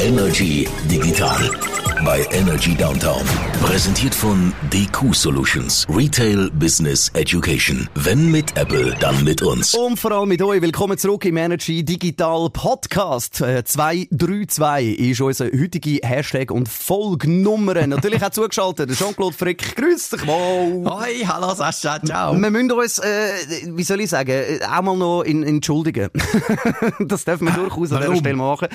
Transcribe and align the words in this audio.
Energy 0.00 0.64
Digital 0.88 1.89
bei 2.04 2.26
Energy 2.30 2.74
Downtown. 2.74 3.22
Präsentiert 3.62 4.14
von 4.14 4.52
DQ 4.72 5.14
Solutions. 5.14 5.86
Retail 5.88 6.50
Business 6.52 7.10
Education. 7.14 7.88
Wenn 7.94 8.30
mit 8.30 8.56
Apple, 8.56 8.94
dann 9.00 9.22
mit 9.24 9.42
uns. 9.42 9.74
Und 9.74 9.98
vor 9.98 10.12
allem 10.12 10.28
mit 10.28 10.42
euch. 10.42 10.62
Willkommen 10.62 10.96
zurück 10.98 11.24
im 11.24 11.36
Energy 11.36 11.84
Digital 11.84 12.48
Podcast. 12.50 13.40
Äh, 13.40 13.64
232 13.64 14.98
ist 14.98 15.20
unser 15.20 15.46
heutiger 15.46 16.06
Hashtag 16.06 16.50
und 16.50 16.68
Folgnummer. 16.68 17.74
Natürlich 17.86 18.22
auch 18.24 18.30
zugeschaltet. 18.30 18.90
Jean-Claude 18.92 19.36
Frick. 19.36 19.76
Grüß 19.76 20.10
dich 20.10 20.24
mal. 20.24 20.84
Hoi, 20.84 21.24
hallo 21.26 21.54
Sascha, 21.54 22.00
ciao. 22.02 22.32
Wir 22.32 22.50
müssen 22.50 22.72
uns, 22.72 22.98
äh, 22.98 23.32
wie 23.66 23.82
soll 23.82 24.00
ich 24.00 24.10
sagen, 24.10 24.30
äh, 24.30 24.60
auch 24.64 24.82
mal 24.82 24.96
noch 24.96 25.22
in, 25.22 25.42
entschuldigen. 25.42 26.10
das 27.00 27.24
dürfen 27.24 27.46
wir 27.46 27.54
durchaus 27.54 27.92
an 27.92 28.02
dieser 28.02 28.16
Stelle 28.16 28.36
machen. 28.36 28.68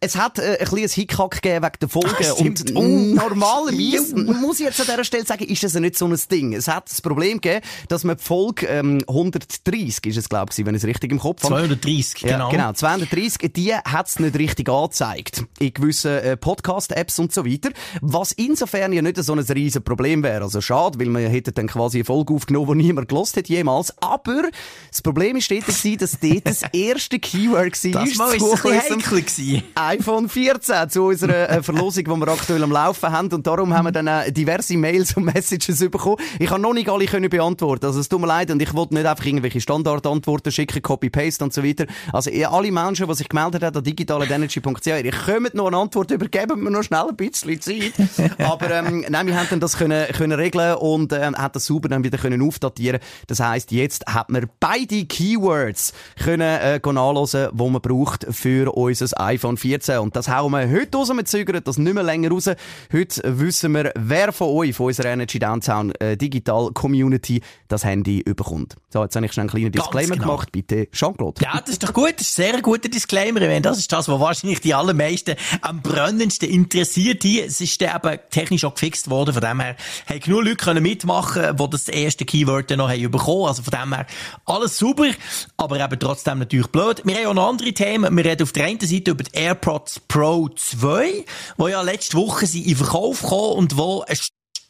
Es 0.00 0.16
hat 0.16 0.38
äh, 0.38 0.58
ein 0.60 0.66
kleines 0.66 0.92
Hickhack 0.92 1.42
gegeben 1.42 1.64
wegen 1.64 1.78
der 1.80 1.88
Folge. 1.88 2.16
Ach, 2.20 2.67
und 2.74 2.88
Oh. 2.88 3.14
normalerweise, 3.14 4.16
muss 4.40 4.60
ich 4.60 4.66
jetzt 4.66 4.80
an 4.80 4.86
dieser 4.86 5.04
Stelle 5.04 5.24
sagen, 5.24 5.44
ist 5.44 5.62
das 5.62 5.74
ja 5.74 5.80
nicht 5.80 5.96
so 5.98 6.06
ein 6.06 6.16
Ding. 6.30 6.52
Es 6.54 6.68
hat 6.68 6.88
das 6.90 7.00
Problem 7.00 7.40
gegeben, 7.40 7.64
dass 7.88 8.04
man 8.04 8.16
die 8.16 8.22
Folge 8.22 8.66
ähm, 8.66 9.02
130, 9.08 10.06
ist 10.06 10.16
es 10.16 10.28
glaube 10.28 10.52
ich, 10.56 10.64
wenn 10.66 10.74
ich 10.74 10.82
es 10.82 10.86
richtig 10.88 11.12
im 11.12 11.18
Kopf 11.18 11.42
habe. 11.44 11.54
230, 11.54 12.22
Ja, 12.22 12.32
genau. 12.32 12.48
genau. 12.50 12.72
230, 12.72 13.52
die 13.52 13.74
hat's 13.74 14.18
nicht 14.18 14.38
richtig 14.38 14.68
angezeigt. 14.68 15.44
In 15.58 15.72
gewissen 15.72 16.10
äh, 16.12 16.36
Podcast-Apps 16.36 17.18
und 17.18 17.32
so 17.32 17.44
weiter. 17.46 17.70
Was 18.00 18.32
insofern 18.32 18.92
ja 18.92 19.02
nicht 19.02 19.22
so 19.22 19.32
ein 19.32 19.38
riesen 19.38 19.82
Problem 19.82 20.22
wäre. 20.22 20.44
Also 20.44 20.60
schade, 20.60 20.98
weil 20.98 21.08
man 21.08 21.22
hätte 21.26 21.52
dann 21.52 21.66
quasi 21.66 21.98
eine 21.98 22.04
Folge 22.04 22.34
aufgenommen, 22.34 22.78
die 22.78 22.86
niemand 22.86 23.08
gelost 23.08 23.36
hat 23.36 23.48
jemals. 23.48 23.92
Aber 24.00 24.42
das 24.90 25.02
Problem 25.02 25.36
ist 25.36 25.50
dort 25.50 25.66
gewesen, 25.66 25.98
dass 25.98 26.18
dort 26.20 26.46
das 26.46 26.62
erste 26.72 27.18
Keyword 27.18 27.84
war. 27.84 28.04
Das 28.04 28.10
es 28.12 28.20
ein 28.20 28.98
bisschen 29.24 29.62
iPhone 29.74 30.28
14 30.28 30.90
zu 30.90 31.04
unserer 31.04 31.48
äh, 31.50 31.62
Verlosung, 31.62 32.04
die 32.04 32.10
wir 32.10 32.28
aktuell 32.28 32.57
am 32.62 32.72
Laufen 32.72 33.10
haben. 33.10 33.32
Und 33.32 33.46
darum 33.46 33.74
haben 33.74 33.86
wir 33.86 33.92
dann 33.92 34.06
äh, 34.06 34.32
diverse 34.32 34.76
Mails 34.76 35.16
und 35.16 35.24
Messages 35.34 35.78
bekommen. 35.78 36.16
Ich 36.38 36.48
kann 36.48 36.60
noch 36.60 36.72
nicht 36.72 36.88
alle 36.88 37.06
können 37.06 37.30
beantworten. 37.30 37.86
Also 37.86 38.00
es 38.00 38.08
tut 38.08 38.20
mir 38.20 38.26
leid 38.26 38.50
und 38.50 38.60
ich 38.60 38.74
wollte 38.74 38.94
nicht 38.94 39.06
einfach 39.06 39.24
irgendwelche 39.24 39.60
Standardantworten 39.60 40.52
schicken, 40.52 40.82
Copy-Paste 40.82 41.44
und 41.44 41.52
so 41.52 41.64
weiter. 41.64 41.86
Also 42.12 42.30
ihr, 42.30 42.50
alle 42.50 42.70
Menschen, 42.70 43.06
die 43.06 43.14
sich 43.14 43.28
gemeldet 43.28 43.62
haben 43.62 43.76
an 43.76 43.84
digitalenergy.ch, 43.84 44.86
ihr 44.86 45.10
könnt 45.12 45.54
noch 45.54 45.66
eine 45.66 45.76
Antwort 45.76 46.10
übergeben, 46.10 46.62
mir 46.62 46.70
noch 46.70 46.82
schnell 46.82 47.06
ein 47.08 47.16
bisschen 47.16 47.60
Zeit. 47.60 47.92
Aber 48.38 48.70
ähm, 48.70 49.04
nein, 49.08 49.26
wir 49.26 49.36
haben 49.36 49.46
dann 49.50 49.60
das 49.60 49.76
können, 49.76 50.06
können 50.12 50.38
regeln 50.38 50.76
und 50.76 51.12
ähm, 51.12 51.36
hat 51.36 51.56
das 51.56 51.66
sauber 51.66 51.88
dann 51.88 52.04
wieder 52.04 52.18
können 52.18 52.42
aufdatieren. 52.42 53.00
Das 53.26 53.40
heisst, 53.40 53.72
jetzt 53.72 54.06
hat 54.06 54.30
man 54.30 54.48
beide 54.60 55.04
Keywords 55.04 55.92
können 56.22 56.40
äh, 56.40 56.80
nachlesen, 56.92 57.48
die 57.52 57.70
man 57.70 57.80
braucht 57.80 58.26
für 58.30 58.74
unser 58.74 59.20
iPhone 59.20 59.56
14. 59.56 59.98
Und 59.98 60.16
das 60.16 60.28
hauen 60.28 60.52
wir 60.52 60.68
heute 60.70 60.96
raus. 60.96 61.10
Wir 61.10 61.24
zögern 61.24 61.62
das 61.64 61.78
nicht 61.78 61.94
mehr 61.94 62.02
länger 62.02 62.30
raus. 62.30 62.47
Heute 62.92 63.22
wissen 63.24 63.72
wir, 63.74 63.92
wer 63.96 64.32
von 64.32 64.48
euch, 64.48 64.74
von 64.74 64.86
unserer 64.86 65.08
Energy 65.08 65.38
Downtown 65.38 65.92
äh, 65.96 66.16
Digital 66.16 66.70
Community, 66.72 67.40
das 67.68 67.84
Handy 67.84 68.20
überkommt. 68.20 68.76
So, 68.90 69.02
jetzt 69.02 69.14
habe 69.16 69.26
ich 69.26 69.32
schnell 69.32 69.44
einen 69.44 69.50
kleinen 69.50 69.72
Disclaimer 69.72 70.14
genau. 70.14 70.26
gemacht. 70.28 70.52
Bitte, 70.52 70.90
Jean-Claude. 70.90 71.42
Ja, 71.42 71.60
das 71.60 71.70
ist 71.70 71.82
doch 71.82 71.92
gut. 71.92 72.14
Das 72.16 72.28
ist 72.28 72.38
ein 72.40 72.52
sehr 72.52 72.62
guter 72.62 72.88
Disclaimer. 72.88 73.40
Ich 73.42 73.48
meine, 73.48 73.60
das 73.60 73.78
ist 73.78 73.92
das, 73.92 74.08
was 74.08 74.20
wahrscheinlich 74.20 74.60
die 74.60 74.74
allermeisten 74.74 75.36
am 75.60 75.82
brennendsten 75.82 76.48
interessiert 76.48 77.22
hier. 77.22 77.46
Es 77.46 77.60
ist 77.60 77.80
dann 77.80 77.96
eben 77.96 78.18
technisch 78.30 78.64
auch 78.64 78.74
gefixt 78.74 79.10
worden. 79.10 79.34
Von 79.34 79.42
dem 79.42 79.60
her 79.60 79.76
haben 80.08 80.20
genug 80.20 80.44
Leute 80.44 80.56
können 80.56 80.82
mitmachen, 80.82 81.56
die 81.56 81.70
das 81.70 81.88
erste 81.88 82.24
Keyword 82.24 82.70
dann 82.70 82.78
noch 82.78 82.88
haben 82.88 83.10
bekommen. 83.10 83.46
Also 83.46 83.62
von 83.62 83.72
dem 83.78 83.94
her 83.94 84.06
alles 84.44 84.78
super, 84.78 85.10
aber 85.56 85.80
eben 85.80 85.98
trotzdem 85.98 86.38
natürlich 86.38 86.68
blöd. 86.68 87.02
Wir 87.04 87.16
haben 87.16 87.26
auch 87.26 87.34
noch 87.34 87.48
andere 87.48 87.72
Themen. 87.72 88.16
Wir 88.16 88.24
reden 88.24 88.42
auf 88.42 88.52
der 88.52 88.64
einen 88.66 88.80
Seite 88.80 89.10
über 89.10 89.24
die 89.24 89.36
AirPods 89.36 90.00
Pro 90.08 90.48
2, 90.48 91.24
die 91.58 91.70
ja 91.70 91.82
letzte 91.82 92.16
Woche 92.16 92.37
sind 92.46 92.66
in 92.66 92.76
Verkauf 92.76 93.22
gekommen 93.22 93.54
und 93.54 93.76
wo 93.76 94.04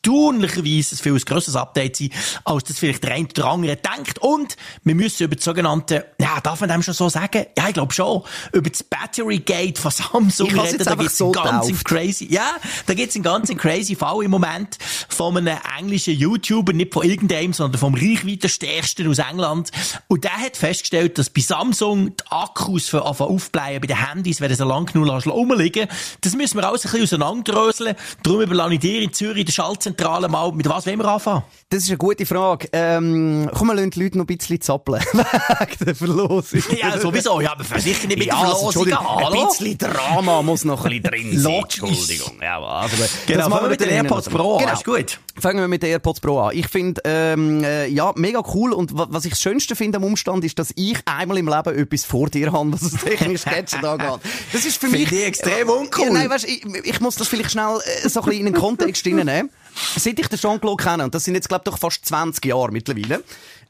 erstaunlicherweise 0.09 0.95
ein 0.95 0.99
viel 0.99 1.21
grösseres 1.21 1.57
Update 1.57 1.97
sein, 1.97 2.11
als 2.45 2.65
das 2.65 2.79
vielleicht 2.79 3.03
der 3.03 3.15
eine 3.15 3.29
oder 3.29 3.47
andere 3.47 3.77
denkt. 3.77 4.19
Und 4.21 4.57
wir 4.85 4.95
müssen 4.95 5.25
über 5.25 5.37
das 5.37 5.45
sogenannte, 5.45 6.07
ja, 6.21 6.41
darf 6.41 6.61
man 6.61 6.71
dem 6.71 6.83
schon 6.83 6.95
so 6.95 7.09
sagen? 7.09 7.47
Ja, 7.57 7.69
ich 7.69 7.75
glaube 7.75 7.93
schon. 7.93 8.23
Über 8.53 8.71
das 8.71 8.83
Battery 8.83 9.39
Gate 9.39 9.79
von 9.79 9.91
Samsung 10.13 10.49
Ich 10.49 10.55
reden. 10.55 10.79
Da 10.79 10.91
einfach 10.93 10.99
gibt's 10.99 11.19
so 11.19 11.33
einen 11.33 11.33
ganz 11.33 11.85
crazy, 11.85 12.29
ja, 12.31 12.57
da 12.87 12.95
gibt's 12.95 13.15
einen 13.17 13.25
ganz 13.25 13.55
crazy 13.57 13.95
Fall 13.95 14.23
im 14.23 14.31
Moment 14.31 14.79
von 15.09 15.37
einem 15.37 15.59
englischen 15.79 16.15
YouTuber, 16.15 16.73
nicht 16.73 16.93
von 16.93 17.05
irgendeinem, 17.05 17.53
sondern 17.53 17.79
vom 17.79 17.95
reichweitenstärksten 17.95 19.09
aus 19.09 19.19
England. 19.19 19.71
Und 20.07 20.25
der 20.25 20.37
hat 20.37 20.57
festgestellt, 20.57 21.19
dass 21.19 21.31
bei 21.31 21.41
Samsung 21.41 22.17
die 22.17 22.25
Akkus 22.31 22.89
für 22.89 23.05
aufbleiben 23.05 23.81
bei 23.81 23.87
den 23.87 24.09
Handys, 24.09 24.41
wenn 24.41 24.55
sie 24.55 24.65
lang 24.65 24.87
genug 24.87 25.27
rumliegen. 25.27 25.89
Das 26.21 26.35
müssen 26.35 26.59
wir 26.59 26.67
alles 26.67 26.85
ein 26.85 26.91
bisschen 26.93 27.21
auseinanderdröseln. 27.21 27.97
Darum 28.23 28.41
überlasse 28.43 28.75
ich 28.75 28.81
dir 28.81 29.03
in 29.03 29.13
Zürich, 29.13 29.45
der 29.45 29.55
Schaltzentrale, 29.89 30.29
mal, 30.29 30.53
mit 30.53 30.69
was 30.69 30.87
wollen 30.87 30.99
wir 30.99 31.07
anfangen? 31.07 31.43
Das 31.71 31.83
ist 31.85 31.89
eine 31.91 31.99
gute 31.99 32.25
Frage. 32.27 32.69
Ähm, 32.73 33.51
komm, 33.55 33.69
wir 33.69 33.75
lassen 33.75 33.91
die 33.91 34.03
Leute 34.03 34.19
noch 34.19 34.25
ein 34.25 34.37
bisschen 34.37 34.61
zappeln. 34.61 35.01
Wegen 35.13 35.85
der 35.85 35.95
Verlosung. 35.95 36.63
Ja, 36.81 36.99
sowieso. 36.99 37.41
Ja, 37.41 37.53
aber 37.53 37.65
sicher 37.65 38.07
nicht 38.07 38.19
mit 38.19 38.27
Ja, 38.29 38.35
der 38.41 38.45
also, 38.49 38.71
Verlosung. 38.71 38.87
Entschuldigung, 38.93 39.07
ein 39.07 39.25
Hallo? 39.25 39.47
bisschen 39.49 39.79
Drama 39.79 40.43
muss 40.43 40.65
noch 40.65 40.85
ein 40.85 40.91
bisschen 41.03 41.03
drin 41.31 41.39
sein. 41.39 41.53
Entschuldigung. 41.55 42.33
Ja, 42.43 42.61
also, 42.61 42.97
Genau, 43.27 43.39
das 43.41 43.49
machen 43.49 43.51
fangen 43.51 43.63
wir 43.65 43.71
mit 43.71 43.81
den 43.81 43.89
AirPods 43.91 44.29
Pro 44.31 44.55
an. 44.57 44.61
Genau. 44.61 44.73
Ist 44.73 44.85
gut. 44.85 45.21
Fangen 45.41 45.61
wir 45.61 45.69
mit 45.69 45.83
den 45.83 45.91
AirPods 45.91 46.21
Pro 46.21 46.41
an. 46.41 46.57
Ich 46.57 46.67
finde, 46.69 47.01
ähm, 47.05 47.63
äh, 47.63 47.87
ja, 47.87 48.13
mega 48.17 48.43
cool. 48.55 48.73
Und 48.73 48.97
wa- 48.97 49.07
was 49.11 49.25
ich 49.25 49.31
das 49.31 49.41
Schönste 49.43 49.77
finde 49.77 49.99
am 49.99 50.05
Umstand 50.05 50.45
ist, 50.45 50.59
dass 50.59 50.73
ich 50.75 50.99
einmal 51.05 51.39
im 51.39 51.47
Leben 51.49 51.79
etwas 51.79 52.05
vor 52.05 52.29
dir 52.29 52.51
habe, 52.53 52.73
was 52.73 52.81
das 52.81 53.01
technische 53.05 53.49
Gadget 53.49 53.85
angeht. 53.85 54.21
Das 54.53 54.65
ist 54.65 54.79
für 54.81 54.89
Finde 54.89 54.99
mich... 54.99 55.13
ich 55.13 55.27
extrem 55.27 55.69
uncool. 55.69 56.07
Ja, 56.07 56.13
nein, 56.13 56.31
weißt, 56.31 56.45
ich, 56.49 56.65
ich 56.85 57.01
muss 57.01 57.15
das 57.17 57.29
vielleicht 57.29 57.53
schnell 57.53 57.79
äh, 58.03 58.09
so 58.09 58.21
ein 58.21 58.27
bisschen 58.27 58.47
in 58.47 58.53
den 58.53 58.61
Kontext 58.61 59.05
hineinnehmen. 59.05 59.51
Seit 59.97 60.19
ich 60.19 60.29
den 60.29 60.39
Jean-Claude 60.39 60.83
kenne, 60.83 61.05
und 61.05 61.15
das 61.15 61.25
sind 61.25 61.35
jetzt, 61.35 61.49
glaube 61.49 61.63
ich, 61.67 61.71
doch 61.71 61.79
fast 61.79 62.05
20 62.05 62.45
Jahre 62.45 62.71
mittlerweile, 62.71 63.23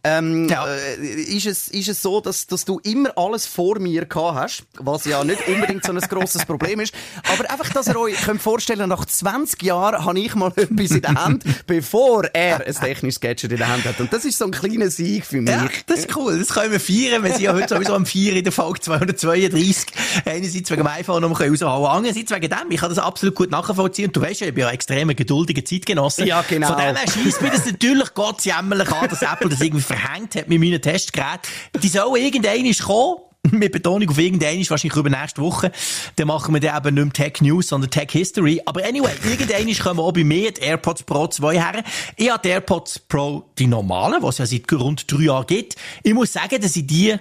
ähm, 0.04 0.48
Ja. 0.48 0.66
äh, 0.66 0.94
ist, 0.96 1.46
es, 1.46 1.68
ist 1.68 1.88
es 1.88 2.00
so, 2.02 2.20
dass, 2.20 2.46
dass 2.46 2.64
du 2.64 2.78
immer 2.84 3.10
alles 3.16 3.46
vor 3.46 3.78
mir 3.80 4.04
gehabt 4.06 4.36
hast, 4.38 4.62
was 4.78 5.04
ja 5.04 5.22
nicht 5.24 5.46
unbedingt 5.48 5.84
so 5.84 5.92
ein 5.92 5.98
grosses 6.00 6.44
Problem 6.46 6.80
ist. 6.80 6.94
Aber 7.32 7.50
einfach, 7.50 7.70
dass 7.70 7.88
ihr 7.88 7.98
euch 7.98 8.16
könnt 8.22 8.40
vorstellen 8.40 8.88
nach 8.88 9.04
20 9.04 9.62
Jahren 9.62 10.04
habe 10.04 10.18
ich 10.18 10.34
mal 10.34 10.52
etwas 10.56 10.90
in 10.92 11.02
der 11.02 11.14
Hand, 11.14 11.44
bevor 11.66 12.24
er 12.32 12.66
ein 12.66 12.74
technisches 12.74 13.20
Gadget 13.20 13.50
in 13.52 13.58
der 13.58 13.68
Hand 13.68 13.84
hat. 13.84 14.00
Und 14.00 14.12
das 14.12 14.24
ist 14.24 14.38
so 14.38 14.44
ein 14.44 14.52
kleiner 14.52 14.90
Sieg 14.90 15.26
für 15.26 15.40
mich. 15.40 15.50
Ja, 15.50 15.68
das 15.86 16.00
ist 16.00 16.16
cool. 16.16 16.38
Das 16.38 16.48
können 16.48 16.72
wir 16.72 16.80
feiern. 16.80 17.22
Wir 17.24 17.32
sind 17.32 17.42
ja 17.42 17.52
heute 17.52 17.68
sowieso 17.68 17.94
am 17.94 18.06
4 18.06 18.36
in 18.36 18.44
der 18.44 18.52
Folge 18.52 18.80
232. 18.80 19.86
Einerseits 20.24 20.70
wegen 20.70 20.82
dem 20.82 20.86
iPhone, 20.86 21.24
um 21.24 21.32
raushauen. 21.32 21.86
Andererseits 21.90 22.30
wegen 22.30 22.48
dem. 22.48 22.70
Ich 22.70 22.80
kann 22.80 22.88
das 22.88 22.98
absolut 22.98 23.34
gut 23.34 23.50
nachvollziehen. 23.50 24.06
Und 24.06 24.16
du 24.16 24.20
weißt 24.20 24.40
ja, 24.40 24.46
ich 24.48 24.54
bin 24.54 24.62
ja 24.62 24.68
ein 24.68 24.74
extrem 24.74 25.08
geduldiger 25.08 25.64
Zeitgenosse. 25.64 26.24
Ja, 26.24 26.44
genau. 26.48 26.68
Von 26.68 26.76
dem 26.76 26.96
her 26.96 27.06
scheisst 27.12 27.42
mir 27.42 27.50
das 27.50 27.66
natürlich 27.66 28.14
Gott 28.14 28.42
jämmerlich 28.44 28.90
an, 28.92 29.08
dass 29.08 29.22
Apple 29.22 29.48
das 29.48 29.60
irgendwie 29.60 29.82
verhängt 29.88 30.36
hat 30.36 30.48
mit 30.48 30.60
meinen 30.60 30.80
Testgeräten. 30.80 31.50
Die 31.82 31.88
sollen 31.88 32.22
irgendeiner 32.22 32.74
kommen. 32.74 33.22
Mit 33.52 33.72
Betonung 33.72 34.08
auf 34.10 34.18
irgendeinen 34.18 34.68
wahrscheinlich 34.68 34.96
über 34.96 35.08
nächste 35.08 35.40
Woche. 35.40 35.70
Dann 36.16 36.26
machen 36.26 36.52
wir 36.52 36.60
dann 36.60 36.76
eben 36.76 36.94
nicht 36.96 37.04
mehr 37.04 37.12
Tech 37.12 37.40
News, 37.40 37.68
sondern 37.68 37.88
Tech 37.88 38.10
History. 38.10 38.60
Aber 38.66 38.84
anyway, 38.84 39.12
irgendeinen 39.24 39.74
kommen 39.78 40.00
auch 40.00 40.12
bei 40.12 40.24
mir 40.24 40.52
die 40.52 40.60
AirPods 40.60 41.04
Pro 41.04 41.28
2 41.28 41.54
her. 41.54 41.84
Ich 42.16 42.30
habe 42.30 42.42
die 42.42 42.48
AirPods 42.48 42.98
Pro, 42.98 43.44
die 43.56 43.68
normalen, 43.68 44.20
die 44.20 44.26
es 44.26 44.38
ja 44.38 44.44
seit 44.44 44.72
rund 44.72 45.10
drei 45.10 45.22
Jahren 45.22 45.46
gibt. 45.46 45.76
Ich 46.02 46.14
muss 46.14 46.32
sagen, 46.32 46.60
dass 46.60 46.74
ich 46.74 46.86
die 46.86 47.16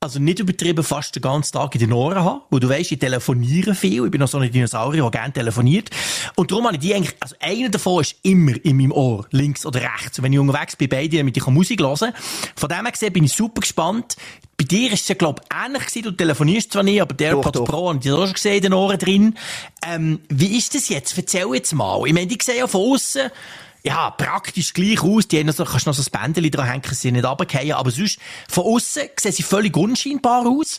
also 0.00 0.20
nicht 0.20 0.38
übertrieben 0.38 0.84
fast 0.84 1.16
den 1.16 1.22
ganzen 1.22 1.54
Tag 1.54 1.74
in 1.74 1.80
den 1.80 1.92
Ohren 1.92 2.22
habe, 2.22 2.42
wo 2.50 2.60
du 2.60 2.68
weißt, 2.68 2.92
ich 2.92 2.98
telefoniere 3.00 3.74
viel, 3.74 4.04
ich 4.04 4.10
bin 4.10 4.20
noch 4.20 4.28
so 4.28 4.38
ein 4.38 4.50
Dinosaurier, 4.50 5.02
der 5.02 5.10
gerne 5.10 5.32
telefoniert. 5.32 5.90
Und 6.36 6.52
darum 6.52 6.66
habe 6.66 6.76
ich 6.76 6.80
die 6.80 6.94
eigentlich, 6.94 7.16
also 7.18 7.34
einer 7.40 7.68
davon 7.68 8.02
ist 8.02 8.14
immer 8.22 8.52
in 8.64 8.76
meinem 8.76 8.92
Ohr, 8.92 9.26
links 9.32 9.66
oder 9.66 9.80
rechts. 9.80 10.18
Und 10.18 10.24
wenn 10.24 10.32
ich 10.32 10.38
unterwegs 10.38 10.76
bin, 10.76 10.88
beide, 10.88 11.16
damit 11.16 11.36
ich 11.36 11.46
Musik 11.46 11.80
hören 11.80 11.96
kann. 11.96 12.12
Von 12.54 12.68
dem 12.68 12.82
her 12.82 12.92
gesehen 12.92 13.12
bin 13.12 13.24
ich 13.24 13.32
super 13.32 13.60
gespannt. 13.60 14.16
Bei 14.56 14.64
dir 14.64 14.92
ist 14.92 15.02
es 15.02 15.08
ja, 15.08 15.14
glaub 15.16 15.40
ich, 15.40 15.56
ähnlich 15.56 15.86
gewesen. 15.86 16.02
Du 16.02 16.10
telefonierst 16.12 16.72
zwar 16.72 16.82
nicht, 16.84 17.02
aber 17.02 17.14
der 17.14 17.30
AirPods 17.30 17.58
doch. 17.58 17.64
Pro 17.64 17.88
habe 17.88 17.98
ich 18.00 18.12
auch 18.12 18.24
schon 18.24 18.34
gesehen 18.34 18.56
in 18.56 18.62
den 18.62 18.72
Ohren 18.74 18.98
drin. 18.98 19.34
Ähm, 19.84 20.20
wie 20.28 20.56
ist 20.56 20.74
das 20.76 20.88
jetzt? 20.88 21.16
Erzähl 21.16 21.46
jetzt 21.54 21.72
mal. 21.74 22.06
Ich 22.06 22.12
meine, 22.12 22.26
die 22.28 22.38
sehen 22.40 22.58
ja 22.58 22.66
von 22.68 22.92
außen 22.92 23.30
ja, 23.84 24.10
praktisch 24.10 24.72
gleich 24.72 25.02
aus. 25.02 25.28
Die 25.28 25.38
haben 25.38 25.52
so, 25.52 25.64
kannst 25.64 25.86
noch 25.86 25.94
so 25.94 26.02
ein 26.02 26.32
Bändchen 26.34 26.50
dran 26.50 26.66
hängen, 26.66 26.82
sie 26.90 27.12
nicht 27.12 27.24
runterfallen. 27.24 27.72
Aber 27.72 27.90
sonst, 27.90 28.18
von 28.48 28.64
außen 28.64 29.02
sehen 29.18 29.32
sie 29.32 29.42
völlig 29.42 29.76
unscheinbar 29.76 30.46
aus. 30.46 30.78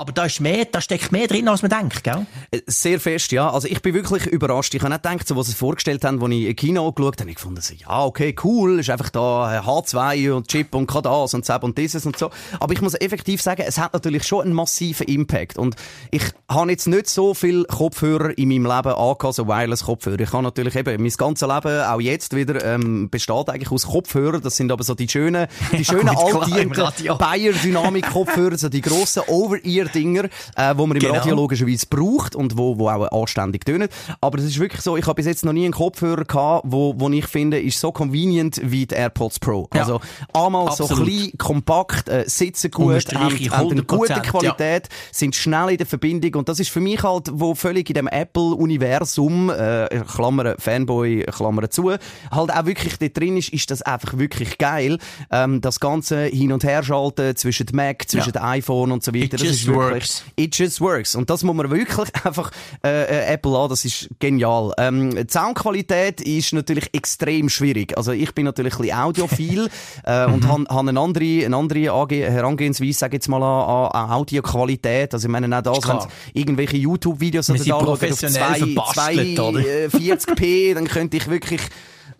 Aber 0.00 0.12
da 0.12 0.24
ist 0.24 0.40
mehr, 0.40 0.64
da 0.64 0.80
steckt 0.80 1.12
mehr 1.12 1.26
drin, 1.26 1.46
als 1.46 1.60
man 1.60 1.70
denkt, 1.70 2.02
gell? 2.02 2.24
Äh, 2.50 2.60
Sehr 2.66 2.98
fest, 2.98 3.32
ja. 3.32 3.50
Also 3.50 3.68
ich 3.68 3.82
bin 3.82 3.92
wirklich 3.92 4.24
überrascht. 4.26 4.74
Ich 4.74 4.80
habe 4.80 4.90
nicht 4.94 5.02
gedacht, 5.02 5.28
so, 5.28 5.36
was 5.36 5.48
sie 5.48 5.52
vorgestellt 5.52 6.04
haben, 6.04 6.22
als 6.22 6.32
ich 6.32 6.46
im 6.46 6.56
Kino 6.56 6.90
geschaut 6.90 7.20
habe, 7.20 7.28
ich 7.28 7.36
gefunden, 7.36 7.60
so, 7.60 7.74
ja, 7.74 8.02
okay, 8.02 8.34
cool, 8.42 8.80
ist 8.80 8.88
einfach 8.88 9.10
da 9.10 9.58
äh, 9.58 9.60
H2 9.60 10.32
und 10.32 10.48
Chip 10.48 10.74
und 10.74 10.86
kann 10.86 11.02
das 11.02 11.34
und 11.34 11.44
Zeb 11.44 11.62
und 11.64 11.76
dieses 11.76 12.06
und 12.06 12.16
so. 12.16 12.30
Aber 12.60 12.72
ich 12.72 12.80
muss 12.80 12.94
effektiv 12.94 13.42
sagen, 13.42 13.62
es 13.66 13.76
hat 13.76 13.92
natürlich 13.92 14.26
schon 14.26 14.46
einen 14.46 14.54
massiven 14.54 15.06
Impact. 15.06 15.58
Und 15.58 15.76
ich 16.10 16.22
habe 16.48 16.70
jetzt 16.70 16.86
nicht 16.86 17.08
so 17.10 17.34
viel 17.34 17.64
Kopfhörer 17.64 18.38
in 18.38 18.48
meinem 18.48 18.64
Leben 18.64 18.94
angehabt, 18.94 19.34
so 19.34 19.46
Wireless-Kopfhörer. 19.46 20.18
Ich 20.18 20.32
habe 20.32 20.42
natürlich 20.42 20.76
eben, 20.76 21.02
mein 21.02 21.12
ganzes 21.12 21.46
Leben, 21.46 21.82
auch 21.82 22.00
jetzt 22.00 22.34
wieder, 22.34 22.64
ähm, 22.64 23.10
besteht 23.10 23.50
eigentlich 23.50 23.70
aus 23.70 23.86
Kopfhörern. 23.86 24.40
Das 24.40 24.56
sind 24.56 24.72
aber 24.72 24.82
so 24.82 24.94
die 24.94 25.08
schönen, 25.08 25.46
die 25.72 25.84
schönen 25.84 26.08
im 26.08 26.16
altdienten 26.16 26.80
Radio. 26.80 27.16
Bayer 27.16 27.52
Dynamic 27.52 28.08
Kopfhörer, 28.08 28.56
so 28.56 28.70
die 28.70 28.80
grossen 28.80 29.24
Over-Ear 29.26 29.89
Dinger, 29.94 30.24
äh, 30.56 30.74
wo 30.76 30.86
man 30.86 30.96
im 30.96 31.00
Genau. 31.02 31.14
Radio 31.14 31.34
logischerweise 31.34 31.86
braucht 31.88 32.34
und 32.34 32.56
wo, 32.58 32.78
wo 32.78 32.88
auch 32.88 33.22
anständig 33.22 33.64
tönen. 33.64 33.88
Aber 34.20 34.38
es 34.38 34.44
ist 34.44 34.58
wirklich 34.58 34.80
so, 34.82 34.96
ich 34.96 35.06
habe 35.06 35.14
bis 35.16 35.26
jetzt 35.26 35.44
noch 35.44 35.52
nie 35.52 35.64
einen 35.64 35.72
Kopfhörer 35.74 36.24
gehabt, 36.24 36.64
wo, 36.68 36.94
wo 36.98 37.08
ich 37.10 37.26
finde, 37.26 37.60
ist 37.60 37.80
so 37.80 37.92
convenient 37.92 38.60
wie 38.62 38.86
die 38.86 38.94
AirPods 38.94 39.38
Pro. 39.38 39.68
Ja. 39.74 39.80
Also 39.80 40.00
einmal 40.32 40.70
so 40.72 40.84
Absolut. 40.84 41.06
klein, 41.08 41.32
kompakt, 41.38 42.08
äh, 42.08 42.24
sitzen 42.26 42.70
gut, 42.70 43.04
haben, 43.14 43.34
haben 43.50 43.70
eine 43.70 43.82
gute 43.82 44.14
100%, 44.14 44.20
Qualität, 44.22 44.88
sind 45.12 45.34
schnell 45.34 45.70
in 45.70 45.78
der 45.78 45.86
Verbindung 45.86 46.34
und 46.36 46.48
das 46.48 46.60
ist 46.60 46.70
für 46.70 46.80
mich 46.80 47.02
halt, 47.02 47.28
wo 47.32 47.54
völlig 47.54 47.88
in 47.90 47.94
dem 47.94 48.08
Apple-Universum, 48.08 49.50
äh, 49.50 49.88
Klammer 50.14 50.54
Fanboy, 50.58 51.24
Klammer 51.24 51.68
zu, 51.70 51.90
halt 51.90 52.50
auch 52.52 52.66
wirklich 52.66 52.98
dort 52.98 53.16
drin 53.16 53.36
ist, 53.36 53.52
ist 53.52 53.70
das 53.70 53.82
einfach 53.82 54.18
wirklich 54.18 54.58
geil. 54.58 54.98
Ähm, 55.30 55.60
das 55.60 55.80
ganze 55.80 56.24
Hin- 56.24 56.52
und 56.52 56.64
Herschalten 56.64 57.36
zwischen 57.36 57.66
dem 57.66 57.76
Mac, 57.76 58.08
zwischen 58.08 58.32
Ja. 58.34 58.40
dem 58.40 58.44
iPhone 58.44 58.92
und 58.92 59.02
so 59.02 59.14
weiter. 59.14 59.24
It 59.24 59.32
das 59.34 59.42
ist 59.42 59.66
wirklich, 59.66 59.79
works. 59.80 60.24
It 60.36 60.56
just 60.56 60.80
works. 60.80 61.14
Und 61.14 61.30
das 61.30 61.42
muss 61.42 61.54
man 61.56 61.70
wirklich 61.70 62.08
einfach 62.24 62.50
äh, 62.84 63.04
äh, 63.04 63.32
Apple 63.34 63.56
an, 63.58 63.68
das 63.68 63.84
ist 63.84 64.08
genial. 64.18 64.72
Ähm, 64.78 65.10
die 65.14 65.32
Soundqualität 65.32 66.20
ist 66.20 66.52
natürlich 66.52 66.88
extrem 66.92 67.48
schwierig. 67.48 67.96
Also 67.96 68.12
ich 68.12 68.32
bin 68.34 68.44
natürlich 68.44 68.74
ein 68.74 68.82
bisschen 68.82 68.96
audiophil 68.98 69.68
äh, 70.04 70.26
und 70.26 70.40
Mhm. 70.44 70.48
habe 70.48 70.64
hab 70.68 70.88
eine 70.88 71.00
andere, 71.00 71.44
eine 71.44 71.56
andere 71.56 71.90
Ange 71.92 72.30
Herangehensweise, 72.30 72.98
sage 72.98 73.16
ich 73.16 73.20
jetzt 73.20 73.28
mal, 73.28 73.42
an, 73.42 73.90
an 73.92 74.10
Audioqualität. 74.10 75.12
Also 75.14 75.26
ich 75.28 75.32
meine 75.32 75.56
auch 75.56 75.62
das, 75.62 75.88
wenn 75.88 75.98
irgendwelche 76.32 76.76
YouTube-Videos 76.76 77.50
oder 77.50 77.58
sind 77.58 77.70
da 77.70 77.74
auf 77.76 77.84
professionell 77.84 78.54
verbastelt, 78.54 79.38
oder? 79.40 79.60
40p, 79.60 80.74
dann 80.74 80.86
könnte 80.86 81.16
ich 81.16 81.28
wirklich 81.28 81.60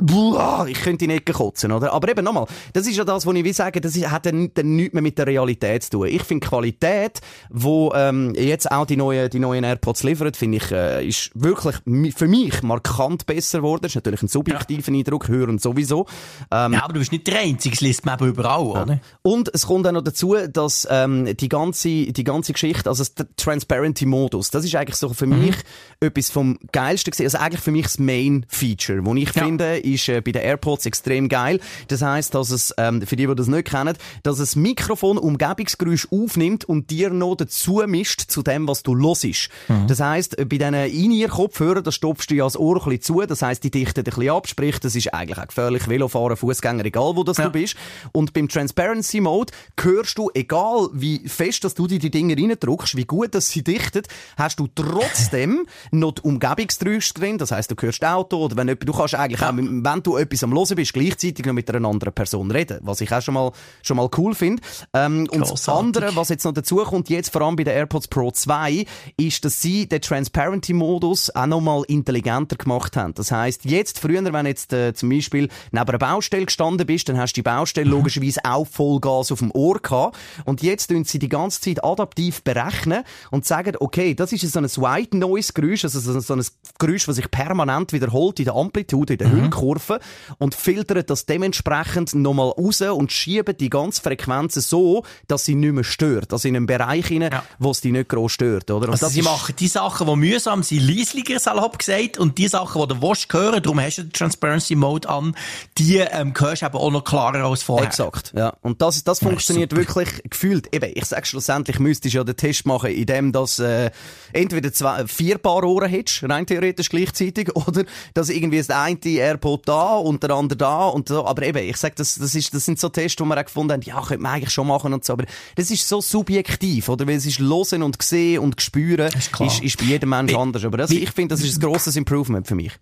Buah, 0.00 0.66
ich 0.68 0.80
könnte 0.80 1.04
in 1.04 1.10
die 1.10 1.16
Ecke 1.16 1.32
kotzen, 1.32 1.72
oder? 1.72 1.92
Aber 1.92 2.08
eben 2.10 2.24
nochmal, 2.24 2.46
das 2.72 2.86
ist 2.86 2.96
ja 2.96 3.04
das, 3.04 3.26
was 3.26 3.34
ich 3.34 3.44
will 3.44 3.54
sagen, 3.54 3.80
das 3.82 3.96
ist, 3.96 4.10
hat 4.10 4.26
dann, 4.26 4.50
dann 4.54 4.76
nichts 4.76 4.94
mehr 4.94 5.02
mit 5.02 5.18
der 5.18 5.26
Realität 5.26 5.82
zu 5.84 5.90
tun. 5.90 6.06
Ich 6.08 6.22
finde 6.22 6.46
Qualität, 6.46 7.20
wo 7.50 7.92
ähm, 7.94 8.34
jetzt 8.34 8.70
auch 8.70 8.86
die 8.86 8.96
neuen, 8.96 9.28
die 9.30 9.38
neuen 9.38 9.64
AirPods 9.64 10.02
liefern, 10.02 10.32
finde 10.34 10.56
ich, 10.58 10.70
äh, 10.72 11.06
ist 11.06 11.30
wirklich 11.34 11.76
für 12.16 12.28
mich 12.28 12.62
markant 12.62 13.26
besser 13.26 13.58
geworden. 13.58 13.82
Das 13.82 13.92
ist 13.92 13.96
natürlich 13.96 14.22
ein 14.22 14.28
subjektiver 14.28 14.92
Eindruck, 14.92 15.28
hören 15.28 15.58
sowieso. 15.58 16.06
Ähm, 16.50 16.72
Ja, 16.72 16.84
aber 16.84 16.94
du 16.94 16.98
bist 17.00 17.12
nicht 17.12 17.26
der 17.26 17.40
Einzige, 17.40 17.74
es 17.74 17.80
liest 17.80 18.04
man 18.06 18.18
eben 18.18 18.28
überall, 18.28 18.60
oder? 18.62 19.00
und 19.22 19.50
es 19.54 19.66
kommt 19.66 19.86
auch 19.86 19.92
noch 19.92 20.02
dazu, 20.02 20.34
dass 20.52 20.86
ähm, 20.90 21.36
die 21.36 21.48
ganze 21.48 21.88
die 22.12 22.24
ganze 22.24 22.52
Geschichte, 22.52 22.88
also 22.88 23.04
der 23.18 23.26
Transparency-Modus, 23.36 24.50
das 24.50 24.64
ist 24.64 24.74
eigentlich 24.74 24.96
so 24.96 25.10
für 25.12 25.26
mich 25.26 25.54
etwas 26.00 26.30
vom 26.30 26.58
geilsten 26.72 27.10
gewesen. 27.12 27.26
Also 27.26 27.38
eigentlich 27.38 27.60
für 27.60 27.70
mich 27.70 27.84
das 27.84 27.98
Main-Feature, 27.98 29.04
wo 29.04 29.14
ich 29.14 29.34
Ja. 29.34 29.44
finde, 29.44 29.78
ist 29.94 30.08
äh, 30.08 30.20
bei 30.20 30.32
den 30.32 30.42
AirPods 30.42 30.86
extrem 30.86 31.28
geil. 31.28 31.60
Das 31.88 32.02
heißt, 32.02 32.34
dass 32.34 32.50
es 32.50 32.74
ähm, 32.78 33.02
für 33.02 33.16
die, 33.16 33.26
die 33.26 33.34
das 33.34 33.46
nicht 33.46 33.68
kennen, 33.68 33.96
dass 34.22 34.38
es 34.38 34.56
Mikrofon 34.56 35.18
Umgebungsgeräusch 35.18 36.08
aufnimmt 36.10 36.64
und 36.64 36.90
dir 36.90 37.10
noch 37.10 37.34
dazu 37.36 37.82
mischt 37.86 38.22
zu 38.30 38.42
dem, 38.42 38.66
was 38.68 38.82
du 38.82 38.96
hörst. 38.96 39.48
Das 39.86 40.00
heißt, 40.00 40.38
äh, 40.38 40.44
bei 40.44 40.58
diesen 40.58 40.74
In-Ear-Kopfhörern, 40.74 41.82
das 41.84 41.94
stopfst 41.94 42.26
du 42.30 42.34
ja 42.34 42.44
das 42.44 42.56
Ohr 42.58 42.76
ein 42.76 42.84
bisschen 42.98 43.02
zu, 43.02 43.20
das 43.26 43.42
heißt, 43.42 43.62
die 43.64 43.70
dichten 43.70 44.00
ein 44.00 44.04
bisschen 44.04 44.30
ab, 44.30 44.48
sprich, 44.48 44.78
das 44.78 44.94
ist 44.94 45.12
eigentlich 45.12 45.38
auch 45.38 45.46
gefährlich, 45.46 45.88
Velofahren, 45.88 46.36
Fußgänger, 46.36 46.84
egal 46.84 47.16
wo 47.16 47.24
das 47.24 47.38
Ja. 47.38 47.44
du 47.44 47.50
bist. 47.50 47.76
Und 48.12 48.32
beim 48.32 48.48
Transparency 48.48 49.20
Mode 49.20 49.52
hörst 49.80 50.18
du, 50.18 50.30
egal 50.34 50.88
wie 50.92 51.26
fest 51.28 51.64
dass 51.64 51.74
du 51.74 51.86
dir 51.86 51.98
die 51.98 52.10
Dinge 52.10 52.36
reindrückst, 52.36 52.96
wie 52.96 53.04
gut 53.04 53.34
dass 53.34 53.48
sie 53.48 53.62
dichtet, 53.62 54.08
hast 54.36 54.58
du 54.60 54.66
trotzdem 54.74 55.66
noch 55.90 56.12
die 56.12 56.22
Umgebungsgeräusche 56.22 57.14
drin. 57.14 57.38
Das 57.38 57.50
heißt, 57.52 57.70
du 57.70 57.74
hörst 57.80 58.04
Auto 58.04 58.44
oder 58.44 58.56
wenn 58.56 58.68
jemand, 58.68 58.88
du 58.88 58.92
kannst 58.92 59.14
eigentlich 59.14 59.42
auch, 59.42 59.52
wenn 59.84 60.02
du 60.02 60.16
etwas 60.16 60.42
am 60.44 60.52
Hören 60.52 60.76
bist, 60.76 60.92
gleichzeitig 60.92 61.44
noch 61.46 61.52
mit 61.52 61.70
einer 61.70 61.88
anderen 61.88 62.12
Person 62.14 62.50
reden. 62.50 62.78
Was 62.82 63.00
ich 63.00 63.12
auch 63.12 63.22
schon 63.22 63.34
mal, 63.34 63.52
schon 63.82 63.96
mal 63.96 64.08
cool 64.16 64.34
finde. 64.34 64.62
Ähm, 64.94 65.28
und 65.30 65.40
das 65.50 65.68
andere, 65.68 66.14
was 66.16 66.28
jetzt 66.28 66.44
noch 66.44 66.52
dazu 66.52 66.76
kommt, 66.76 67.08
jetzt 67.10 67.30
vor 67.32 67.42
allem 67.42 67.56
bei 67.56 67.64
den 67.64 67.74
AirPods 67.74 68.08
Pro 68.08 68.30
2, 68.30 68.84
ist, 69.16 69.44
dass 69.44 69.60
sie 69.60 69.88
den 69.88 70.00
Transparency-Modus 70.00 71.34
auch 71.34 71.46
noch 71.46 71.60
mal 71.60 71.82
intelligenter 71.88 72.56
gemacht 72.56 72.96
haben. 72.96 73.14
Das 73.14 73.30
heißt, 73.30 73.64
jetzt, 73.64 73.98
früher, 73.98 74.20
wenn 74.32 74.46
jetzt 74.46 74.72
äh, 74.72 74.92
zum 74.94 75.08
Beispiel 75.10 75.48
neben 75.70 75.88
einer 75.88 75.98
Baustelle 75.98 76.46
gestanden 76.46 76.86
bist, 76.86 77.08
dann 77.08 77.18
hast 77.18 77.32
du 77.32 77.38
die 77.38 77.42
Baustelle 77.42 77.86
Mhm. 77.86 77.92
logischerweise 77.92 78.40
auch 78.44 78.66
Vollgas 78.66 79.32
auf 79.32 79.38
dem 79.40 79.50
Ohr 79.52 79.80
gehabt. 79.80 80.16
Und 80.44 80.62
jetzt 80.62 80.88
tun 80.88 81.04
sie 81.04 81.18
die 81.18 81.28
ganze 81.28 81.60
Zeit 81.60 81.82
adaptiv 81.84 82.42
berechnen 82.42 83.04
und 83.30 83.44
sagen, 83.44 83.74
okay, 83.80 84.14
das 84.14 84.32
ist 84.32 84.50
so 84.52 84.58
ein 84.58 84.64
White 84.64 85.16
Noise 85.16 85.52
Geräusch, 85.52 85.84
also 85.84 85.98
so 86.20 86.34
ein 86.34 86.44
Geräusch, 86.78 87.06
das 87.06 87.16
sich 87.16 87.30
permanent 87.30 87.92
wiederholt 87.92 88.38
in 88.38 88.44
der 88.46 88.54
Amplitude, 88.54 89.14
in 89.14 89.18
der 89.18 89.28
Mhm. 89.28 89.44
Hüllkurve 89.70 90.00
und 90.38 90.54
filtert 90.54 91.10
das 91.10 91.26
dementsprechend 91.26 92.14
nochmal 92.14 92.50
raus 92.50 92.80
und 92.80 93.12
schiebt 93.12 93.60
die 93.60 93.70
ganze 93.70 94.02
Frequenzen 94.02 94.62
so, 94.62 95.04
dass 95.28 95.44
sie 95.44 95.54
nicht 95.54 95.72
mehr 95.72 95.84
stört. 95.84 96.32
Also 96.32 96.48
in 96.48 96.56
einen 96.56 96.66
Bereich 96.66 97.06
hinein, 97.06 97.32
Ja. 97.32 97.44
wo 97.58 97.70
es 97.70 97.80
die 97.80 97.92
nicht 97.92 98.08
groß 98.08 98.32
stört, 98.32 98.70
oder? 98.70 98.86
Und 98.88 98.92
Also 98.92 99.08
sie 99.08 99.22
machen 99.22 99.54
die 99.58 99.68
Sachen, 99.68 100.06
die 100.06 100.16
mühsam 100.16 100.62
sind, 100.62 100.80
leislicher, 100.86 101.38
salopp 101.38 101.78
gesagt, 101.78 102.18
und 102.18 102.38
die 102.38 102.48
Sachen, 102.48 102.80
die 102.82 102.88
du 102.94 103.02
willst 103.02 103.32
hören, 103.32 103.62
darum 103.62 103.80
hast 103.80 103.98
du 103.98 104.02
den 104.02 104.12
Transparency 104.12 104.74
Mode 104.74 105.08
an, 105.08 105.34
die 105.78 105.98
ähm, 105.98 106.32
hörst 106.36 106.62
du 106.62 106.66
eben 106.66 106.76
auch 106.76 106.90
noch 106.90 107.04
klarer 107.04 107.44
als 107.44 107.62
vorher. 107.62 107.86
Exakt, 107.86 108.32
ja. 108.36 108.54
Und 108.62 108.80
das, 108.82 109.04
das 109.04 109.18
funktioniert 109.20 109.70
super. 109.70 109.82
wirklich 109.82 110.22
gefühlt. 110.28 110.74
Eben, 110.74 110.90
ich 110.94 111.04
sag 111.04 111.26
schlussendlich, 111.26 111.78
müsstest 111.78 112.14
du 112.14 112.18
ja 112.18 112.24
den 112.24 112.36
Test 112.36 112.66
machen, 112.66 112.90
indem 112.90 113.32
dass 113.32 113.58
äh, 113.58 113.90
entweder 114.32 114.72
zwei, 114.72 115.06
vier 115.06 115.38
Paar 115.38 115.64
Ohren 115.64 115.88
hättest, 115.88 116.22
rein 116.28 116.46
theoretisch 116.46 116.88
gleichzeitig, 116.88 117.54
oder 117.66 117.84
dass 118.14 118.28
irgendwie 118.28 118.58
das 118.58 118.70
eine 118.70 118.98
AirPod 119.04 119.49
da 119.56 119.96
und 119.96 120.22
der 120.22 120.30
andere 120.30 120.56
da 120.56 120.86
und 120.86 121.08
so. 121.08 121.26
Aber 121.26 121.42
eben, 121.42 121.58
ich 121.58 121.76
sag, 121.76 121.96
das, 121.96 122.16
das, 122.16 122.34
ist, 122.34 122.54
das 122.54 122.64
sind 122.64 122.78
so 122.78 122.88
Tests, 122.88 123.20
wo 123.20 123.24
wir 123.24 123.38
auch 123.38 123.44
gefunden 123.44 123.72
haben, 123.72 123.82
ja, 123.82 124.00
könnte 124.00 124.22
man 124.22 124.32
eigentlich 124.32 124.50
schon 124.50 124.66
machen 124.66 124.92
und 124.92 125.04
so. 125.04 125.12
Aber 125.14 125.24
das 125.56 125.70
ist 125.70 125.88
so 125.88 126.00
subjektiv, 126.00 126.88
oder? 126.88 127.06
Weil 127.06 127.16
es 127.16 127.26
ist 127.26 127.38
Losen 127.38 127.82
und 127.82 128.00
Sehen 128.02 128.40
und 128.40 128.60
Spüren 128.60 129.12
Ist 129.12 129.40
ist, 129.40 129.62
ist 129.62 129.78
bei 129.78 129.84
jedem 129.84 130.10
Mensch 130.10 130.34
anders. 130.34 130.64
Aber 130.64 130.78
das, 130.78 130.90
ich 130.90 131.10
finde, 131.10 131.34
das 131.34 131.44
ist 131.44 131.56
ein 131.56 131.60
grosses 131.60 131.96
Improvement 131.96 132.46
für 132.46 132.54
mich. 132.54 132.72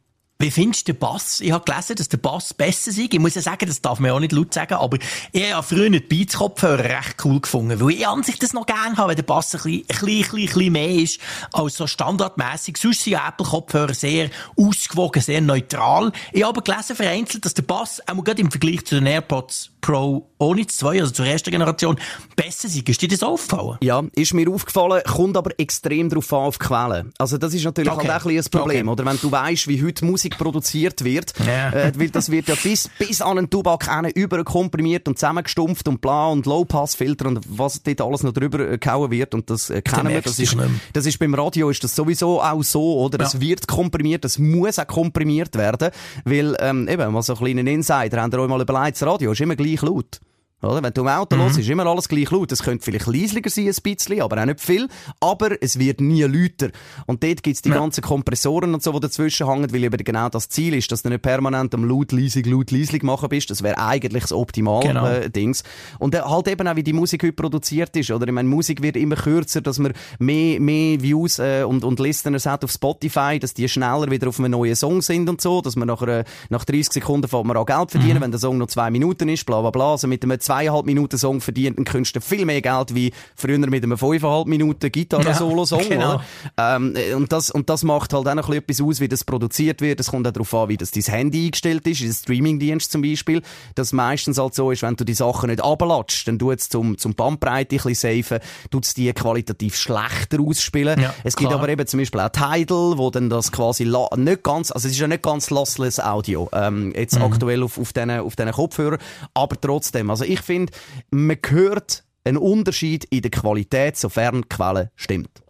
Wie 0.40 0.52
findest 0.52 0.87
du 0.87 0.93
den 0.93 1.00
Bass? 1.00 1.40
Ich 1.40 1.50
habe 1.50 1.64
gelesen, 1.64 1.96
dass 1.96 2.08
der 2.08 2.19
Bass 2.19 2.55
besser 2.55 2.93
ist. 2.93 2.99
Ich 2.99 3.19
muss 3.19 3.35
ja 3.35 3.43
sagen, 3.43 3.67
das 3.67 3.82
darf 3.82 3.99
man 3.99 4.12
auch 4.12 4.20
nicht 4.20 4.31
laut 4.31 4.55
sagen, 4.55 4.75
aber 4.75 4.96
ich 5.32 5.52
habe 5.52 5.67
früher 5.67 5.90
die 5.90 5.99
Beats-Kopfhörer 5.99 6.85
recht 6.85 7.17
cool 7.25 7.40
gefunden, 7.40 7.81
weil 7.81 7.90
ich 7.90 8.06
an 8.06 8.23
sich 8.23 8.38
das 8.38 8.52
noch 8.52 8.64
gerne 8.64 8.96
habe, 8.96 9.08
wenn 9.08 9.17
der 9.17 9.25
Bass 9.25 9.52
ein 9.56 9.62
bisschen, 9.62 9.81
ein 9.81 10.06
bisschen, 10.06 10.38
ein 10.38 10.46
bisschen 10.46 10.73
mehr 10.73 10.90
ist 10.90 11.20
als 11.52 11.75
so 11.75 11.88
standardmäßig. 11.88 12.76
Sonst 12.76 13.02
sind 13.02 13.14
ja 13.14 13.29
Apple-Kopfhörer 13.29 13.94
sehr 13.94 14.31
ausgewogen, 14.56 15.20
sehr 15.20 15.40
neutral. 15.40 16.12
Ich 16.32 16.44
habe 16.44 16.56
aber 16.56 16.62
gelesen 16.62 16.94
vereinzelt, 16.94 17.44
dass 17.44 17.55
der 17.55 17.62
Bass, 17.62 18.00
auch 18.06 18.23
gerade 18.23 18.40
im 18.40 18.52
Vergleich 18.52 18.87
zu 18.87 18.94
den 18.94 19.06
AirPods 19.06 19.73
Pro 19.88 20.29
ohne 20.40 20.61
die 20.61 20.67
zwei, 20.69 21.00
also 21.00 21.12
zur 21.12 21.26
ersten 21.26 21.50
Generation, 21.50 21.96
besser 22.37 22.69
ist. 22.69 22.88
Ist 22.88 23.02
dir 23.02 23.08
das 23.08 23.23
aufgefallen? 23.23 23.79
Ja, 23.82 24.05
ist 24.14 24.35
mir 24.35 24.49
aufgefallen, 24.50 25.02
kommt 25.05 25.37
aber 25.37 25.50
extrem 25.58 26.08
drauf 26.11 26.32
an 26.32 26.38
auf 26.40 26.58
die 26.58 26.67
Quellen. 26.67 27.12
Also 27.19 27.38
das 27.38 27.55
ist 27.55 27.64
natürlich 27.64 27.90
Okay. 27.90 28.06
halt 28.08 28.23
auch 28.23 28.26
ein 28.29 28.37
ein 28.38 28.44
Problem, 28.50 28.88
Okay. 28.88 29.02
oder? 29.02 29.11
Wenn 29.11 29.19
du 29.20 29.32
weißt, 29.32 29.67
wie 29.67 29.83
heute 29.83 30.04
Musik 30.04 30.38
produziert 30.38 31.02
wird, 31.02 31.33
Ja. 31.45 31.71
äh, 31.71 31.92
weil 31.97 32.11
das 32.11 32.30
wird 32.30 32.49
ja 32.49 32.54
bis, 32.62 32.88
bis 32.99 33.21
an 33.23 33.37
den 33.37 33.50
Tubak 33.50 33.88
überkomprimiert 34.14 35.09
und 35.09 35.18
zusammengestumpft 35.18 35.88
und 35.88 36.00
bla 36.00 36.28
und 36.28 36.47
Low-Pass-Filter 36.47 37.26
und 37.26 37.40
was 37.49 37.83
dort 37.83 38.00
alles 38.00 38.23
noch 38.23 38.33
drüber 38.33 38.61
äh, 38.61 38.78
gehauen 38.78 39.11
wird 39.11 39.35
und 39.35 39.50
das 39.50 39.71
äh, 39.71 39.83
kennen 39.83 40.09
wir. 40.09 40.21
Das 40.23 40.38
ist, 40.38 40.57
das 40.92 41.07
ist 41.07 41.18
beim 41.18 41.35
Radio 41.35 41.71
ist 41.71 41.83
das 41.83 41.97
sowieso 41.97 42.40
auch 42.42 42.62
so, 42.62 43.00
oder? 43.00 43.18
Ja. 43.21 43.26
Es 43.26 43.40
wird 43.40 43.66
komprimiert, 43.66 44.25
es 44.25 44.38
muss 44.38 44.78
auch 44.78 44.87
komprimiert 44.87 45.57
werden, 45.57 45.90
weil, 46.25 46.57
ähm, 46.61 46.87
eben, 46.88 47.11
mal 47.12 47.23
so 47.23 47.33
einen 47.35 47.42
kleinen 47.42 47.66
Insider, 47.66 48.23
habt 48.23 48.35
ihr 48.35 48.38
euch 48.38 48.49
mal 48.49 48.61
überlegt, 48.61 49.00
das 49.00 49.07
Radio 49.09 49.33
ist 49.33 49.40
immer 49.40 49.57
gleich 49.57 49.77
laut. 49.82 50.20
Oder? 50.62 50.82
Wenn 50.82 50.92
du 50.92 51.02
im 51.02 51.08
Auto 51.08 51.36
Mhm. 51.36 51.40
hörst, 51.42 51.58
ist 51.58 51.68
immer 51.68 51.86
alles 51.86 52.08
gleich 52.08 52.30
laut. 52.30 52.50
Es 52.50 52.62
könnte 52.62 52.84
vielleicht 52.84 53.06
leislicher 53.06 53.48
sein, 53.50 53.68
ein 53.68 53.74
bisschen, 53.82 54.20
aber 54.22 54.40
auch 54.40 54.46
nicht 54.46 54.60
viel. 54.60 54.88
Aber 55.20 55.50
es 55.62 55.78
wird 55.78 56.00
nie 56.00 56.22
lauter. 56.22 56.70
Und 57.06 57.22
dort 57.22 57.42
gibt's 57.42 57.62
die 57.62 57.68
Ja. 57.68 57.76
ganzen 57.76 58.02
Kompressoren 58.02 58.74
und 58.74 58.82
so, 58.82 58.92
die 58.92 59.00
dazwischen 59.00 59.46
hängen, 59.48 59.72
weil 59.72 59.84
eben 59.84 60.02
genau 60.04 60.28
das 60.28 60.48
Ziel 60.48 60.74
ist, 60.74 60.90
dass 60.90 61.02
du 61.02 61.10
nicht 61.10 61.22
permanent 61.22 61.74
am 61.74 61.84
laut, 61.84 62.10
leisig, 62.12 62.46
laut, 62.46 62.70
leislig 62.70 63.02
machen 63.04 63.28
bist. 63.28 63.50
Das 63.50 63.62
wäre 63.62 63.78
eigentlich 63.78 64.22
das 64.24 64.32
optimale 64.32 64.86
Genau. 64.88 65.06
äh, 65.06 65.30
Dings. 65.30 65.62
Und 66.00 66.14
äh, 66.14 66.22
halt 66.22 66.48
eben 66.48 66.66
auch, 66.66 66.76
wie 66.76 66.82
die 66.82 66.92
Musik 66.92 67.22
heute 67.22 67.32
produziert 67.34 67.94
ist. 67.96 68.10
Oder? 68.10 68.26
Ich 68.26 68.32
meine, 68.34 68.48
Musik 68.48 68.82
wird 68.82 68.96
immer 68.96 69.16
kürzer, 69.16 69.60
dass 69.60 69.78
man 69.78 69.92
mehr, 70.18 70.60
mehr 70.60 71.00
Views 71.00 71.38
äh, 71.38 71.62
und, 71.62 71.84
und 71.84 72.00
Listeners 72.00 72.46
hat 72.46 72.64
auf 72.64 72.72
Spotify, 72.72 73.38
dass 73.38 73.54
die 73.54 73.68
schneller 73.68 74.10
wieder 74.10 74.28
auf 74.28 74.38
einem 74.40 74.50
neuen 74.50 74.74
Song 74.74 75.02
sind 75.02 75.28
und 75.28 75.40
so, 75.40 75.60
dass 75.60 75.76
man 75.76 75.86
nach, 75.88 76.02
einer, 76.02 76.24
nach 76.50 76.64
30 76.64 76.92
Sekunden 76.92 77.28
fängt 77.28 77.44
man 77.46 77.56
an 77.56 77.64
Geld 77.66 77.90
verdienen, 77.92 78.16
Mhm. 78.18 78.22
wenn 78.22 78.30
der 78.32 78.40
Song 78.40 78.58
noch 78.58 78.66
zwei 78.66 78.90
Minuten 78.90 79.28
ist, 79.28 79.46
bla 79.46 79.60
bla 79.60 79.70
bla. 79.70 79.92
Also 79.92 80.08
mit 80.08 80.24
zweieinhalb 80.49 80.87
Minuten 80.87 81.19
Song 81.19 81.40
verdient 81.40 81.78
ein 81.78 81.85
Künstler 81.85 82.23
viel 82.23 82.47
mehr 82.47 82.62
Geld 82.62 82.95
wie 82.95 83.12
früher 83.37 83.59
mit 83.59 83.83
einem 83.83 83.99
fünfeinhalb 83.99 84.47
Minuten 84.47 84.90
Gitarre-Solo-Song. 84.90 85.83
Ja, 85.83 85.88
genau. 85.88 86.21
Ähm, 86.57 86.97
äh, 86.97 87.14
und, 87.14 87.31
das, 87.33 87.50
und 87.50 87.69
das 87.69 87.85
macht 87.85 88.14
halt 88.14 88.26
auch 88.26 88.35
noch 88.35 88.49
ein 88.49 88.62
bisschen 88.62 88.87
etwas 88.87 88.97
aus, 88.97 89.00
wie 89.00 89.09
das 89.09 89.25
produziert 89.25 89.83
wird. 89.83 90.00
Es 90.00 90.11
kommt 90.11 90.26
auch 90.26 90.33
darauf 90.33 90.55
an, 90.55 90.71
wie 90.71 90.78
das 90.78 90.90
dein 90.90 91.02
Handy 91.02 91.47
eingestellt 91.47 91.87
ist, 91.87 92.00
in 92.00 92.12
Streamingdienst 92.12 92.90
zum 92.90 93.02
Beispiel. 93.02 93.43
Das 93.75 93.93
meistens 93.93 94.38
halt 94.38 94.55
so 94.55 94.71
ist, 94.71 94.83
wenn 94.83 94.97
du 94.97 95.05
die 95.05 95.14
Sachen 95.14 95.50
nicht 95.50 95.62
runterlatschst, 95.62 96.28
dann 96.28 96.38
tut 96.38 96.61
es 96.61 96.71
zum, 96.71 96.97
zum 96.97 97.14
Bandbreite 97.14 97.76
ein 97.76 97.83
bisschen 97.83 98.23
safen, 98.23 98.38
tut 98.71 98.87
es 98.87 98.95
die 98.95 99.12
qualitativ 99.12 99.76
schlechter 99.76 100.40
ausspielen. 100.40 101.00
Ja, 101.00 101.14
es 101.25 101.37
gibt 101.37 101.50
klar. 101.50 101.61
aber 101.61 101.69
eben 101.69 101.87
zum 101.87 102.00
Beispiel 102.00 102.21
auch 102.21 102.31
Tidal, 102.31 102.97
wo 102.97 103.11
dann 103.11 103.28
das 103.28 103.52
quasi 103.52 103.85
nicht 103.85 104.43
ganz, 104.43 104.71
also 104.71 104.88
es 104.88 104.95
ist 104.95 105.00
ja 105.00 105.09
nicht 105.09 105.23
ganz 105.23 105.50
lossless 105.50 106.00
Audio, 106.00 106.49
ähm, 106.52 106.93
jetzt 106.97 107.19
Mhm. 107.19 107.25
aktuell 107.25 107.62
auf, 107.62 107.78
auf 107.78 107.93
diesen 107.93 108.11
auf 108.11 108.35
Kopfhörern, 108.37 108.99
aber 109.35 109.61
trotzdem, 109.61 110.11
also 110.11 110.25
ich 110.25 110.38
finde, 110.40 110.73
man 111.11 111.38
hört 111.47 112.04
ein 112.25 112.37
Unterschied 112.37 113.04
in 113.07 113.23
der 113.23 113.30
Qualität, 113.30 113.97
sofern 113.97 114.42
die 114.42 114.49
Quelle 114.49 114.90
stimmt. 114.97 115.42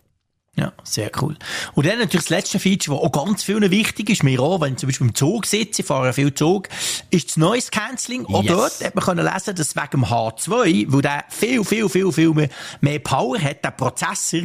Ja, 0.59 0.73
sehr 0.83 1.11
cool. 1.23 1.37
Und 1.75 1.87
dann 1.87 1.99
natürlich 1.99 2.25
das 2.27 2.31
letzte 2.31 2.59
Feature, 2.59 2.97
das 2.99 3.07
auch 3.07 3.13
ganz 3.13 3.45
vielen 3.45 3.71
wichtig 3.71 4.11
ist, 4.11 4.25
mir 4.25 4.41
auch, 4.41 4.61
wenn 4.61 4.73
ich 4.73 4.79
zum 4.81 4.89
Beispiel 4.89 5.07
im 5.07 5.15
Zug 5.15 5.47
sitze, 5.47 5.83
ich 5.83 5.87
fahre 5.87 6.13
viel 6.13 6.35
Zug, 6.35 6.69
ist 7.11 7.29
das 7.29 7.37
Noise 7.37 7.71
Cancelling. 7.71 8.27
Auch 8.27 8.43
Yes. 8.43 8.53
dort 8.53 8.85
hat 8.85 8.95
man 8.97 9.05
können 9.05 9.25
lesen, 9.25 9.55
dass 9.55 9.77
wegen 9.77 9.91
dem 9.93 10.05
H2, 10.07 10.87
weil 10.89 11.03
der 11.03 11.25
viel, 11.29 11.63
viel, 11.65 11.89
viel, 11.89 12.11
viel 12.13 12.31
mehr, 12.31 12.49
mehr 12.81 12.99
Power 12.99 13.39
hat, 13.39 13.65
der 13.65 13.71
Prozessor, 13.71 14.41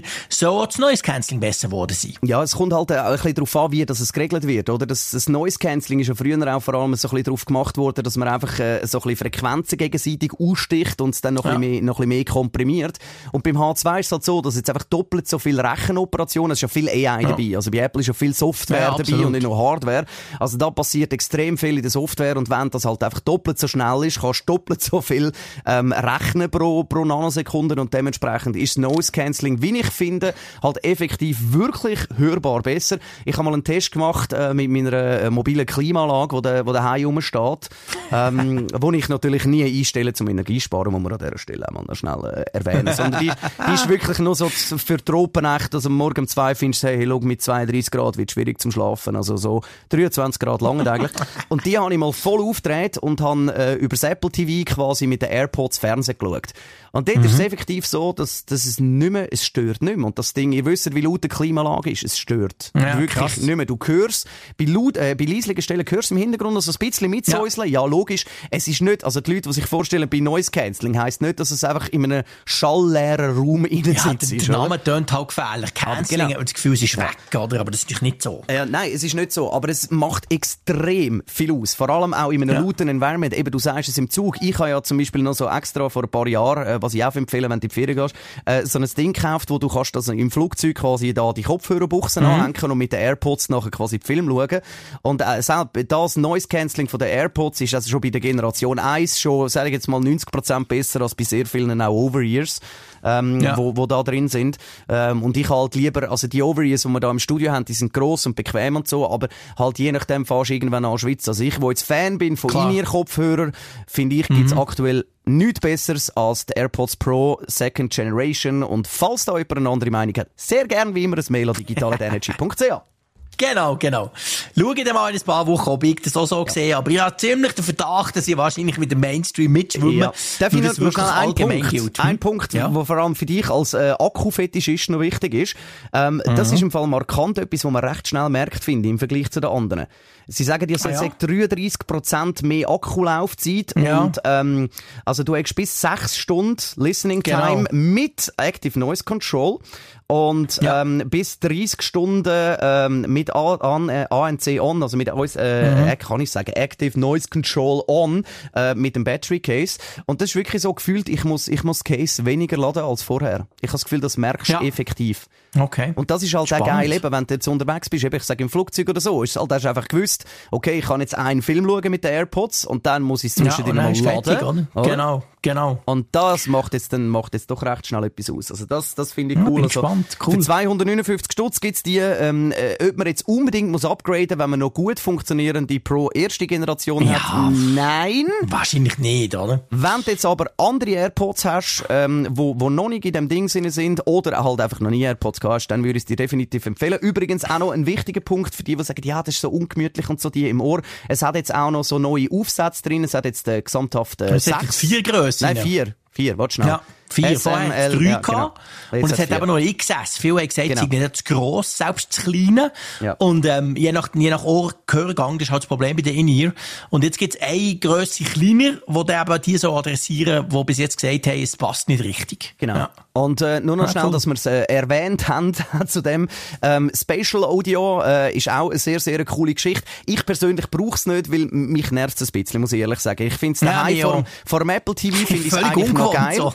auch 0.45 0.65
das 0.67 0.77
Noise 0.77 1.01
Cancelling 1.01 1.39
besser 1.39 1.69
geworden 1.69 1.93
sein. 1.95 2.13
Ja, 2.21 2.43
es 2.43 2.55
kommt 2.55 2.73
halt 2.73 2.91
auch 2.91 2.95
ein 2.95 3.13
bisschen 3.13 3.33
darauf 3.33 3.55
an, 3.55 3.71
wie 3.71 3.85
das 3.85 3.99
es 3.99 4.13
geregelt 4.13 4.45
wird, 4.45 4.69
oder? 4.69 4.85
Das, 4.85 5.11
das 5.11 5.27
Noise 5.29 5.57
Cancelling 5.57 5.99
ist 6.01 6.07
ja 6.09 6.15
früher 6.15 6.55
auch 6.55 6.61
vor 6.61 6.75
allem 6.75 6.93
so 6.95 7.07
ein 7.07 7.11
bisschen 7.11 7.23
darauf 7.23 7.45
gemacht 7.45 7.77
worden, 7.77 8.03
dass 8.03 8.17
man 8.17 8.27
einfach 8.27 8.59
äh, 8.59 8.85
so 8.85 8.99
ein 8.99 9.01
bisschen 9.03 9.17
Frequenzen 9.17 9.77
gegenseitig 9.79 10.31
aussticht 10.39 11.01
und 11.01 11.15
es 11.15 11.21
dann 11.21 11.33
noch, 11.33 11.45
Ja. 11.45 11.53
ein 11.53 11.61
bisschen 11.61 11.71
mehr, 11.73 11.81
noch 11.81 11.99
ein 11.99 12.07
bisschen 12.09 12.09
mehr 12.09 12.25
komprimiert. 12.25 12.99
Und 13.31 13.43
beim 13.43 13.57
H2 13.57 13.99
ist 13.99 14.05
es 14.07 14.11
halt 14.11 14.23
so, 14.25 14.41
dass 14.41 14.55
jetzt 14.55 14.69
einfach 14.69 14.83
doppelt 14.83 15.27
so 15.27 15.39
viel 15.39 15.59
Rechenoperationen, 16.03 16.51
es 16.51 16.57
ist 16.57 16.61
ja 16.61 16.67
viel 16.67 16.89
AI 16.89 17.23
dabei, 17.23 17.55
also 17.55 17.71
bei 17.71 17.79
Apple 17.79 18.01
ist 18.01 18.07
ja 18.07 18.13
viel 18.13 18.33
Software 18.33 18.79
Ja, 18.79 18.87
dabei 18.91 19.01
absolut. 19.01 19.25
und 19.25 19.31
nicht 19.33 19.43
nur 19.43 19.57
Hardware. 19.57 20.05
Also 20.39 20.57
da 20.57 20.69
passiert 20.69 21.13
extrem 21.13 21.57
viel 21.57 21.77
in 21.77 21.81
der 21.81 21.91
Software 21.91 22.37
und 22.37 22.49
wenn 22.49 22.69
das 22.69 22.85
halt 22.85 23.03
einfach 23.03 23.19
doppelt 23.21 23.59
so 23.59 23.67
schnell 23.67 24.03
ist, 24.05 24.21
kannst 24.21 24.41
du 24.41 24.53
doppelt 24.53 24.81
so 24.81 25.01
viel 25.01 25.31
ähm, 25.65 25.91
rechnen 25.91 26.49
pro, 26.49 26.83
pro 26.83 27.05
Nanosekunde 27.05 27.79
und 27.79 27.93
dementsprechend 27.93 28.55
ist 28.55 28.77
Noise 28.77 29.11
Cancelling, 29.11 29.61
wie 29.61 29.79
ich 29.79 29.87
finde, 29.87 30.33
halt 30.61 30.83
effektiv 30.83 31.37
wirklich 31.53 31.99
hörbar 32.17 32.61
besser. 32.61 32.97
Ich 33.25 33.35
habe 33.35 33.45
mal 33.45 33.53
einen 33.53 33.63
Test 33.63 33.91
gemacht 33.91 34.33
äh, 34.33 34.53
mit 34.53 34.69
meiner 34.69 34.93
äh, 34.93 35.29
mobilen 35.29 35.65
Klimaanlage, 35.65 36.35
wo 36.35 36.41
der, 36.41 36.65
wo 36.65 36.73
daheim 36.73 37.05
rumsteht, 37.05 37.69
ähm, 38.11 38.67
wo 38.79 38.91
ich 38.91 39.09
natürlich 39.09 39.45
nie 39.45 39.63
einstelle 39.63 40.13
zum 40.13 40.27
Energiesparen, 40.27 40.91
muss 40.91 41.01
man 41.01 41.13
an 41.13 41.19
dieser 41.19 41.37
Stelle 41.37 41.67
auch 41.67 41.85
mal 41.85 41.95
schnell 41.95 42.45
äh, 42.53 42.57
erwähnen, 42.57 42.93
sondern 42.93 43.21
die, 43.21 43.31
die 43.67 43.73
ist 43.73 43.87
wirklich 43.89 44.19
nur 44.19 44.35
so 44.35 44.49
für 44.49 45.03
Tropenecht, 45.03 45.73
also 45.75 45.89
am 45.93 45.97
Morgen 45.97 46.21
um 46.21 46.27
zwei 46.27 46.55
findest 46.55 46.83
du, 46.83 46.87
hey, 46.87 47.05
schau, 47.07 47.19
mit 47.19 47.41
32 47.41 47.91
Grad 47.91 48.17
wird 48.17 48.31
schwierig 48.31 48.59
zum 48.59 48.71
Schlafen, 48.71 49.15
also 49.15 49.37
so 49.37 49.61
23 49.89 50.39
Grad 50.39 50.61
lang 50.61 50.85
eigentlich. 50.85 51.11
Und 51.49 51.65
die 51.65 51.77
habe 51.77 51.93
ich 51.93 51.99
mal 51.99 52.11
voll 52.11 52.41
aufgedreht 52.41 52.97
und 52.97 53.21
habe 53.21 53.53
äh, 53.55 53.75
über 53.75 53.95
das 53.95 54.03
Apple 54.03 54.31
TV 54.31 54.69
quasi 54.69 55.07
mit 55.07 55.21
den 55.21 55.29
AirPods 55.29 55.77
Fernsehen 55.77 56.17
geschaut. 56.17 56.53
Und 56.95 57.07
dort 57.07 57.17
Mhm. 57.17 57.23
ist 57.25 57.33
es 57.33 57.39
effektiv 57.39 57.87
so, 57.87 58.13
dass, 58.13 58.45
dass 58.45 58.65
es 58.65 58.79
nicht 58.79 59.11
mehr, 59.11 59.27
es 59.33 59.43
stört 59.43 59.81
nicht 59.81 59.97
mehr. 59.97 60.05
Und 60.05 60.19
das 60.19 60.33
Ding, 60.33 60.51
ihr 60.51 60.63
wisst, 60.65 60.93
wie 60.93 61.01
laut 61.01 61.23
die 61.23 61.27
Klimaanlage 61.27 61.89
ist, 61.89 62.03
es 62.03 62.19
stört. 62.19 62.71
Ja, 62.75 62.99
Wirklich 62.99 63.09
krass. 63.19 63.37
nicht 63.37 63.55
mehr. 63.55 63.65
Du 63.65 63.77
hörst, 63.83 64.27
bei, 64.59 64.65
laut, 64.65 64.97
äh, 64.97 65.15
bei 65.17 65.25
leislichen 65.25 65.63
Stellen 65.63 65.83
hörst 65.89 66.11
du 66.11 66.15
im 66.15 66.21
Hintergrund 66.21 66.55
also 66.55 66.71
ein 66.71 66.77
bisschen 66.79 67.09
mitsäuseln. 67.09 67.67
Ja. 67.69 67.83
logisch. 67.85 68.25
Es 68.51 68.67
ist 68.67 68.81
nicht, 68.81 69.03
also 69.03 69.21
die 69.21 69.33
Leute, 69.33 69.49
die 69.49 69.53
sich 69.53 69.65
vorstellen, 69.65 70.07
bei 70.07 70.19
Noise 70.19 70.51
Cancelling 70.51 70.97
heisst 70.99 71.21
nicht, 71.21 71.39
dass 71.39 71.49
es 71.49 71.63
einfach 71.63 71.89
in 71.89 72.03
einem 72.05 72.23
schallleeren 72.45 73.35
Raum 73.37 73.65
innen 73.65 73.93
Ja, 73.95 74.01
sitzt. 74.11 74.31
der, 74.31 74.37
der? 74.37 74.49
Name 74.49 74.83
tönt 74.83 75.11
halt 75.11 75.29
gefährlich. 75.29 75.73
Cancelling, 75.73 76.27
genau. 76.27 76.35
aber 76.37 76.45
das 76.45 76.53
Gefühl, 76.53 76.73
es 76.73 76.83
ist 76.83 76.97
weg, 76.97 77.17
oder? 77.35 77.59
Aber 77.59 77.71
das 77.71 77.81
ist 77.81 77.85
natürlich 77.85 78.01
nicht 78.03 78.21
so. 78.21 78.43
Ja, 78.49 78.65
nein, 78.65 78.91
es 78.93 79.03
ist 79.03 79.15
nicht 79.15 79.31
so. 79.31 79.51
Aber 79.51 79.69
es 79.69 79.89
macht 79.91 80.31
extrem 80.31 81.23
viel 81.25 81.51
aus. 81.51 81.73
Vor 81.73 81.89
allem 81.89 82.13
auch 82.13 82.31
in 82.31 82.41
einem 82.43 82.55
Ja. 82.55 82.61
lauten 82.61 82.87
Environment. 82.87 83.33
Eben, 83.33 83.49
du 83.51 83.59
sagst 83.59 83.89
es 83.89 83.97
im 83.97 84.09
Zug. 84.09 84.37
Ich 84.41 84.57
habe 84.59 84.69
ja 84.69 84.83
zum 84.83 84.97
Beispiel 84.99 85.23
noch 85.23 85.33
so 85.33 85.47
extra 85.49 85.89
vor 85.89 86.03
ein 86.03 86.09
paar 86.09 86.27
Jahren, 86.27 86.67
äh, 86.67 86.81
was 86.83 86.93
ich 86.93 87.03
auch 87.03 87.15
empfehle, 87.15 87.49
wenn 87.49 87.59
du 87.59 87.65
in 87.65 87.69
die 87.69 87.73
Ferien 87.73 87.97
gehst, 87.97 88.15
äh, 88.45 88.65
so 88.65 88.79
ein 88.79 88.87
Ding 88.95 89.13
gekauft, 89.13 89.49
wo 89.49 89.57
du 89.57 89.67
kannst 89.67 89.95
also 89.95 90.11
im 90.11 90.29
Flugzeug 90.29 90.75
quasi 90.75 91.13
da 91.13 91.33
die 91.33 91.43
Kopfhörerbuchsen 91.43 92.23
anhängen 92.23 92.71
und 92.71 92.77
mit 92.77 92.93
den 92.93 92.99
AirPods 92.99 93.49
nachher 93.49 93.71
quasi 93.71 93.99
die 93.99 94.05
Film 94.05 94.27
schauen. 94.27 94.61
Und 95.01 95.21
äh, 95.21 95.41
selbst 95.41 95.71
das 95.87 96.15
Noise 96.17 96.47
Cancelling 96.47 96.87
von 96.87 96.99
den 96.99 97.09
AirPods 97.09 97.61
ist 97.61 97.73
also 97.73 97.89
schon 97.89 98.01
bei 98.01 98.09
der 98.09 98.21
Generation 98.21 98.77
1 98.77 99.19
schon, 99.19 99.49
sage 99.49 99.69
ich 99.69 99.73
jetzt 99.73 99.87
mal, 99.87 100.01
90% 100.01 100.65
besser 100.65 101.01
als 101.01 101.15
bei 101.15 101.23
sehr 101.23 101.45
vielen 101.45 101.81
auch 101.81 101.89
Over-Ears 101.89 102.59
ähm, 103.03 103.39
Ja. 103.39 103.57
wo, 103.57 103.75
wo 103.77 103.85
da 103.85 104.03
drin 104.03 104.27
sind. 104.27 104.57
Ähm, 104.89 105.23
und 105.23 105.37
ich 105.37 105.49
halt 105.49 105.75
lieber, 105.75 106.09
also 106.09 106.27
die 106.27 106.41
Over-Ears, 106.41 106.83
die 106.83 106.87
wir 106.89 106.99
da 106.99 107.11
im 107.11 107.19
Studio 107.19 107.51
haben, 107.51 107.65
die 107.65 107.73
sind 107.73 107.93
gross 107.93 108.25
und 108.25 108.35
bequem 108.35 108.75
und 108.75 108.87
so, 108.87 109.09
aber 109.09 109.27
halt 109.57 109.79
je 109.79 109.91
nachdem 109.91 110.25
fährst 110.25 110.49
du 110.49 110.53
irgendwann 110.55 110.85
an 110.85 110.97
Schweiz. 110.97 111.27
Also 111.27 111.43
ich, 111.43 111.61
wo 111.61 111.69
jetzt 111.69 111.83
Fan 111.83 112.17
bin 112.17 112.37
von. 112.37 112.49
In-Ear-Kopfhörer, 112.69 113.51
finde 113.87 114.15
ich, 114.15 114.27
gibt's 114.27 114.53
aktuell 114.53 115.05
nichts 115.25 115.59
Besseres 115.61 116.09
als 116.17 116.45
die 116.45 116.53
AirPods 116.53 116.97
Pro 116.97 117.39
Second 117.47 117.93
Generation. 117.93 118.63
Und 118.63 118.87
falls 118.87 119.25
da 119.25 119.33
jemand 119.37 119.57
eine 119.57 119.69
andere 119.69 119.91
Meinung 119.91 120.15
hat, 120.17 120.29
sehr 120.35 120.67
gern 120.67 120.95
wie 120.95 121.03
immer 121.03 121.17
ein 121.17 121.25
Mail 121.29 121.49
an 121.49 121.55
digitalenergy.ch. 121.55 122.92
Genau, 123.37 123.75
genau. 123.77 124.11
Schau 124.57 124.73
dann 124.73 124.93
mal 124.93 125.09
in 125.09 125.15
ein 125.17 125.21
paar 125.21 125.47
Wochen, 125.47 125.69
ob 125.69 125.83
ich 125.83 125.95
das 126.01 126.15
auch 126.15 126.25
so 126.27 126.45
sehe. 126.47 126.77
Aber 126.77 126.91
ich 126.91 126.99
habe 126.99 127.15
ziemlich 127.17 127.53
den 127.53 127.63
Verdacht, 127.63 128.15
dass 128.15 128.27
ich 128.27 128.37
wahrscheinlich 128.37 128.77
mit 128.77 128.91
dem 128.91 128.99
Mainstream 128.99 129.51
mitschwimme. 129.51 129.93
Ja. 129.93 130.13
Darf 130.39 130.53
ich 130.53 130.61
das 130.61 130.77
noch 130.77 130.91
schnell 130.91 131.05
einen 131.05 131.27
allgemein 131.29 131.59
Punkt, 131.61 131.71
gilt. 131.71 131.99
ein 131.99 132.19
Punkt, 132.19 132.53
Ja. 132.53 132.73
wo 132.73 132.85
vor 132.85 132.97
allem 132.97 133.15
für 133.15 133.25
dich 133.25 133.49
als 133.49 133.73
äh, 133.73 133.93
Akkufetischist 133.99 134.89
noch 134.89 134.99
wichtig 134.99 135.33
ist. 135.33 135.55
Ähm, 135.93 136.21
Das 136.25 136.49
Mhm. 136.49 136.55
ist 136.55 136.61
im 136.61 136.71
Fall 136.71 136.87
markant 136.87 137.37
etwas, 137.37 137.65
was 137.65 137.71
man 137.71 137.83
recht 137.83 138.07
schnell 138.07 138.29
merkt, 138.29 138.63
finde 138.63 138.87
ich, 138.87 138.91
im 138.91 138.99
Vergleich 138.99 139.29
zu 139.31 139.39
den 139.39 139.49
anderen. 139.49 139.87
Sie 140.27 140.43
sagen 140.43 140.67
dir, 140.67 140.75
es 140.75 140.85
Ah, 140.85 140.91
ja. 140.91 141.01
hat 141.03 141.21
33% 141.21 142.45
mehr 142.45 142.69
Akkulaufzeit 142.69 143.73
Ja. 143.77 144.01
und 144.01 144.19
ähm, 144.23 144.69
also 145.05 145.23
du 145.23 145.35
hast 145.35 145.53
bis 145.55 145.79
6 145.81 146.17
Stunden 146.17 146.61
Listening 146.77 147.21
Genau. 147.21 147.47
Time 147.47 147.67
mit 147.71 148.31
Active 148.37 148.77
Noise 148.79 149.03
Control 149.03 149.59
und 150.07 150.59
Ja. 150.61 150.81
ähm, 150.81 151.03
bis 151.09 151.39
30 151.39 151.81
Stunden 151.81 152.23
ähm, 152.61 153.01
mit 153.07 153.33
A 153.35 153.55
an, 153.55 153.89
äh, 153.89 154.05
ANC 154.09 154.59
on, 154.59 154.83
also 154.83 154.97
mit 154.97 155.11
uns, 155.11 155.35
äh, 155.35 155.91
äh, 155.91 155.95
kann 155.95 156.19
ich 156.21 156.31
sagen, 156.31 156.51
Active 156.53 156.99
Noise 156.99 157.27
Control 157.29 157.83
on 157.87 158.23
äh, 158.55 158.75
mit 158.75 158.95
dem 158.95 159.03
Battery 159.03 159.39
Case. 159.39 159.79
Und 160.05 160.21
das 160.21 160.29
ist 160.31 160.35
wirklich 160.35 160.61
so 160.61 160.73
gefühlt, 160.73 161.09
ich 161.09 161.23
muss, 161.23 161.47
ich 161.47 161.63
muss 161.63 161.83
Case 161.83 162.25
weniger 162.25 162.57
laden 162.57 162.83
als 162.83 163.01
vorher. 163.03 163.47
Ich 163.61 163.69
habe 163.69 163.73
das 163.73 163.83
Gefühl, 163.85 164.01
das 164.01 164.17
merkst 164.17 164.49
du 164.49 164.53
Ja. 164.53 164.61
effektiv. 164.61 165.27
Okay. 165.59 165.93
Und 165.95 166.09
das 166.09 166.23
ist 166.23 166.33
halt 166.33 166.43
auch 166.43 166.47
Spannend. 166.47 166.67
geil, 166.67 166.91
eben, 166.93 167.11
wenn 167.11 167.27
du 167.27 167.33
jetzt 167.35 167.47
unterwegs 167.47 167.89
bist, 167.89 168.03
eben, 168.03 168.15
ich 168.15 168.23
sage 168.23 168.43
im 168.43 168.49
Flugzeug 168.49 168.89
oder 168.89 169.01
so, 169.01 169.23
ist 169.23 169.35
halt, 169.35 169.51
hast 169.51 169.63
du 169.65 169.69
einfach 169.69 169.87
gewusst, 169.87 170.25
okay, 170.51 170.79
ich 170.79 170.85
kann 170.85 170.99
jetzt 170.99 171.15
einen 171.15 171.41
Film 171.41 171.65
schauen 171.65 171.91
mit 171.91 172.03
den 172.03 172.11
AirPods 172.11 172.65
und 172.65 172.85
dann 172.85 173.03
muss 173.03 173.23
ich 173.23 173.31
es 173.31 173.37
ja, 173.37 173.45
zwischendrin 173.45 173.71
und 173.71 173.77
dann 173.77 173.85
mal 173.85 173.91
ist 173.91 174.01
fertig, 174.01 174.41
laden. 174.41 174.67
oder? 174.73 174.89
Genau, 174.89 175.23
genau. 175.43 175.79
Und 175.85 176.07
das 176.13 176.47
macht 176.47 176.73
jetzt 176.73 176.91
dann, 176.93 177.07
macht 177.07 177.33
jetzt 177.35 177.51
doch 177.51 177.61
recht 177.61 177.85
schnell 177.85 178.05
etwas 178.05 178.31
aus. 178.31 178.49
Also 178.49 178.65
das, 178.65 178.95
das 178.95 179.11
finde 179.11 179.35
ich 179.35 179.39
Ja, 179.39 179.45
cool. 179.45 179.55
bin 179.55 179.63
also, 179.65 179.81
gespannt. 179.81 180.17
Cool. 180.25 180.33
Für 180.35 180.39
259 180.39 181.27
Stutz 181.31 181.59
gibt's 181.61 181.83
die, 181.83 181.97
ähm, 181.99 182.51
äh, 182.51 182.89
ob 182.89 182.97
man 182.97 183.05
jetzt 183.07 183.27
unbedingt 183.27 183.69
muss 183.69 183.85
upgraden, 183.85 184.39
wenn 184.39 184.49
man 184.49 184.59
noch 184.59 184.73
gut 184.73 184.99
funktionierende 184.99 185.79
Pro 185.79 186.09
erste 186.09 186.47
Generation 186.47 187.05
Ja. 187.05 187.33
hat. 187.33 187.53
Nein. 187.53 188.25
Wahrscheinlich 188.47 188.97
nicht, 188.97 189.35
oder? 189.35 189.65
Wenn 189.69 190.01
du 190.03 190.11
jetzt 190.11 190.25
aber 190.25 190.47
andere 190.57 190.91
AirPods 190.91 191.45
hast, 191.45 191.83
ähm, 191.89 192.27
wo, 192.31 192.59
wo 192.59 192.69
noch 192.69 192.89
nicht 192.89 193.05
in 193.05 193.13
dem 193.13 193.29
Ding 193.29 193.47
sind, 193.49 194.01
oder 194.05 194.43
halt 194.43 194.61
einfach 194.61 194.79
noch 194.79 194.89
nie 194.89 195.03
AirPods 195.03 195.39
hast, 195.43 195.67
dann 195.67 195.83
würde 195.83 195.97
ich 195.97 196.03
es 196.03 196.05
dir 196.05 196.15
definitiv 196.15 196.65
empfehlen. 196.65 196.97
Übrigens 197.01 197.43
auch 197.45 197.59
noch 197.59 197.71
ein 197.71 197.85
wichtiger 197.85 198.21
Punkt 198.21 198.55
für 198.55 198.63
die, 198.63 198.75
die 198.75 198.83
sagen, 198.83 199.01
ja, 199.03 199.21
das 199.21 199.35
ist 199.35 199.41
so 199.41 199.49
ungemütlich 199.49 200.09
und 200.09 200.21
so 200.21 200.29
die 200.29 200.47
im 200.49 200.61
Ohr. 200.61 200.81
Es 201.09 201.21
hat 201.21 201.35
jetzt 201.35 201.53
auch 201.53 201.71
noch 201.71 201.83
so 201.83 201.99
neue 201.99 202.27
Aufsätze 202.31 202.81
drin. 202.83 203.03
Es 203.03 203.13
hat 203.13 203.25
jetzt 203.25 203.47
äh, 203.47 203.61
gesamthaft 203.61 204.21
äh, 204.21 204.39
sechs. 204.39 204.77
vier 204.77 205.03
Grössen. 205.03 205.32
Nein, 205.41 205.57
vier. 205.57 205.95
Vier, 206.11 206.37
warte 206.37 206.55
schnell. 206.55 206.67
Ja, 206.67 206.81
vier. 207.13 207.39
Vorher 207.39 207.87
es 207.87 207.93
drei 207.97 208.03
ja, 208.05 208.19
genau. 208.19 208.53
Und 208.91 209.11
es 209.11 209.17
hat 209.19 209.31
eben 209.31 209.47
noch 209.47 209.59
XS. 209.59 210.17
Viele 210.17 210.39
haben 210.39 210.47
gesagt, 210.47 210.67
Genau. 210.69 210.81
sie 210.81 210.87
sind 210.89 210.99
nicht 211.01 211.17
zu 211.17 211.23
gross, 211.23 211.77
selbst 211.77 212.13
zu 212.13 212.21
kleine. 212.23 212.71
Ja. 212.99 213.13
Und 213.13 213.45
ähm, 213.45 213.75
je 213.75 213.91
nach, 213.91 214.09
je 214.13 214.29
nach 214.29 214.43
Ohrgehörgang, 214.43 215.37
das 215.39 215.47
ist 215.47 215.51
halt 215.51 215.63
das 215.63 215.67
Problem 215.67 215.95
bei 215.95 216.01
den 216.03 216.15
In-Ear. 216.15 216.53
Und 216.89 217.03
jetzt 217.03 217.17
gibt 217.17 217.35
es 217.35 217.41
eine 217.41 217.75
Grösse 217.75 218.23
kleiner, 218.23 218.73
wo 218.87 219.03
dann 219.03 219.27
eben 219.27 219.41
die 219.41 219.57
so 219.57 219.75
adressieren, 219.75 220.47
die 220.49 220.63
bis 220.63 220.77
jetzt 220.77 220.99
gesagt 221.01 221.27
haben, 221.27 221.41
es 221.41 221.57
passt 221.57 221.89
nicht 221.89 222.03
richtig. 222.03 222.55
Genau. 222.59 222.75
Ja. 222.75 222.89
Und 223.13 223.41
äh, 223.41 223.59
nur 223.59 223.75
noch 223.75 223.89
schnell, 223.91 224.05
cool. 224.05 224.11
dass 224.11 224.25
wir 224.25 224.33
es 224.33 224.45
äh, 224.45 224.63
erwähnt 224.63 225.27
haben 225.27 225.53
zu 225.87 226.01
dem. 226.01 226.27
Ähm, 226.61 226.91
Spatial 226.95 227.43
Audio 227.43 228.01
äh, 228.03 228.35
ist 228.35 228.49
auch 228.49 228.69
eine 228.71 228.79
sehr, 228.79 228.99
sehr 228.99 229.15
eine 229.15 229.25
coole 229.25 229.53
Geschichte. 229.53 229.83
Ich 230.05 230.25
persönlich 230.25 230.69
brauche 230.71 230.95
es 230.95 231.05
nicht, 231.05 231.31
weil 231.31 231.45
mich 231.51 231.91
nervt 231.91 232.19
es 232.19 232.29
ein 232.29 232.31
bisschen, 232.31 232.61
muss 232.61 232.71
ich 232.73 232.81
ehrlich 232.81 232.99
sagen. 232.99 233.23
Ich 233.27 233.35
finde 233.35 233.53
es 233.55 233.61
Ja, 233.61 234.23
vor, 234.45 234.59
dem 234.59 234.69
Apple 234.69 234.95
TV 234.95 235.15
finde 235.27 235.43
ich 235.47 235.53
es 235.53 235.53
eigentlich 235.53 235.93
noch 235.93 236.13
geil. 236.13 236.37
so? 236.37 236.53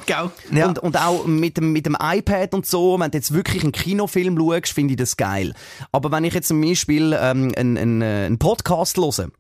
Ja. 0.52 0.67
Und, 0.69 0.78
und 0.78 0.97
auch 0.97 1.26
mit 1.26 1.57
dem, 1.57 1.73
mit 1.73 1.87
dem 1.87 1.97
iPad 2.00 2.55
und 2.55 2.67
so, 2.67 2.99
wenn 2.99 3.11
du 3.11 3.19
jetzt 3.19 3.33
wirklich 3.33 3.62
einen 3.62 3.73
Kinofilm 3.73 4.38
schaust, 4.38 4.73
finde 4.73 4.93
ich 4.93 4.99
das 4.99 5.17
geil. 5.17 5.55
Aber 5.93 6.11
wenn 6.11 6.25
ich 6.25 6.35
jetzt 6.35 6.49
zum 6.49 6.61
Beispiel 6.61 7.17
ähm, 7.21 7.52
einen, 7.57 7.76
einen, 7.76 8.02
äh, 8.02 8.26
einen 8.26 8.38
Podcast 8.38 8.97
höre, 8.97 9.31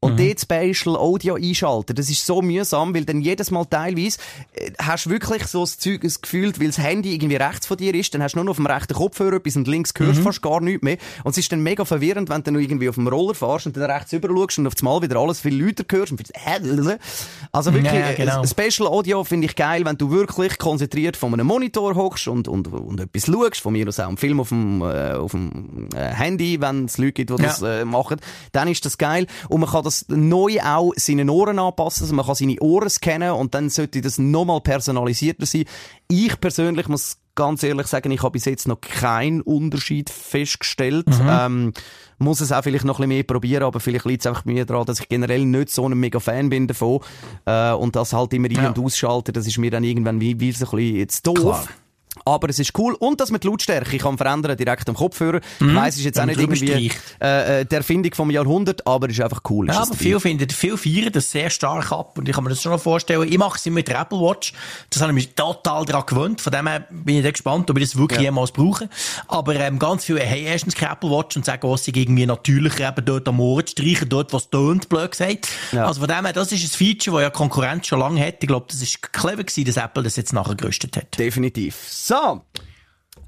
und 0.00 0.12
Mhm. 0.14 0.28
dort 0.28 0.40
Spatial 0.40 0.96
Audio 0.96 1.34
einschalten. 1.34 1.96
Das 1.96 2.08
ist 2.08 2.24
so 2.24 2.40
mühsam, 2.40 2.94
weil 2.94 3.04
dann 3.04 3.20
jedes 3.20 3.50
Mal 3.50 3.64
teilweise 3.64 4.18
äh, 4.54 4.70
hast 4.80 5.06
du 5.06 5.10
wirklich 5.10 5.44
so 5.48 5.60
das 5.62 5.78
Zeug 5.78 6.02
das 6.02 6.20
Gefühl, 6.20 6.52
weil 6.60 6.68
das 6.68 6.78
Handy 6.78 7.12
irgendwie 7.14 7.34
rechts 7.36 7.66
von 7.66 7.76
dir 7.76 7.92
ist, 7.94 8.14
dann 8.14 8.22
hast 8.22 8.32
du 8.34 8.38
nur 8.38 8.44
noch 8.44 8.50
auf 8.52 8.56
dem 8.58 8.66
rechten 8.66 8.94
Kopfhörer 8.94 9.36
etwas 9.36 9.56
und 9.56 9.66
links 9.66 9.92
Mhm. 9.98 10.04
hörst 10.06 10.20
fast 10.20 10.42
gar 10.42 10.60
nichts 10.60 10.82
mehr. 10.84 10.98
Und 11.24 11.32
es 11.32 11.38
ist 11.38 11.50
dann 11.50 11.62
mega 11.62 11.84
verwirrend, 11.84 12.28
wenn 12.28 12.42
du 12.44 12.52
noch 12.52 12.60
irgendwie 12.60 12.88
auf 12.88 12.94
dem 12.94 13.08
Roller 13.08 13.34
fährst 13.34 13.66
und 13.66 13.76
dann 13.76 13.90
rechts 13.90 14.12
rüber 14.12 14.28
schaust 14.28 14.58
und 14.60 14.66
auf 14.68 14.74
einmal 14.78 15.02
wieder 15.02 15.16
alles 15.18 15.40
viel 15.40 15.60
lauter 15.64 15.84
hörst 15.90 16.12
und 16.12 16.18
findest? 16.18 16.98
Also 17.52 17.72
wirklich, 17.74 17.92
Ja, 17.92 18.10
ja, 18.10 18.12
genau. 18.14 18.42
äh, 18.42 18.46
Special 18.46 18.88
Audio 18.88 19.24
finde 19.24 19.46
ich 19.46 19.56
geil, 19.56 19.84
wenn 19.84 19.96
du 19.96 20.10
wirklich 20.10 20.58
konzentriert 20.58 21.16
vor 21.16 21.32
einem 21.32 21.46
Monitor 21.46 21.94
hockst 21.96 22.28
und, 22.28 22.46
und, 22.48 22.68
und 22.68 23.00
etwas 23.00 23.26
schaust, 23.26 23.60
von 23.60 23.72
mir 23.72 23.88
aus 23.88 23.98
auch 23.98 24.08
einen 24.08 24.16
Film 24.16 24.38
auf 24.40 24.50
dem, 24.50 24.80
äh, 24.82 25.12
auf 25.12 25.32
dem 25.32 25.88
äh, 25.94 25.98
Handy, 26.04 26.60
wenn 26.60 26.84
es 26.84 26.98
Leute 26.98 27.12
gibt, 27.12 27.30
die 27.30 27.42
Ja. 27.42 27.48
das 27.48 27.62
äh, 27.62 27.84
machen, 27.84 28.18
dann 28.52 28.68
ist 28.68 28.84
das 28.84 28.96
geil. 28.98 29.26
Und 29.48 29.60
man 29.60 29.70
kann 29.70 29.87
das 29.88 30.04
neu 30.08 30.58
auch 30.62 30.92
seine 30.96 31.30
Ohren 31.30 31.58
anpassen, 31.58 32.04
also 32.04 32.14
man 32.14 32.24
kann 32.26 32.34
seine 32.34 32.58
Ohren 32.60 32.88
scannen 32.90 33.32
und 33.32 33.54
dann 33.54 33.68
sollte 33.70 34.00
das 34.00 34.18
nochmal 34.18 34.60
personalisierter 34.60 35.46
sein. 35.46 35.64
Ich 36.08 36.38
persönlich 36.40 36.88
muss 36.88 37.18
ganz 37.34 37.62
ehrlich 37.62 37.86
sagen, 37.86 38.10
ich 38.10 38.22
habe 38.22 38.32
bis 38.32 38.46
jetzt 38.46 38.66
noch 38.66 38.80
keinen 38.80 39.42
Unterschied 39.42 40.10
festgestellt. 40.10 41.06
Mhm. 41.06 41.28
Ähm, 41.30 41.72
muss 42.18 42.40
es 42.40 42.50
auch 42.50 42.62
vielleicht 42.64 42.84
noch 42.84 42.96
ein 42.98 43.02
bisschen 43.02 43.08
mehr 43.10 43.22
probieren, 43.22 43.62
aber 43.62 43.78
vielleicht 43.78 44.06
liegt 44.06 44.22
es 44.22 44.26
einfach 44.26 44.44
mir 44.44 44.64
daran, 44.64 44.86
dass 44.86 44.98
ich 44.98 45.08
generell 45.08 45.44
nicht 45.44 45.70
so 45.70 45.88
ein 45.88 45.96
mega 45.96 46.18
Fan 46.18 46.48
bin 46.50 46.66
davon. 46.66 46.98
Äh, 47.44 47.72
und 47.74 47.94
das 47.94 48.12
halt 48.12 48.32
immer 48.34 48.48
ein- 48.48 48.54
Ja. 48.56 48.68
und 48.70 48.78
ausschalten, 48.80 49.32
das 49.32 49.46
ist 49.46 49.56
mir 49.58 49.70
dann 49.70 49.84
irgendwann 49.84 50.20
wie, 50.20 50.40
wie 50.40 50.50
so 50.50 50.64
ein 50.66 50.70
bisschen 50.76 50.96
jetzt 50.96 51.26
doof. 51.28 51.36
Klar. 51.36 51.68
Aber 52.24 52.48
es 52.48 52.58
ist 52.58 52.76
cool. 52.78 52.94
Und 52.98 53.20
dass 53.20 53.30
man 53.30 53.40
die 53.40 53.46
Lautstärke 53.46 53.98
kann 53.98 54.16
verändern 54.16 54.56
direkt 54.56 54.88
am 54.88 54.94
Kopfhörer. 54.94 55.40
Ich 55.60 55.74
weiss, 55.74 55.94
es 55.94 56.00
ist 56.00 56.04
jetzt 56.06 56.20
auch 56.20 56.26
nicht 56.26 56.40
irgendwie 56.40 56.90
äh, 57.20 57.60
äh, 57.60 57.64
der 57.64 57.78
Erfindung 57.78 58.12
vom 58.14 58.30
Jahrhundert, 58.30 58.86
aber 58.86 59.06
es 59.08 59.14
ist 59.14 59.20
einfach 59.22 59.42
cool. 59.50 59.68
Ist 59.68 59.74
Ja, 59.76 59.82
aber 59.82 59.94
viele 59.94 60.20
finden, 60.20 60.48
viele 60.50 60.76
feiern 60.76 61.12
das 61.12 61.30
sehr 61.30 61.50
stark 61.50 61.92
ab. 61.92 62.18
Und 62.18 62.28
ich 62.28 62.34
kann 62.34 62.44
mir 62.44 62.50
das 62.50 62.62
schon 62.62 62.72
noch 62.72 62.80
vorstellen. 62.80 63.28
Ich 63.30 63.38
mache 63.38 63.58
es 63.58 63.66
immer 63.66 63.74
mit 63.76 63.88
der 63.88 64.00
Apple 64.00 64.18
Watch. 64.18 64.52
Das 64.90 65.02
habe 65.02 65.12
ich 65.12 65.14
mich 65.14 65.34
total 65.34 65.84
daran 65.84 66.04
gewöhnt. 66.06 66.40
Von 66.40 66.52
dem 66.52 66.66
her 66.66 66.86
bin 66.90 67.24
ich 67.24 67.32
gespannt, 67.32 67.70
ob 67.70 67.78
ich 67.78 67.84
das 67.84 67.96
wirklich 67.96 68.18
Ja. 68.20 68.24
jemals 68.26 68.52
brauche. 68.52 68.88
Aber 69.28 69.54
ähm, 69.56 69.78
ganz 69.78 70.04
viele 70.04 70.20
haben 70.24 70.44
erstens 70.44 70.74
keine 70.74 70.92
Apple 70.92 71.10
Watch 71.10 71.36
und 71.36 71.44
sagen, 71.44 71.68
was 71.70 71.84
sie 71.84 71.92
irgendwie 71.94 72.26
natürlicher 72.26 72.88
eben 72.88 73.04
dort 73.04 73.28
am 73.28 73.40
Ohr 73.40 73.62
streichen, 73.66 74.08
dort, 74.08 74.32
was 74.32 74.50
tönt, 74.50 74.88
blöd 74.88 75.10
gesagt. 75.10 75.48
Ja. 75.72 75.86
Also 75.86 76.00
von 76.00 76.08
dem 76.08 76.24
her, 76.24 76.32
das 76.32 76.52
ist 76.52 76.62
ein 76.64 76.68
Feature, 76.76 77.16
das 77.18 77.22
ja 77.24 77.30
Konkurrenz 77.30 77.86
schon 77.86 78.00
lange 78.00 78.24
hat. 78.24 78.36
Ich 78.40 78.48
glaube, 78.48 78.66
das 78.68 78.80
ist 78.82 79.02
clever 79.12 79.44
gewesen, 79.44 79.64
dass 79.64 79.76
Apple 79.76 80.02
das 80.02 80.16
jetzt 80.16 80.32
nachher 80.32 80.54
gerüstet 80.54 80.96
hat. 80.96 81.18
Definitiv. 81.18 81.76
So. 82.08 82.40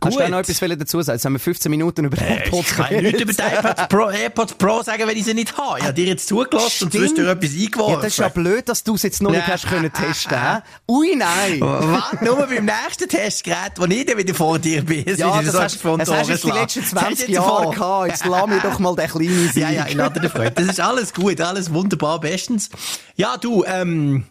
Hast 0.02 0.16
du 0.16 0.20
Gut. 0.22 0.30
noch 0.30 0.38
etwas 0.38 0.58
dazu 0.78 1.02
sagen? 1.02 1.16
Jetzt 1.16 1.26
haben 1.26 1.34
wir 1.34 1.40
15 1.40 1.70
Minuten 1.70 2.06
über 2.06 2.16
den 2.16 2.26
Äh, 2.26 2.49
Ich 2.58 2.66
kann 2.68 2.96
nichts 3.02 3.20
über 3.20 3.32
die 3.34 3.42
AirPods 3.42 3.88
Pro, 3.90 4.08
AirPods 4.08 4.54
Pro 4.54 4.82
sagen, 4.82 5.06
wenn 5.06 5.18
ich 5.18 5.26
sie 5.26 5.34
nicht 5.34 5.54
habe. 5.58 5.78
Ich 5.78 5.84
habe 5.84 5.92
dir 5.92 6.06
jetzt 6.06 6.26
zugelassen 6.26 6.84
und 6.84 6.92
sonst 6.94 7.18
dir 7.18 7.28
etwas 7.28 7.50
eingeworfen. 7.52 7.92
Ja, 7.92 8.00
das 8.00 8.06
ist 8.06 8.18
ja 8.18 8.28
blöd, 8.30 8.66
dass 8.70 8.82
du 8.82 8.94
es 8.94 9.02
jetzt 9.02 9.20
noch 9.20 9.30
nicht 9.30 9.46
hast 9.46 9.66
können 9.66 9.92
testen. 9.92 10.38
hä? 10.40 10.60
Ui, 10.88 11.14
nein. 11.14 11.60
Warte 11.60 12.25
nur 12.25 12.37
beim 12.46 12.64
nächsten 12.64 13.06
Testgerät, 13.10 13.72
wo 13.76 13.84
ich 13.84 14.06
dann 14.06 14.16
wieder 14.16 14.32
vor 14.32 14.58
dir 14.58 14.82
bin. 14.82 15.04
Ja, 15.16 15.42
das 15.42 15.52
so 15.52 15.60
hast, 15.60 15.76
von 15.76 15.99
das 15.99 16.10
hast 16.10 16.30
du 16.44 16.50
die 16.50 16.58
letzten 16.58 16.82
schlagen. 16.82 17.16
20 17.16 17.26
Das 17.34 17.44
hast 17.44 17.46
Jahre 17.50 17.64
du 17.66 17.70
gehabt. 17.72 18.08
Jetzt 18.08 18.25
lass 18.25 18.46
mir 18.46 18.60
doch 18.60 18.78
mal 18.78 18.96
den 18.96 19.08
kleinen 19.10 19.49
Sieg. 19.52 19.56
Ja, 19.62 19.70
ja, 19.70 19.84
in 19.84 20.00
aller 20.00 20.30
Freude. 20.30 20.52
Das 20.52 20.64
ist 20.66 20.80
alles 20.80 21.12
gut, 21.12 21.38
alles 21.42 21.70
wunderbar, 21.75 22.18
bestens. 22.20 22.70
Ja, 23.16 23.37
du, 23.37 23.64
ähm, 23.66 24.25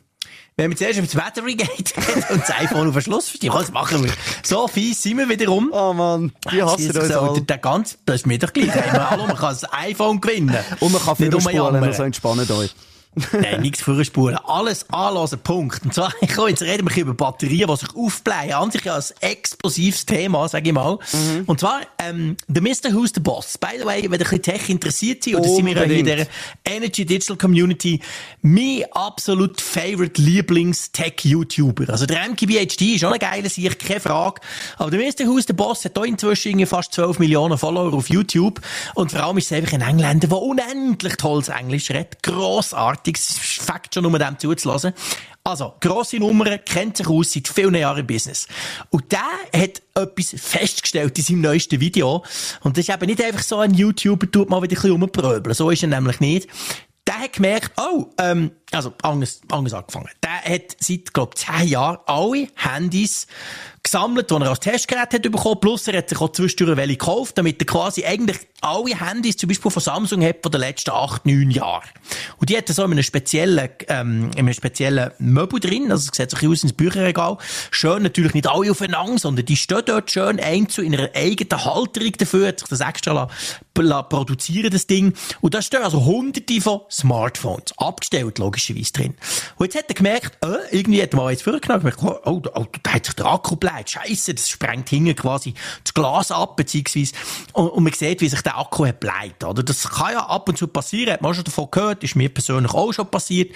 wenn 0.60 0.72
wir 0.72 0.78
zuerst 0.78 0.98
ums 0.98 1.16
Wetter 1.16 1.42
geht 1.44 1.94
und 2.30 2.42
das 2.42 2.52
iPhone 2.60 2.90
auf 2.90 2.94
den 2.94 3.02
Schluss 3.02 3.30
verstehen, 3.30 3.54
was 3.54 3.72
machen 3.72 4.04
wir? 4.04 4.12
So 4.44 4.68
fies 4.68 5.02
sind 5.02 5.18
wir 5.18 5.30
wieder 5.30 5.48
rum. 5.48 5.70
Oh 5.72 5.94
Mann, 5.94 6.34
die 6.52 6.62
hassen 6.62 6.92
uns 6.98 7.08
so, 7.08 7.20
alle. 7.22 7.42
der 7.42 7.58
ganz, 7.60 7.98
das 8.06 8.18
ist 8.18 8.28
mir 8.28 8.38
doch 8.38 8.52
gleich. 8.52 8.70
Hey, 8.70 8.90
Hallo, 8.92 9.26
man 9.26 9.38
kann 9.38 9.52
das 9.52 9.72
iPhone 9.72 10.20
gewinnen. 10.20 10.58
Und 10.82 10.92
man 10.92 11.02
kann 11.02 11.16
Nicht 11.18 11.32
vorspulen, 11.32 11.60
rumjammern. 11.60 11.84
also 11.86 12.04
entspannt 12.04 12.52
euch. 12.52 12.76
Nein, 13.32 13.62
nichts 13.62 13.82
für 13.82 13.94
eine 13.94 14.06
Spur. 14.06 14.40
Alles 14.48 14.90
anlassen, 14.92 15.40
Punkt. 15.40 15.84
Und 15.84 15.94
zwar, 15.94 16.14
ich 16.22 16.30
jetzt 16.30 16.62
reden 16.62 16.88
wir 16.88 17.02
über 17.02 17.14
Batterien, 17.14 17.68
die 17.68 17.76
sich 17.76 17.96
aufblähen. 17.96 18.54
An 18.54 18.72
sich 18.72 18.86
ja 18.86 18.96
ein 18.96 19.04
explosives 19.22 20.06
Thema, 20.06 20.48
sag 20.48 20.66
ich 20.66 20.74
mal. 20.74 21.00
Mhm. 21.12 21.44
Und 21.46 21.60
zwar, 21.60 21.82
ähm, 21.98 22.38
der 22.48 22.62
Mr. 22.62 22.94
Who's 22.94 23.12
the 23.14 23.20
Boss. 23.20 23.58
By 23.58 23.80
the 23.80 23.86
way, 23.86 24.04
wenn 24.04 24.04
ihr 24.04 24.12
ein 24.12 24.20
bisschen 24.20 24.42
Tech 24.42 24.70
interessiert 24.70 25.24
seid, 25.24 25.36
oder 25.36 25.50
sind 25.50 25.66
wir 25.66 25.76
ja 25.76 25.84
hier 25.84 25.98
in 25.98 26.06
der. 26.06 26.28
Energy 26.66 27.06
Digital 27.06 27.36
Community, 27.36 28.00
mein 28.42 28.84
absolut 28.92 29.60
favorite 29.60 30.22
Lieblings-Tech-YouTuber. 30.22 31.90
Also 31.90 32.06
der 32.06 32.30
MKBHD 32.30 32.96
ist 32.96 33.06
auch 33.06 33.12
ein 33.12 33.20
geiler 33.20 33.50
Sieg, 33.50 33.80
keine 33.80 34.00
Frage. 34.00 34.42
Aber 34.78 34.92
der 34.92 35.00
Mr. 35.00 35.26
Who's 35.26 35.46
the 35.48 35.54
Boss 35.54 35.84
hat 35.86 35.98
hier 35.98 36.06
inzwischen 36.06 36.66
fast 36.68 36.94
12 36.94 37.20
Millionen 37.20 37.58
Follower 37.58 37.94
auf 37.94 38.10
YouTube. 38.10 38.62
Und 38.94 39.12
vor 39.12 39.24
allem 39.24 39.38
ist 39.40 39.52
es 39.52 39.58
einfach 39.58 39.74
ein 39.74 39.82
Engländer, 39.82 40.28
der 40.28 40.38
unendlich 40.38 41.16
tolles 41.16 41.50
Englisch 41.50 41.90
redet. 41.90 42.22
Grossartig. 42.22 42.99
Es 43.08 43.30
ist 43.30 43.62
Fakt 43.62 43.94
schon, 43.94 44.06
um 44.06 44.14
dem 44.18 44.40
zuzulassen. 44.40 44.94
Also, 45.44 45.74
grosse 45.80 46.18
Nummer, 46.18 46.58
kennt 46.58 46.98
sich 46.98 47.08
aus, 47.08 47.32
seit 47.32 47.48
vielen 47.48 47.76
Jahren 47.76 48.00
im 48.00 48.08
Business. 48.08 48.48
Und 48.90 49.12
der 49.12 49.22
hat 49.54 49.82
etwas 49.96 50.36
festgestellt 50.38 51.18
in 51.18 51.24
seinem 51.24 51.42
neuesten 51.42 51.80
Video. 51.80 52.24
Und 52.62 52.78
das 52.78 52.88
ist 52.88 52.94
eben 52.94 53.06
nicht 53.06 53.24
einfach 53.24 53.42
so 53.42 53.58
ein 53.58 53.74
YouTuber, 53.74 54.30
tut 54.30 54.50
mal 54.50 54.62
wieder 54.62 54.74
ein 54.74 54.82
bisschen 54.82 54.92
rumpröbeln. 54.92 55.56
So 55.56 55.70
ist 55.70 55.84
er 55.84 55.90
nämlich 55.90 56.20
nicht. 56.20 56.50
Der 57.08 57.20
hat 57.20 57.34
gemerkt, 57.34 57.72
oh, 57.78 58.08
ähm, 58.20 58.52
also, 58.72 58.94
anders, 59.02 59.42
anders 59.50 59.74
angefangen. 59.74 60.10
Der 60.24 60.54
hat 60.54 60.76
seit, 60.80 61.14
glaub, 61.14 61.36
zehn 61.38 61.68
Jahren 61.68 61.98
alle 62.06 62.48
Handys 62.56 63.26
gesammelt, 63.82 64.30
die 64.30 64.36
er 64.36 64.50
als 64.50 64.60
Testgerät 64.60 65.14
hat 65.14 65.22
bekommen, 65.24 65.60
plus 65.60 65.88
er 65.88 65.98
hat 65.98 66.10
sich 66.10 66.20
auch 66.20 66.32
zwischendurch 66.32 66.78
welche 66.78 66.98
gekauft, 66.98 67.38
damit 67.38 67.60
er 67.62 67.66
quasi 67.66 68.06
eigentlich 68.06 68.38
alle 68.62 69.00
Handys, 69.00 69.38
zum 69.38 69.48
Beispiel 69.48 69.72
von 69.72 69.82
Samsung 69.82 70.24
hat, 70.24 70.38
von 70.44 70.52
den 70.52 70.62
letzten 70.62 70.92
acht, 70.92 71.26
neun 71.26 71.50
Jahren. 71.50 71.90
Und 72.38 72.50
die 72.50 72.58
hat 72.58 72.70
er 72.70 72.76
so 72.76 72.84
in 72.84 72.92
einem 72.92 73.04
speziellen, 73.04 73.70
ähm, 73.88 74.32
in 74.34 74.40
einem 74.40 74.54
speziellen 74.54 75.12
Möbel 75.18 75.60
drin, 75.60 75.92
also 75.92 76.10
es 76.12 76.18
sieht 76.18 76.30
so 76.30 76.38
ein 76.38 76.40
bisschen 76.40 76.52
aus 76.52 76.64
ins 76.64 76.74
Bücherregal. 76.74 77.38
Schön 77.72 78.04
natürlich 78.04 78.34
nicht 78.34 78.48
alle 78.48 78.70
aufeinander, 78.70 79.18
sondern 79.18 79.46
die 79.46 79.56
stehen 79.56 79.82
dort 79.86 80.12
schön 80.12 80.40
einzeln 80.40 80.88
in 80.88 81.00
einer 81.00 81.10
eigenen 81.16 81.64
Halterung 81.64 82.12
dafür, 82.18 82.50
hat 82.50 82.60
sich 82.60 82.70
das 82.70 82.82
extra 82.82 83.14
la, 83.14 83.30
la 83.78 84.02
produzieren, 84.04 84.72
das 84.72 84.88
Ding. 84.88 85.14
Und 85.42 85.54
da 85.54 85.62
stehen 85.62 85.84
also 85.84 86.04
hunderte 86.06 86.60
von 86.62 86.82
Smartphones, 86.92 87.78
abgestellt 87.78 88.40
logischerweise 88.60 88.94
drin. 88.94 89.16
Und 89.58 89.66
jetzt 89.66 89.78
hat 89.78 89.90
er 89.90 89.96
gemerkt, 89.96 90.38
äh, 90.44 90.76
irgendwie 90.78 91.02
hat 91.02 91.14
mal 91.14 91.28
eins 91.28 91.42
vorgenommen, 91.42 91.92
oh, 92.02 92.16
oh, 92.26 92.42
oh, 92.54 92.66
da 92.84 92.94
hat 92.94 93.06
sich 93.06 93.16
der 93.16 93.26
Akku 93.26 93.56
bleibt, 93.56 93.90
scheiße, 93.90 94.34
das 94.34 94.50
sprengt 94.50 94.90
hinten 94.90 95.16
quasi 95.16 95.54
das 95.84 95.94
Glas 95.94 96.32
ab, 96.32 96.56
beziehungsweise, 96.56 97.14
und, 97.54 97.70
und 97.70 97.84
man 97.84 97.94
sieht, 97.94 98.22
wie 98.22 98.30
sich 98.30 98.42
der 98.42 98.58
Akku 98.58 98.86
hat 98.86 99.00
bleibt, 99.00 99.44
oder? 99.44 99.64
Das 99.64 99.90
kann 99.90 100.14
ja 100.14 100.26
ab 100.26 100.48
und 100.50 100.58
zu 100.58 100.68
passieren, 100.68 101.14
hat 101.14 101.22
man 101.22 101.34
schon 101.34 101.44
davon 101.44 101.68
gehört, 101.72 102.04
ist 102.04 102.16
mir 102.16 102.30
persönlich 102.30 102.74
auch 102.74 102.92
schon 102.92 103.10
passiert. 103.10 103.56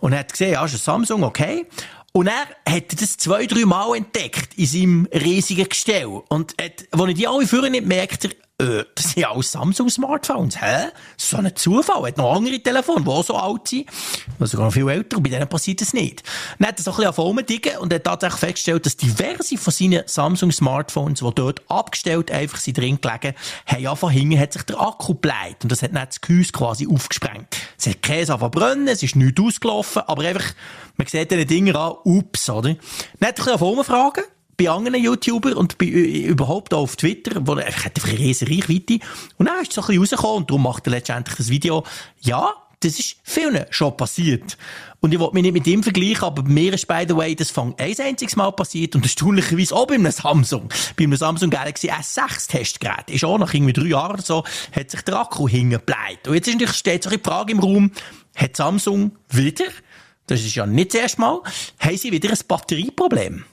Und 0.00 0.12
er 0.12 0.20
hat 0.20 0.32
gesehen, 0.32 0.52
ja, 0.52 0.64
ist 0.64 0.74
ein 0.74 0.78
Samsung, 0.78 1.24
okay. 1.24 1.66
Und 2.14 2.26
er 2.26 2.46
hat 2.70 3.00
das 3.00 3.16
zwei, 3.16 3.46
drei 3.46 3.64
Mal 3.64 3.96
entdeckt 3.96 4.58
in 4.58 4.66
seinem 4.66 5.08
riesigen 5.14 5.66
Gestell. 5.66 6.04
Und 6.28 6.54
hat, 6.60 6.84
als 6.90 7.08
ich 7.08 7.14
die 7.14 7.26
alle 7.26 7.46
führen 7.46 7.72
nicht 7.72 7.86
merkt 7.86 8.26
er, 8.26 8.30
äh, 8.58 8.84
das 8.94 9.10
sind 9.10 9.22
ja 9.22 9.30
alles 9.32 9.52
Samsung-Smartphones. 9.52 10.60
Hä? 10.60 10.88
So 11.16 11.36
ein 11.36 11.54
Zufall. 11.56 12.06
Hat 12.06 12.16
noch 12.16 12.36
andere 12.36 12.60
Telefone, 12.60 13.02
die 13.02 13.08
auch 13.08 13.24
so 13.24 13.36
alt 13.36 13.68
sind. 13.68 13.88
Also 14.38 14.52
sogar 14.52 14.66
noch 14.66 14.72
viel 14.72 14.88
älter. 14.88 15.16
Und 15.16 15.22
bei 15.24 15.30
denen 15.30 15.48
passiert 15.48 15.80
das 15.80 15.92
nicht. 15.92 16.22
Dann 16.58 16.68
hat 16.68 16.78
er 16.78 16.82
so 16.82 16.90
ein 16.92 16.96
bisschen 16.98 17.14
rumdicken 17.14 17.78
und 17.78 17.92
hat 17.92 18.04
tatsächlich 18.04 18.40
festgestellt, 18.40 18.86
dass 18.86 18.96
diverse 18.96 19.56
von 19.56 19.72
seinen 19.72 20.02
Samsung-Smartphones, 20.06 21.20
die 21.20 21.34
dort 21.34 21.62
abgestellt 21.70 22.30
einfach 22.30 22.58
sind 22.58 22.78
drin 22.78 23.00
gelegen, 23.00 23.34
haben 23.66 23.82
ja 23.82 23.94
von 23.94 24.10
hinten 24.10 24.38
hat 24.38 24.52
sich 24.52 24.62
der 24.62 24.80
Akku 24.80 25.14
bleibt. 25.14 25.64
Und 25.64 25.72
das 25.72 25.82
hat 25.82 25.92
nicht 25.92 26.06
das 26.08 26.20
Gehäuse 26.20 26.52
quasi 26.52 26.86
aufgesprengt. 26.86 27.56
Es 27.78 27.86
hat 27.86 28.02
Käse 28.02 28.38
verbrennen, 28.38 28.88
es 28.88 29.02
ist 29.02 29.16
nichts 29.16 29.40
ausgelaufen, 29.40 30.02
aber 30.06 30.22
einfach, 30.24 30.54
man 30.96 31.06
sieht 31.06 31.30
diese 31.30 31.46
Dinger 31.46 31.76
an, 31.76 31.94
ups, 32.04 32.48
oder? 32.48 32.74
Dann 33.18 33.28
hat 33.28 33.38
er 33.38 33.46
ein 33.46 33.52
bisschen 33.52 33.54
rumfragen 33.58 34.24
bei 34.62 34.70
anderen 34.70 35.02
YouTubern 35.02 35.54
und 35.54 35.78
bei, 35.78 35.86
äh, 35.86 36.26
überhaupt 36.26 36.74
auch 36.74 36.82
auf 36.82 36.96
Twitter, 36.96 37.46
wo 37.46 37.54
er 37.54 37.66
hat 37.66 37.96
einfach 37.96 38.08
eine 38.08 38.18
riesen 38.18 38.48
Reichweite. 38.48 38.98
Und 39.38 39.46
dann 39.46 39.60
ist 39.62 39.68
es 39.68 39.74
so 39.74 39.80
ein 39.82 39.86
bisschen 39.86 40.00
rausgekommen 40.00 40.36
und 40.38 40.50
darum 40.50 40.62
macht 40.62 40.86
er 40.86 40.90
letztendlich 40.90 41.36
das 41.36 41.48
Video. 41.48 41.84
Ja, 42.20 42.54
das 42.80 42.98
ist 42.98 43.16
vielen 43.22 43.64
schon 43.70 43.96
passiert. 43.96 44.56
Und 45.00 45.12
ich 45.12 45.20
wollte 45.20 45.34
mich 45.34 45.42
nicht 45.42 45.52
mit 45.52 45.66
ihm 45.66 45.82
vergleichen, 45.82 46.24
aber 46.24 46.42
mir 46.42 46.72
ist, 46.74 46.86
by 46.86 47.04
the 47.08 47.16
way, 47.16 47.34
das 47.34 47.50
fang 47.50 47.74
ein 47.78 47.94
einziges 47.98 48.36
Mal 48.36 48.52
passiert 48.52 48.94
und 48.94 49.04
erstaunlicherweise 49.04 49.74
auch 49.74 49.86
bei 49.86 49.94
einem 49.94 50.10
Samsung. 50.10 50.68
Bei 50.96 51.04
einem 51.04 51.16
Samsung 51.16 51.50
Galaxy 51.50 51.90
S6 51.90 52.48
Testgerät. 52.48 53.10
Ist 53.10 53.24
auch 53.24 53.38
nach 53.38 53.54
irgendwie 53.54 53.72
drei 53.72 53.86
Jahren 53.86 54.14
oder 54.14 54.22
so, 54.22 54.44
hat 54.72 54.90
sich 54.90 55.02
der 55.02 55.20
Akku 55.20 55.48
hingebleibt. 55.48 56.28
Und 56.28 56.34
jetzt 56.34 56.48
ist 56.48 56.54
natürlich, 56.54 56.76
steht 56.76 57.04
so 57.04 57.10
die 57.10 57.18
Frage 57.18 57.52
im 57.52 57.60
Raum, 57.60 57.92
hat 58.34 58.56
Samsung 58.56 59.12
wieder, 59.28 59.66
das 60.26 60.40
ist 60.40 60.54
ja 60.54 60.66
nicht 60.66 60.94
das 60.94 61.00
erste 61.00 61.20
Mal, 61.20 61.40
haben 61.78 61.96
sie 61.96 62.12
wieder 62.12 62.30
ein 62.30 62.38
Batterieproblem? 62.46 63.44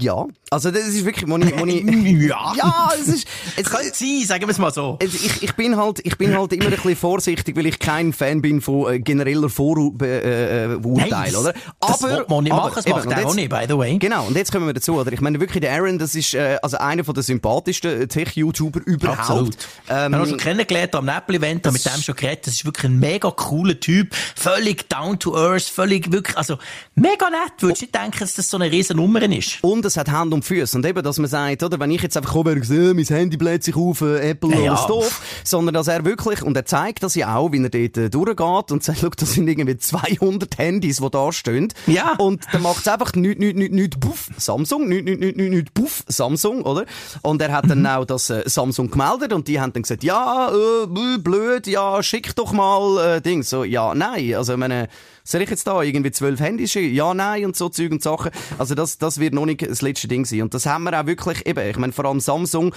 Ja. 0.00 0.26
Also, 0.50 0.72
das 0.72 0.88
ist 0.88 1.04
wirklich, 1.04 1.30
wo 1.30 1.36
ich, 1.38 1.56
wo 1.56 1.64
ich, 1.66 1.84
Ja. 2.28 2.52
ja, 2.56 2.90
es 3.00 3.06
ist, 3.06 3.28
es, 3.56 3.70
Könnte 3.70 3.92
sein, 3.94 4.22
sagen 4.26 4.42
wir 4.42 4.48
es 4.48 4.58
mal 4.58 4.72
so. 4.72 4.98
Also 5.00 5.16
ich, 5.24 5.40
ich 5.44 5.54
bin 5.54 5.76
halt, 5.76 6.00
ich 6.04 6.18
bin 6.18 6.36
halt 6.36 6.52
immer 6.52 6.64
ein 6.64 6.70
bisschen 6.72 6.96
vorsichtig, 6.96 7.56
weil 7.56 7.66
ich 7.66 7.78
kein 7.78 8.12
Fan 8.12 8.42
bin 8.42 8.60
von 8.60 8.92
äh, 8.92 8.98
genereller 8.98 9.48
Vorurteil, 9.48 10.78
äh, 10.82 10.84
Urteil, 10.86 11.30
das- 11.30 11.36
oder? 11.36 11.54
das 11.78 12.02
will 12.02 12.24
man 12.28 12.42
nicht 12.44 12.52
machen, 12.52 12.72
das 12.74 12.88
macht 12.88 13.06
er 13.08 13.24
auch 13.26 13.34
nicht, 13.36 13.50
by 13.50 13.64
the 13.68 13.78
way. 13.78 13.96
Genau, 13.98 14.26
und 14.26 14.36
jetzt 14.36 14.50
kommen 14.50 14.66
wir 14.66 14.72
dazu, 14.74 14.98
oder? 14.98 15.12
Ich 15.12 15.20
meine 15.20 15.38
wirklich, 15.38 15.60
der 15.60 15.72
Aaron, 15.74 15.96
das 15.96 16.16
ist 16.16 16.34
äh, 16.34 16.58
also 16.60 16.78
einer 16.78 17.04
von 17.04 17.14
der 17.14 17.22
sympathischsten 17.22 18.08
Tech-YouTuber 18.08 18.80
überhaupt. 18.84 19.20
Absolut. 19.20 19.56
Ähm, 19.88 20.10
wir 20.10 20.18
haben 20.18 20.24
ihn 20.24 20.28
schon 20.30 20.38
kennengelernt 20.38 20.94
am 20.96 21.08
Apple-Event, 21.08 21.72
mit 21.72 21.86
dem 21.86 22.02
schon 22.02 22.16
geredet. 22.16 22.48
Das 22.48 22.54
ist 22.54 22.64
wirklich 22.64 22.90
ein 22.90 22.98
mega 22.98 23.30
cooler 23.30 23.78
Typ. 23.78 24.12
Völlig 24.34 24.88
down 24.88 25.20
to 25.20 25.36
earth, 25.36 25.62
völlig 25.68 26.10
wirklich, 26.10 26.36
also, 26.36 26.58
mega 26.96 27.30
nett. 27.30 27.52
Würdest 27.60 27.82
du 27.82 27.84
nicht 27.84 27.94
denken, 27.94 28.18
dass 28.18 28.34
das 28.34 28.50
so 28.50 28.56
eine 28.56 28.68
riesen 28.70 28.96
Nummer 28.96 29.22
ist? 29.22 29.51
Und 29.62 29.84
es 29.84 29.96
hat 29.96 30.10
Hand 30.10 30.32
und 30.32 30.44
Füße. 30.44 30.76
Und 30.76 30.86
eben, 30.86 31.02
dass 31.02 31.18
man 31.18 31.28
sagt, 31.28 31.62
oder, 31.62 31.78
wenn 31.80 31.90
ich 31.90 32.02
jetzt 32.02 32.16
einfach 32.16 32.32
komme 32.32 32.52
und 32.52 32.64
sage, 32.64 32.94
mein 32.94 33.04
Handy 33.04 33.36
bläht 33.36 33.62
sich 33.64 33.76
auf, 33.76 34.00
äh, 34.00 34.30
Apple, 34.30 34.50
Ja. 34.62 34.72
alles 34.72 34.86
doof. 34.86 35.20
Sondern, 35.44 35.74
dass 35.74 35.88
er 35.88 36.04
wirklich, 36.04 36.42
und 36.42 36.56
er 36.56 36.64
zeigt 36.64 37.02
das 37.02 37.14
ja 37.14 37.36
auch, 37.36 37.52
wie 37.52 37.62
er 37.62 37.68
dort 37.70 37.96
äh, 37.98 38.10
durchgeht 38.10 38.72
und 38.72 38.82
sagt, 38.82 38.98
schau, 39.00 39.08
das 39.16 39.32
sind 39.32 39.48
irgendwie 39.48 39.76
200 39.76 40.58
Handys, 40.58 40.98
die 40.98 41.10
da 41.10 41.32
stehen. 41.32 41.72
Ja. 41.86 42.14
Und 42.18 42.42
dann 42.52 42.62
macht 42.62 42.78
es 42.78 42.88
einfach 42.88 43.12
nicht, 43.14 43.38
nicht, 43.38 43.56
nicht, 43.56 43.72
nicht, 43.72 44.00
buff, 44.00 44.28
Samsung, 44.38 44.88
nicht, 44.88 45.04
nicht, 45.04 45.20
nicht, 45.20 45.36
nicht, 45.36 45.50
nicht, 45.50 45.74
buff, 45.74 46.02
Samsung, 46.08 46.62
oder? 46.62 46.84
Und 47.22 47.42
er 47.42 47.52
hat 47.52 47.68
dann 47.68 47.86
auch 47.86 48.04
das 48.04 48.30
äh, 48.30 48.42
Samsung 48.46 48.90
gemeldet 48.90 49.32
und 49.32 49.48
die 49.48 49.60
haben 49.60 49.72
dann 49.72 49.82
gesagt, 49.82 50.04
ja, 50.04 50.48
äh, 50.50 50.86
bl- 50.86 51.18
blöd, 51.18 51.66
ja, 51.66 52.02
schick 52.02 52.34
doch 52.36 52.52
mal, 52.52 53.16
äh, 53.16 53.20
Ding. 53.20 53.42
So, 53.42 53.64
ja, 53.64 53.94
nein. 53.94 54.34
Also, 54.34 54.56
meine, 54.56 54.88
soll 55.24 55.42
ich 55.42 55.50
jetzt 55.50 55.66
da 55.66 55.82
irgendwie 55.82 56.10
zwölf 56.10 56.40
Handys 56.40 56.72
schicken? 56.72 56.94
Ja, 56.94 57.14
nein 57.14 57.44
und 57.44 57.56
so 57.56 57.68
Zeug 57.68 57.92
und 57.92 58.02
Sachen. 58.02 58.30
Also 58.58 58.74
das, 58.74 58.98
das 58.98 59.18
wird 59.18 59.34
noch 59.34 59.46
nicht 59.46 59.62
das 59.68 59.82
letzte 59.82 60.08
Ding 60.08 60.24
sein. 60.24 60.42
Und 60.42 60.54
das 60.54 60.66
haben 60.66 60.84
wir 60.84 61.00
auch 61.00 61.06
wirklich 61.06 61.46
eben, 61.46 61.68
ich 61.68 61.76
meine, 61.76 61.92
vor 61.92 62.04
allem 62.04 62.20
Samsung, 62.20 62.74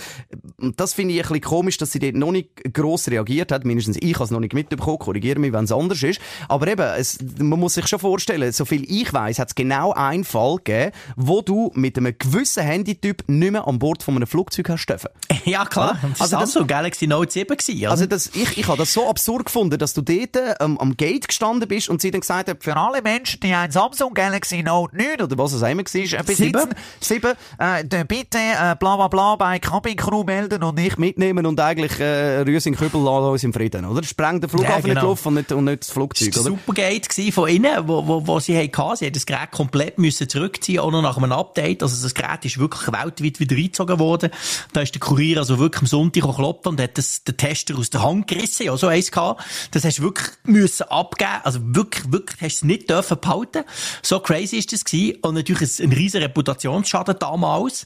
das 0.60 0.94
finde 0.94 1.14
ich 1.14 1.20
ein 1.22 1.24
bisschen 1.24 1.42
komisch, 1.42 1.78
dass 1.78 1.92
sie 1.92 2.00
dort 2.00 2.16
noch 2.16 2.32
nicht 2.32 2.50
gross 2.74 3.08
reagiert 3.08 3.52
hat. 3.52 3.66
Mindestens 3.66 3.98
ich 4.00 4.14
habe 4.16 4.26
es 4.26 4.32
noch 4.32 4.40
nicht 4.40 4.54
mitbekommen, 4.54 5.00
korrigiere 5.00 5.40
mich, 5.40 5.54
wenn 5.54 5.66
es 5.66 5.72
anders 5.72 6.02
ist. 6.04 6.20
Aber 6.48 6.68
eben, 6.68 6.82
es, 6.98 7.18
man 7.40 7.60
muss 7.60 7.74
sich 7.76 7.88
schon 7.88 8.00
vorstellen, 8.00 8.52
so 8.52 8.66
viel 8.66 8.84
ich 8.90 9.12
weiß, 9.12 9.40
hat 9.40 9.50
es 9.50 9.56
genau 9.56 9.92
einen 9.94 10.24
Fall 10.24 10.58
gegeben, 10.58 10.92
wo 11.16 11.42
du 11.42 11.72
mit 11.76 11.98
einem 11.98 12.16
gewissen 12.18 12.64
Handytyp 12.64 13.24
nicht 13.28 13.52
mehr 13.52 13.68
an 13.68 13.80
Bord 13.80 14.04
von 14.04 14.16
einem 14.16 14.28
Flugzeug 14.28 14.70
hast 14.70 14.86
dürfen. 14.88 15.10
Ja, 15.46 15.64
klar. 15.66 16.00
Das 16.02 16.22
Also 16.22 16.34
war 16.34 16.42
das- 16.42 16.56
also 16.56 16.66
Galaxy 16.66 17.06
Note 17.08 17.32
7 17.32 17.56
gewesen? 17.56 17.86
Also 17.88 18.06
das, 18.08 18.28
ich, 18.34 18.58
ich 18.58 18.68
habe 18.68 18.78
das 18.80 18.94
so 18.94 19.08
absurd 19.08 19.46
gefunden, 19.46 19.78
dass 19.78 19.94
du 19.94 20.02
dort 20.02 20.36
ähm, 20.60 20.80
am 20.80 20.98
Gate 20.98 21.28
gestanden 21.28 21.68
bist 21.68 21.88
und 21.88 22.02
sie 22.02 22.10
dann 22.10 22.22
gesagt 22.22 22.35
hat, 22.38 22.58
für 22.60 22.76
alle 22.76 23.02
Menschen, 23.02 23.40
die 23.42 23.54
ein 23.54 23.72
Samsung 23.72 24.14
Galaxy 24.14 24.64
Note 24.64 24.96
9 24.96 25.22
oder 25.22 25.38
was 25.38 25.54
es 25.54 25.62
immer 25.62 25.84
war, 25.84 26.20
äh, 26.20 26.24
besitzen, 26.24 26.70
sieben, 27.00 27.34
äh, 27.60 28.06
bitte 28.06 28.38
äh, 28.38 28.76
bla 28.80 28.96
bla 28.96 29.08
bla 29.08 29.36
bei 29.36 29.60
Cabin 29.60 29.96
Crew 29.96 30.24
melden 30.24 30.64
und 30.64 30.76
nicht 30.76 30.98
mitnehmen 30.98 31.46
und 31.46 31.60
eigentlich 31.60 32.00
äh, 32.00 32.42
Rüsing 32.42 32.76
Kübel 32.76 33.02
lassen 33.02 33.26
uns 33.26 33.44
im 33.44 33.54
Frieden, 33.54 33.86
oder? 33.86 34.04
Spreng 34.04 34.42
den 34.42 34.50
Flughafen 34.50 34.88
Ja, 34.88 34.94
genau. 34.94 34.94
nicht 34.94 35.02
die 35.02 35.08
Luft 35.08 35.26
und 35.26 35.34
nicht, 35.36 35.52
und 35.52 35.64
nicht 35.66 35.82
das 35.84 35.92
Flugzeug, 35.92 36.32
Das 36.32 36.46
war 36.46 36.52
oder? 36.52 36.60
ein 36.60 36.60
Supergate 36.66 37.32
von 37.32 37.50
innen, 37.50 37.88
wo, 37.88 38.08
wo, 38.08 38.28
wo 38.28 38.40
sie 38.40 38.58
hatten. 38.58 38.96
Sie 38.96 39.06
haben 39.06 39.14
das 39.14 39.26
Gerät 39.26 39.52
komplett 39.52 39.98
müssen 39.98 40.28
zurückziehen, 40.30 40.80
auch 40.80 40.92
noch 40.92 41.02
nach 41.02 41.18
einem 41.18 41.32
Update. 41.32 41.84
Also 41.84 42.02
das 42.02 42.14
Gerät 42.14 42.46
ist 42.46 42.58
wirklich 42.58 42.88
weltweit 42.92 43.40
wieder 43.40 43.56
reingezogen 43.56 44.00
worden. 44.00 44.32
Da 44.74 44.82
ist 44.82 44.94
der 44.94 45.00
Kurier 45.00 45.38
also 45.40 45.60
wirklich 45.60 45.82
am 45.82 45.88
Sonntag 45.88 46.24
geklopft 46.24 46.68
und 46.68 46.80
hat 46.82 46.98
das, 46.98 47.24
den 47.24 47.38
Tester 47.38 47.78
aus 47.78 47.90
der 47.90 48.04
Hand 48.04 48.28
gerissen. 48.28 48.66
Ja, 48.66 48.78
so 48.78 48.88
eins 48.88 49.12
gehabt. 49.12 49.44
Das 49.72 49.84
hast 49.84 50.00
du 50.00 50.04
wirklich 50.04 50.28
müssen 50.44 50.84
abgeben. 50.84 51.30
Also 51.44 51.60
wirklich, 51.64 52.12
wirklich 52.12 52.25
hast 52.32 52.42
du 52.42 52.46
es 52.46 52.64
nicht 52.64 52.90
dürfen 52.90 53.18
behalten. 53.20 53.64
So 54.02 54.20
crazy 54.20 54.58
ist 54.58 54.74
das 54.74 54.86
gewesen. 54.86 55.18
Und 55.22 55.36
natürlich 55.36 55.80
ein, 55.80 55.86
ein 55.86 55.94
riesen 55.94 56.22
Reputationsschaden 56.22 57.18
damals. 57.20 57.86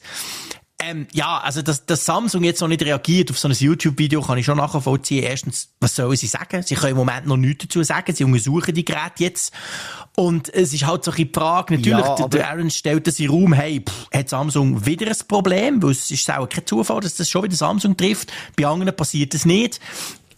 Ähm, 0.82 1.08
ja, 1.12 1.40
also, 1.40 1.62
dass, 1.62 1.86
dass 1.86 2.06
Samsung 2.06 2.44
jetzt 2.46 2.62
noch 2.62 2.70
nicht 2.70 2.82
reagiert 2.82 3.30
auf 3.32 3.38
so 3.38 3.50
ein 3.50 3.54
YouTube-Video, 3.54 4.22
kann 4.22 4.38
ich 4.38 4.46
schon 4.46 4.58
nachvollziehen. 4.58 5.24
Erstens, 5.24 5.74
was 5.82 5.94
sollen 5.94 6.16
sie 6.16 6.28
sagen? 6.28 6.64
Sie 6.64 6.76
können 6.76 6.92
im 6.92 6.98
Moment 6.98 7.28
noch 7.28 7.36
nichts 7.36 7.66
dazu 7.66 7.84
sagen. 7.84 8.16
Sie 8.16 8.24
untersuchen 8.24 8.74
die 8.74 8.86
Geräte 8.86 9.16
jetzt. 9.18 9.52
Und 10.16 10.48
es 10.54 10.74
ist 10.74 10.88
halt 10.88 11.04
so 11.04 11.12
ein 11.12 11.16
bisschen 11.16 11.32
die 11.34 11.40
Frage, 11.40 11.74
natürlich, 11.76 12.06
Ja, 12.06 12.16
der, 12.16 12.28
der 12.30 12.50
Aaron 12.50 12.70
stellt 12.70 13.08
das 13.08 13.20
in 13.20 13.30
Raum, 13.30 13.52
hey, 13.52 13.84
pff, 13.88 14.08
hat 14.14 14.30
Samsung 14.30 14.86
wieder 14.86 15.08
ein 15.08 15.18
Problem? 15.28 15.84
Weil 15.84 15.92
es 15.92 16.10
ist 16.12 16.32
auch 16.32 16.48
kein 16.48 16.66
Zufall, 16.66 17.02
dass 17.02 17.16
das 17.16 17.30
schon 17.30 17.44
wieder 17.44 17.58
Samsung 17.58 17.98
trifft. 17.98 18.32
Bei 18.56 18.66
anderen 18.66 18.96
passiert 18.96 19.34
das 19.34 19.46
nicht. 19.46 19.82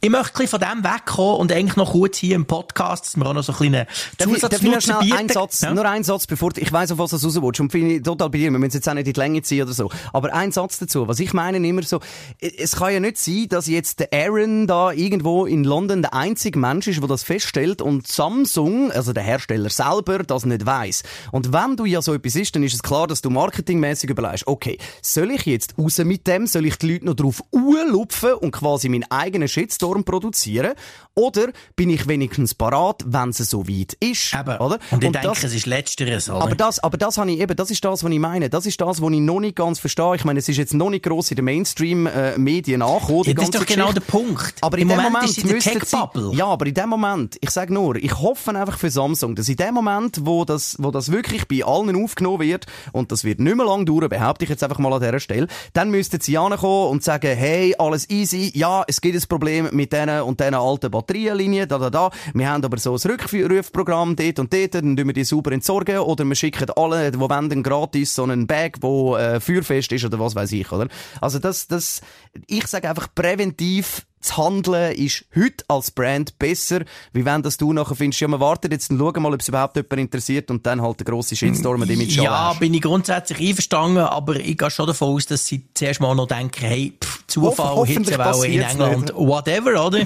Ich 0.04 0.10
möchte 0.10 0.42
ein 0.42 0.48
von 0.48 0.60
dem 0.60 0.84
wegkommen 0.84 1.36
und 1.36 1.52
eigentlich 1.52 1.76
noch 1.76 1.92
kurz 1.92 2.18
hier 2.18 2.36
im 2.36 2.48
Podcast, 2.48 3.06
dass 3.06 3.18
wir 3.18 3.24
auch 3.28 3.34
noch 3.36 3.44
so 3.44 3.52
einen 3.52 3.58
kleinen 3.58 3.86
ich, 4.18 4.42
darf 4.42 4.52
ich 4.54 4.62
noch 4.64 4.82
schnell 4.82 5.14
einen 5.14 5.30
Satz, 5.30 5.62
Ja. 5.62 5.76
nur 5.76 5.86
einen 5.88 6.04
Satz, 6.04 6.26
bevor, 6.26 6.50
ich 6.58 6.72
weiss, 6.74 6.92
auf 6.92 6.98
was 6.98 7.12
du 7.12 7.18
raus 7.18 7.40
willst, 7.40 7.60
und 7.60 7.72
finde 7.72 7.94
ich 7.98 8.02
total 8.02 8.32
bei 8.32 8.40
dir, 8.40 8.50
wir 8.50 8.58
müssen 8.58 8.78
jetzt 8.78 8.90
auch 8.90 8.96
nicht 8.96 9.06
in 9.06 9.14
die 9.14 9.20
Länge 9.20 9.44
ziehen 9.44 9.62
oder 9.62 9.74
so, 9.74 9.92
aber 10.12 10.34
ein 10.34 10.52
Satz 10.52 10.80
dazu, 10.80 11.08
was 11.08 11.20
ich 11.20 11.34
meine 11.34 11.58
immer 11.58 11.84
so, 11.84 12.00
es 12.40 12.78
kann 12.78 12.94
ja 12.94 13.00
nicht 13.00 13.20
sein, 13.20 13.46
dass 13.50 13.68
jetzt 13.68 14.00
der 14.00 14.10
Aaron 14.12 14.66
da 14.66 14.92
irgendwo 14.92 15.46
in 15.46 15.64
London 15.64 16.02
der 16.02 16.16
einzige 16.16 16.58
Mensch 16.58 16.88
ist, 16.88 17.00
der 17.00 17.08
das 17.08 17.22
feststellt 17.22 17.84
und 17.84 18.08
Samsung, 18.08 18.92
also 18.92 19.14
der 19.14 19.22
Hersteller 19.22 19.70
selber, 19.70 20.24
das 20.24 20.48
nicht 20.48 20.66
weiss. 20.66 21.04
Und 21.32 21.54
wenn 21.54 21.76
du 21.78 21.86
ja 21.86 22.02
so 22.02 22.16
etwas 22.16 22.36
ist, 22.36 22.56
dann 22.56 22.64
ist 22.64 22.74
es 22.74 22.82
klar, 22.82 23.06
dass 23.06 23.22
du 23.22 23.30
marketingmäßig 23.30 24.10
überlegst, 24.10 24.48
okay, 24.48 24.80
soll 25.04 25.30
ich 25.30 25.46
jetzt 25.46 25.78
raus 25.78 26.00
mit 26.00 26.26
dem, 26.26 26.48
soll 26.48 26.66
ich 26.66 26.78
die 26.78 26.94
Leute 26.94 27.06
noch 27.06 27.14
drauf 27.14 27.44
urlupfen 27.52 28.34
und 28.34 28.50
quasi 28.50 28.90
meinen 28.90 29.06
eigenen 29.12 29.48
Shitstorm 29.48 29.91
produzieren, 30.00 30.74
oder 31.14 31.48
bin 31.76 31.90
ich 31.90 32.08
wenigstens 32.08 32.54
parat, 32.54 33.04
wenn 33.06 33.30
es 33.30 33.38
so 33.38 33.68
weit 33.68 33.94
ist, 34.00 34.34
Eben. 34.34 34.58
oder? 34.58 34.80
Und 34.92 35.04
ich 35.04 35.12
das- 35.12 35.22
denke, 35.22 35.46
es 35.48 35.54
ist 35.54 35.66
Letzteres, 35.66 36.30
oder? 36.30 36.42
aber 36.42 36.56
das, 36.56 36.80
aber 36.80 36.98
das 36.98 37.18
habe 37.18 37.32
ich 37.32 37.40
eben, 37.40 37.56
das 37.56 37.70
ist 37.72 37.84
das, 37.84 38.04
was 38.04 38.12
ich 38.12 38.20
meine. 38.20 38.50
Das 38.50 38.66
ist 38.66 38.80
das, 38.80 39.02
was 39.02 39.12
ich 39.12 39.20
noch 39.20 39.40
nicht 39.40 39.56
ganz 39.56 39.80
verstehe. 39.80 40.16
Ich 40.16 40.24
meine, 40.26 40.40
es 40.40 40.48
ist 40.50 40.58
jetzt 40.58 40.74
noch 40.74 40.90
nicht 40.90 41.04
gross 41.04 41.30
in 41.32 41.36
den 41.36 41.46
Mainstream-Medien 41.46 42.82
angekommen, 42.82 43.24
ja, 43.26 43.34
das 43.34 43.46
ist 43.46 43.56
doch 43.56 43.66
genau 43.66 43.88
Geschichte. 43.88 44.02
der 44.12 44.12
Punkt. 44.20 44.56
Aber 44.62 44.78
Im 44.78 44.84
in 44.84 44.88
dem 44.90 44.98
Moment 44.98 45.14
Moment 45.14 45.30
ist 45.30 45.38
in 45.40 45.48
der 45.50 45.60
Tech-Bubble. 45.60 46.32
ja, 46.34 46.46
aber 46.46 46.66
in 46.66 46.74
dem 46.74 46.90
Moment, 46.90 47.38
ich 47.42 47.50
sage 47.50 47.74
nur, 47.74 47.96
ich 47.98 48.18
hoffe 48.20 48.52
einfach 48.52 48.78
für 48.78 48.90
Samsung, 48.90 49.36
dass 49.36 49.50
in 49.50 49.56
dem 49.58 49.74
Moment, 49.74 50.26
wo 50.26 50.46
das, 50.46 50.76
wo 50.80 50.92
das 50.92 51.12
wirklich 51.12 51.48
bei 51.48 51.64
allen 51.66 52.02
aufgenommen 52.02 52.40
wird, 52.42 52.66
und 52.92 53.12
das 53.12 53.24
wird 53.24 53.40
nicht 53.40 53.56
mehr 53.56 53.66
lang 53.66 53.86
dauern, 53.86 54.10
behaupte 54.10 54.46
ich 54.46 54.50
jetzt 54.50 54.64
einfach 54.64 54.80
mal 54.80 54.94
an 54.94 55.02
dieser 55.02 55.20
Stelle, 55.20 55.48
dann 55.74 55.90
müssten 55.92 56.20
sie 56.22 56.38
ankommen 56.38 56.90
und 56.92 57.04
sagen, 57.04 57.36
hey, 57.36 57.76
alles 57.78 58.10
easy, 58.10 58.52
ja, 58.56 58.84
es 58.88 59.02
gibt 59.02 59.16
ein 59.16 59.28
Problem 59.28 59.70
mit 59.82 59.94
diesen 59.94 60.22
und 60.22 60.40
diesen 60.40 60.54
alten 60.54 60.92
Batterienlinien, 60.92 61.68
da, 61.68 61.78
da, 61.78 61.90
da, 61.90 62.10
wir 62.34 62.50
haben 62.50 62.64
aber 62.64 62.78
so 62.78 62.94
ein 62.94 63.12
Rückrufprogramm 63.12 64.16
dort 64.16 64.40
und 64.40 64.54
dort, 64.54 64.76
dann 64.76 64.96
tun 64.96 65.08
wir 65.08 65.14
die 65.14 65.24
sauber 65.24 65.52
entsorgen, 65.52 66.00
oder 66.00 66.24
wir 66.24 66.36
schicken 66.36 66.70
alle, 66.76 67.12
die 67.12 67.20
wollen, 67.20 67.64
gratis 67.64 68.14
so 68.16 68.24
einen 68.24 68.46
Bag, 68.46 68.78
wo 68.82 69.16
äh, 69.16 69.40
feuerfest 69.40 69.92
ist, 69.92 70.06
oder 70.06 70.20
was 70.20 70.36
weiß 70.36 70.52
ich, 70.52 70.72
oder? 70.72 70.88
Also 71.20 71.40
das, 71.40 71.68
das, 71.68 72.02
ich 72.48 72.68
sage 72.68 72.90
einfach 72.90 73.08
präventiv, 73.14 74.06
das 74.22 74.38
Handeln 74.38 74.94
ist 74.96 75.26
heute 75.36 75.64
als 75.68 75.92
Brand 75.92 76.38
besser, 76.40 76.82
wie 77.14 77.26
wenn 77.26 77.42
das 77.42 77.58
du 77.58 77.74
nachher 77.74 77.96
findest, 77.96 78.22
ja, 78.22 78.28
man 78.28 78.40
wartet 78.40 78.72
jetzt 78.72 78.90
und 78.92 79.00
schauen 79.00 79.22
mal, 79.24 79.34
ob 79.34 79.42
es 79.42 79.48
überhaupt 79.48 79.76
jemand 79.76 79.94
interessiert 80.00 80.50
und 80.52 80.66
dann 80.66 80.82
halt 80.82 81.00
der 81.00 81.06
grosse 81.06 81.36
Shitstorm, 81.36 81.86
den 81.88 81.98
mit 81.98 82.12
Ja, 82.12 82.54
bin 82.54 82.74
ich 82.74 82.82
grundsätzlich 82.82 83.40
einverstanden, 83.50 83.98
aber 84.00 84.36
ich 84.36 84.58
gehe 84.58 84.70
schon 84.72 84.88
davon 84.88 85.16
aus, 85.16 85.26
dass 85.26 85.46
sie 85.48 85.64
zuerst 85.74 86.00
mal 86.02 86.14
noch 86.16 86.28
denken, 86.28 86.66
hey, 86.66 86.94
pff, 87.04 87.24
Zufall, 87.28 87.76
Hoff- 87.76 87.88
Hitzewelle 87.88 88.48
in 88.48 88.62
England, 88.62 89.02
nicht. 89.04 89.16
whatever, 89.16 89.86
oder? 89.88 90.02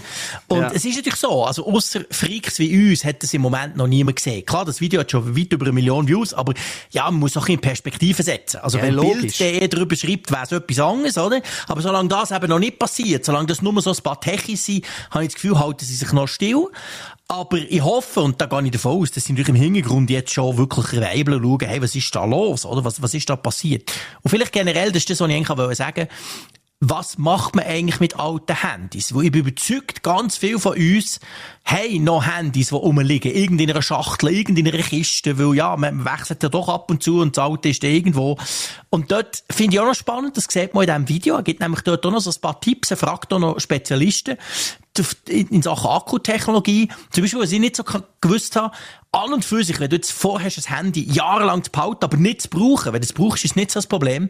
Und 0.47 0.59
Ja. 0.61 0.71
es 0.73 0.85
ist 0.85 0.95
natürlich 0.95 1.19
so, 1.19 1.43
also 1.43 1.65
ausser 1.65 2.01
Freaks 2.11 2.59
wie 2.59 2.91
uns 2.91 3.03
hat 3.03 3.21
das 3.23 3.33
im 3.33 3.41
Moment 3.41 3.75
noch 3.75 3.87
niemand 3.87 4.15
gesehen. 4.17 4.45
Klar, 4.45 4.63
das 4.65 4.79
Video 4.79 4.99
hat 4.99 5.11
schon 5.11 5.35
weit 5.35 5.51
über 5.51 5.65
eine 5.65 5.73
Million 5.73 6.07
Views, 6.07 6.33
aber 6.33 6.53
ja, 6.91 7.05
man 7.09 7.19
muss 7.19 7.35
auch 7.35 7.47
in 7.47 7.59
Perspektive 7.59 8.21
setzen. 8.23 8.57
Also 8.61 8.77
Ja, 8.77 8.83
wenn. 8.85 8.95
Bild.de 8.95 9.67
darüber 9.67 9.95
schreibt, 9.95 10.31
wäre 10.31 10.43
es 10.43 10.51
etwas 10.51 10.79
anderes, 10.79 11.17
oder? 11.17 11.41
Aber 11.67 11.81
solange 11.81 12.09
das 12.09 12.31
eben 12.31 12.47
noch 12.47 12.59
nicht 12.59 12.77
passiert, 12.79 13.25
solange 13.25 13.47
das 13.47 13.61
nur 13.61 13.81
so 13.81 13.91
ein 13.91 13.95
paar 14.05 14.21
Techis 14.21 14.65
sind, 14.65 14.85
habe 15.11 15.23
ich 15.23 15.33
das 15.33 15.35
Gefühl, 15.35 15.59
halten 15.59 15.83
sie 15.85 15.95
sich 15.95 16.11
noch 16.13 16.27
still. 16.27 16.67
Aber 17.27 17.57
ich 17.57 17.81
hoffe, 17.81 18.21
und 18.21 18.39
da 18.39 18.45
gehe 18.45 18.63
ich 18.63 18.71
davon 18.71 19.01
aus, 19.01 19.11
dass 19.11 19.25
sie 19.25 19.33
natürlich 19.33 19.49
im 19.49 19.55
Hintergrund 19.55 20.09
jetzt 20.11 20.31
schon 20.31 20.57
wirklich 20.57 20.93
und 20.93 21.03
schauen, 21.03 21.59
hey, 21.67 21.81
was 21.81 21.95
ist 21.95 22.15
da 22.15 22.23
los, 22.23 22.65
oder? 22.65 22.85
Was, 22.85 23.01
was 23.01 23.13
ist 23.15 23.29
da 23.29 23.35
passiert? 23.35 23.91
Und 24.21 24.29
vielleicht 24.29 24.51
generell, 24.51 24.91
das 24.91 24.97
ist 24.97 25.09
das, 25.09 25.19
was 25.19 25.29
ich 25.29 25.35
eigentlich 25.35 25.77
sagen 25.77 25.95
wollte, 25.97 26.09
was 26.81 27.17
macht 27.17 27.55
man 27.55 27.65
eigentlich 27.65 27.99
mit 28.01 28.19
alten 28.19 28.61
Handys? 28.61 29.13
Wo 29.13 29.21
ich 29.21 29.31
bin 29.31 29.41
überzeugt, 29.41 30.03
ganz 30.03 30.37
viele 30.37 30.59
von 30.59 30.77
uns 30.77 31.19
haben 31.63 32.03
noch 32.03 32.27
Handys, 32.27 32.69
die 32.69 32.75
rumliegen. 32.75 33.31
Irgend 33.31 33.61
in 33.61 33.71
einer 33.71 33.81
Schachtel, 33.81 34.29
irgend 34.29 34.59
in 34.59 34.67
einer 34.67 34.83
Kiste, 34.83 35.39
weil 35.39 35.55
ja, 35.55 35.75
man 35.77 36.03
wechselt 36.03 36.43
ja 36.43 36.49
doch 36.49 36.67
ab 36.67 36.91
und 36.91 37.01
zu 37.01 37.21
und 37.21 37.37
das 37.37 37.43
alte 37.43 37.69
ist 37.69 37.81
da 37.81 37.87
irgendwo. 37.87 38.37
Und 38.89 39.11
dort 39.11 39.43
finde 39.49 39.75
ich 39.75 39.79
auch 39.79 39.85
noch 39.85 39.95
spannend, 39.95 40.35
das 40.35 40.47
sieht 40.49 40.73
man 40.73 40.83
in 40.83 40.89
diesem 40.89 41.09
Video, 41.09 41.35
er 41.35 41.43
gibt 41.43 41.61
nämlich 41.61 41.81
dort 41.81 42.05
auch 42.05 42.11
noch 42.11 42.19
so 42.19 42.29
ein 42.29 42.41
paar 42.41 42.59
Tipps, 42.59 42.91
er 42.91 42.97
fragt 42.97 43.31
auch 43.31 43.39
noch 43.39 43.59
Spezialisten 43.59 44.37
in 45.27 45.61
Sachen 45.61 45.89
Akkutechnologie. 45.89 46.89
Zum 47.09 47.23
Beispiel, 47.23 47.41
was 47.41 47.51
ich 47.51 47.59
nicht 47.59 47.75
so 47.75 47.83
gewusst 48.21 48.55
habe, 48.55 48.73
an 49.11 49.33
und 49.33 49.43
für 49.43 49.63
sich, 49.63 49.79
wenn 49.79 49.89
du 49.89 49.95
jetzt 49.95 50.11
vorhast, 50.11 50.57
ein 50.57 50.75
Handy 50.75 51.03
jahrelang 51.03 51.63
zu 51.63 51.71
behalten, 51.71 52.03
aber 52.03 52.17
nicht 52.17 52.43
zu 52.43 52.49
brauchen, 52.49 52.93
wenn 52.93 53.01
du 53.01 53.05
es 53.05 53.13
brauchst, 53.13 53.43
ist 53.45 53.55
nicht 53.55 53.71
so 53.71 53.79
das 53.79 53.87
Problem, 53.87 54.29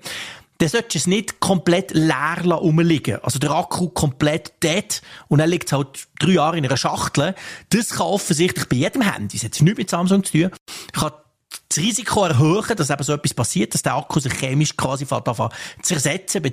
dann 0.58 0.70
solltest 0.70 0.96
du 0.96 0.98
es 1.00 1.08
nicht 1.08 1.39
komplett 1.39 1.94
leer 1.94 2.44
rumliegen. 2.46 3.20
Also 3.24 3.39
der 3.39 3.52
Akku 3.52 3.89
komplett 3.89 4.54
dead 4.63 5.02
und 5.28 5.39
dann 5.39 5.50
liegt 5.50 5.68
es 5.68 5.74
halt 5.74 6.08
drei 6.20 6.32
Jahre 6.32 6.58
in 6.58 6.65
einer 6.65 6.78
Schachtel. 6.78 7.36
Das 7.70 7.89
kann 7.89 8.08
offensichtlich 8.08 8.68
bei 8.70 8.78
jedem 8.78 9.02
Handy, 9.02 9.38
das 9.38 9.46
hat 9.46 9.62
nichts 9.62 9.78
mit 9.78 9.89
Samsung 9.89 10.24
zu 10.24 10.32
tun, 10.32 10.52
kann 10.94 11.12
das 11.70 11.78
Risiko 11.78 12.26
erhöhen, 12.26 12.76
dass 12.76 12.89
eben 12.89 13.04
so 13.04 13.13
etwas 13.13 13.34
passiert, 13.34 13.74
dass 13.74 13.82
der 13.82 13.96
Akku 13.96 14.20
sich 14.20 14.34
chemisch 14.34 14.76
quasi 14.76 15.06
fängt 15.06 15.28
an 15.28 15.50
zu 15.82 15.96
zersetzen, 15.96 16.44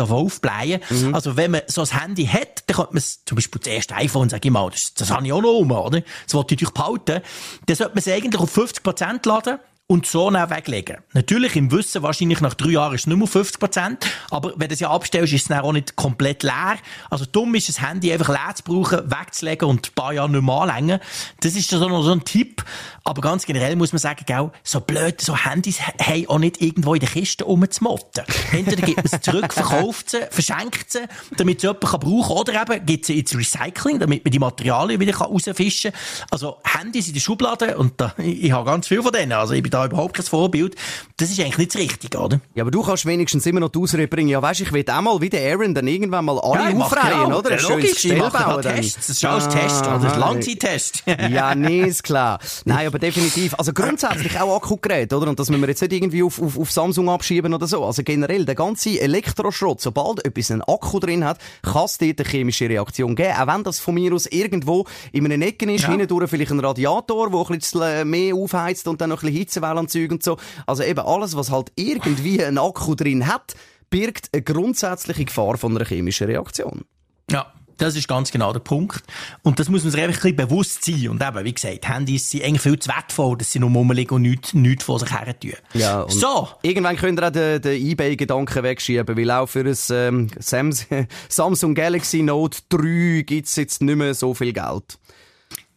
auf 0.00 0.10
aufblähen. 0.10 0.80
Mhm. 0.88 1.14
Also 1.14 1.36
wenn 1.36 1.52
man 1.52 1.62
so 1.66 1.82
ein 1.82 2.00
Handy 2.00 2.26
hat, 2.26 2.64
dann 2.66 2.76
könnte 2.76 2.92
man 2.92 2.98
es, 2.98 3.24
zum 3.24 3.36
Beispiel 3.36 3.60
das 3.60 3.72
erste 3.72 3.94
iPhone, 3.96 4.28
sag 4.28 4.44
ich 4.44 4.50
mal, 4.50 4.68
das, 4.70 4.94
das 4.94 5.10
habe 5.10 5.26
ich 5.26 5.32
auch 5.32 5.42
noch 5.42 5.58
um, 5.58 5.70
oder? 5.70 6.02
Das 6.24 6.34
wollte 6.34 6.54
ich 6.54 6.60
natürlich 6.60 6.74
behalten. 6.74 7.22
Dann 7.66 7.76
sollte 7.76 7.94
man 7.94 7.98
es 7.98 8.08
eigentlich 8.08 8.40
auf 8.40 8.56
50% 8.56 9.28
laden, 9.28 9.58
und 9.88 10.06
so 10.06 10.30
dann 10.30 10.48
weglegen. 10.48 10.98
Natürlich 11.12 11.54
im 11.54 11.70
Wissen, 11.70 12.02
wahrscheinlich 12.02 12.40
nach 12.40 12.54
drei 12.54 12.70
Jahren 12.70 12.94
ist 12.94 13.02
es 13.02 13.06
nicht 13.06 13.18
mehr 13.18 13.26
50 13.26 13.60
Prozent, 13.60 14.06
aber 14.30 14.54
wenn 14.56 14.68
du 14.68 14.74
es 14.74 14.80
ja 14.80 14.90
abstellst, 14.90 15.32
ist 15.34 15.42
es 15.42 15.48
dann 15.48 15.60
auch 15.60 15.72
nicht 15.72 15.96
komplett 15.96 16.42
leer. 16.42 16.76
Also 17.10 17.26
dumm 17.26 17.54
ist 17.54 17.68
das 17.68 17.82
Handy 17.82 18.10
einfach 18.12 18.28
leer 18.28 18.54
zu 18.54 18.62
brauchen, 18.62 19.10
wegzulegen 19.10 19.68
und 19.68 19.88
ein 19.88 19.94
paar 19.94 20.14
Jahre 20.14 20.30
nicht 20.30 20.42
mehr 20.42 20.54
anlängen. 20.54 21.00
Das 21.40 21.54
ist 21.54 21.68
so, 21.68 21.88
noch 21.88 22.02
so 22.02 22.12
ein 22.12 22.24
Tipp. 22.24 22.64
Aber 23.04 23.20
ganz 23.20 23.44
generell 23.44 23.74
muss 23.76 23.92
man 23.92 23.98
sagen, 23.98 24.24
gell, 24.24 24.50
so 24.62 24.80
blöd, 24.80 25.20
so 25.20 25.36
Handys 25.36 25.80
haben 25.80 26.26
auch 26.28 26.38
nicht 26.38 26.62
irgendwo 26.62 26.94
in 26.94 27.00
der 27.00 27.08
Kiste 27.08 27.44
rumzumotten. 27.44 28.24
Entweder 28.52 28.82
gibt 28.82 28.98
man 28.98 29.08
sie 29.08 29.20
zurück, 29.20 29.52
verkauft 29.52 30.10
sie, 30.10 30.20
verschenkt 30.30 30.92
sie, 30.92 31.00
damit 31.36 31.60
sie 31.60 31.66
jemand 31.66 31.80
brauchen 31.80 32.22
kann, 32.22 32.36
oder 32.36 32.62
eben 32.62 32.86
gibt 32.86 33.06
sie 33.06 33.18
ins 33.18 33.36
Recycling, 33.36 33.98
damit 33.98 34.24
man 34.24 34.30
die 34.30 34.38
Materialien 34.38 35.00
wieder 35.00 35.16
rausfischen 35.16 35.92
kann. 35.92 36.00
Also 36.30 36.58
Handys 36.64 37.08
in 37.08 37.14
der 37.14 37.20
Schublade, 37.20 37.76
und 37.76 38.00
da, 38.00 38.14
ich, 38.18 38.44
ich 38.44 38.52
habe 38.52 38.64
ganz 38.70 38.86
viel 38.86 39.02
von 39.02 39.12
denen, 39.12 39.32
also 39.32 39.54
ich 39.54 39.62
bin 39.62 39.71
da 39.72 39.86
überhaupt 39.86 40.14
kein 40.14 40.24
Vorbild. 40.26 40.76
Das 41.16 41.30
ist 41.30 41.40
eigentlich 41.40 41.58
nicht 41.58 41.74
das 41.74 41.80
Richtige, 41.80 42.18
oder? 42.18 42.40
Ja, 42.54 42.62
aber 42.64 42.70
du 42.70 42.82
kannst 42.82 43.06
wenigstens 43.06 43.46
immer 43.46 43.60
noch 43.60 43.70
die 43.70 43.78
Ausrede 43.78 44.08
bringen. 44.08 44.28
Ja, 44.28 44.42
weißt, 44.42 44.60
ich 44.60 44.72
will 44.72 44.84
auch 44.88 45.00
mal 45.00 45.20
wie 45.20 45.30
der 45.30 45.52
Aaron 45.52 45.74
dann 45.74 45.86
irgendwann 45.86 46.24
mal 46.24 46.38
alle 46.40 46.72
Ja, 46.72 46.76
aufreihen, 46.84 47.24
genau. 47.24 47.38
oder? 47.38 47.50
Ein 47.50 47.58
Ja, 47.58 47.88
schönes 47.88 48.04
mache 48.18 48.44
bauen. 48.44 48.62
Tests. 48.62 49.06
Das 49.06 49.08
ist 49.16 49.24
alles 49.24 49.48
Test, 49.48 49.86
oder? 49.86 49.98
Das 49.98 50.12
ist. 50.12 50.18
Langzeittest. 50.18 51.02
Ja, 51.32 51.54
nee, 51.54 51.82
ist 51.82 52.02
klar. 52.02 52.38
Nein, 52.64 52.86
aber 52.86 52.98
definitiv. 52.98 53.54
Also 53.58 53.72
grundsätzlich 53.72 54.38
auch 54.40 54.56
Akkugeräte, 54.56 55.16
oder? 55.16 55.28
Und 55.28 55.38
das 55.38 55.48
müssen 55.50 55.62
wir 55.62 55.68
jetzt 55.68 55.80
nicht 55.82 55.92
irgendwie 55.92 56.22
auf, 56.22 56.40
auf, 56.40 56.58
auf 56.58 56.70
Samsung 56.70 57.08
abschieben 57.10 57.54
oder 57.54 57.66
so. 57.66 57.84
Also 57.84 58.02
generell, 58.02 58.44
der 58.44 58.54
ganze 58.54 59.00
Elektroschrott, 59.00 59.80
sobald 59.80 60.24
etwas 60.24 60.50
einen 60.50 60.62
Akku 60.62 60.98
drin 60.98 61.24
hat, 61.24 61.38
kann 61.62 61.84
es 61.84 61.98
dort 61.98 62.20
eine 62.20 62.28
chemische 62.28 62.68
Reaktion 62.68 63.14
geben. 63.14 63.32
Auch 63.40 63.46
wenn 63.46 63.62
das 63.64 63.78
von 63.80 63.94
mir 63.94 64.12
aus 64.12 64.26
irgendwo 64.26 64.86
in 65.12 65.24
einem 65.24 65.42
Ecken 65.42 65.68
ist, 65.70 65.82
Ja. 65.84 65.90
hindurch 65.90 66.28
vielleicht 66.30 66.50
ein 66.50 66.60
Radiator, 66.60 67.30
der 67.30 67.40
ein 67.50 67.58
bisschen 67.58 68.10
mehr 68.10 68.34
aufheizt 68.34 68.88
und 68.88 69.00
dann 69.00 69.10
noch 69.10 69.22
ein 69.22 69.26
bisschen 69.26 69.61
Hitzewellenzeug 69.62 70.10
und 70.10 70.22
so. 70.22 70.36
Also 70.66 70.82
eben 70.82 71.00
alles, 71.00 71.36
was 71.36 71.50
halt 71.50 71.72
irgendwie 71.76 72.44
einen 72.44 72.58
Akku 72.58 72.94
drin 72.94 73.26
hat, 73.26 73.54
birgt 73.90 74.30
eine 74.32 74.42
grundsätzliche 74.42 75.24
Gefahr 75.24 75.56
von 75.56 75.76
einer 75.76 75.86
chemischen 75.86 76.26
Reaktion. 76.26 76.84
Ja. 77.30 77.52
Das 77.78 77.96
ist 77.96 78.06
ganz 78.06 78.30
genau 78.30 78.52
der 78.52 78.60
Punkt. 78.60 79.02
Und 79.42 79.58
das 79.58 79.68
muss 79.68 79.82
man 79.82 79.90
sich 79.90 80.00
einfach 80.00 80.24
ein 80.24 80.36
bisschen 80.36 80.48
bewusst 80.48 80.84
sein. 80.84 81.08
Und 81.08 81.20
eben, 81.20 81.44
wie 81.44 81.52
gesagt, 81.52 81.88
Handys 81.88 82.30
sind 82.30 82.44
eigentlich 82.44 82.60
viel 82.60 82.78
zu 82.78 82.88
wertvoll, 82.90 83.36
dass 83.38 83.50
sie 83.50 83.58
nur 83.58 83.70
rumliegen 83.70 84.14
und 84.14 84.22
nichts, 84.22 84.54
nichts 84.54 84.84
von 84.84 85.00
sich 85.00 85.10
her 85.10 85.40
tun. 85.40 85.54
Ja, 85.72 86.04
so. 86.08 86.48
Irgendwann 86.62 86.96
könnt 86.96 87.18
ihr 87.18 87.26
auch 87.26 87.32
den, 87.32 87.60
den 87.60 87.84
Ebay-Gedanken 87.84 88.62
wegschieben, 88.62 89.16
weil 89.16 89.30
auch 89.32 89.48
für 89.48 89.64
ein 89.64 89.76
ähm, 89.90 90.28
Sams 90.38 90.86
Samsung 91.28 91.74
Galaxy 91.74 92.22
Note 92.22 92.58
3 92.68 93.22
gibt's 93.22 93.56
jetzt 93.56 93.82
nicht 93.82 93.96
mehr 93.96 94.14
so 94.14 94.32
viel 94.32 94.52
Geld. 94.52 94.98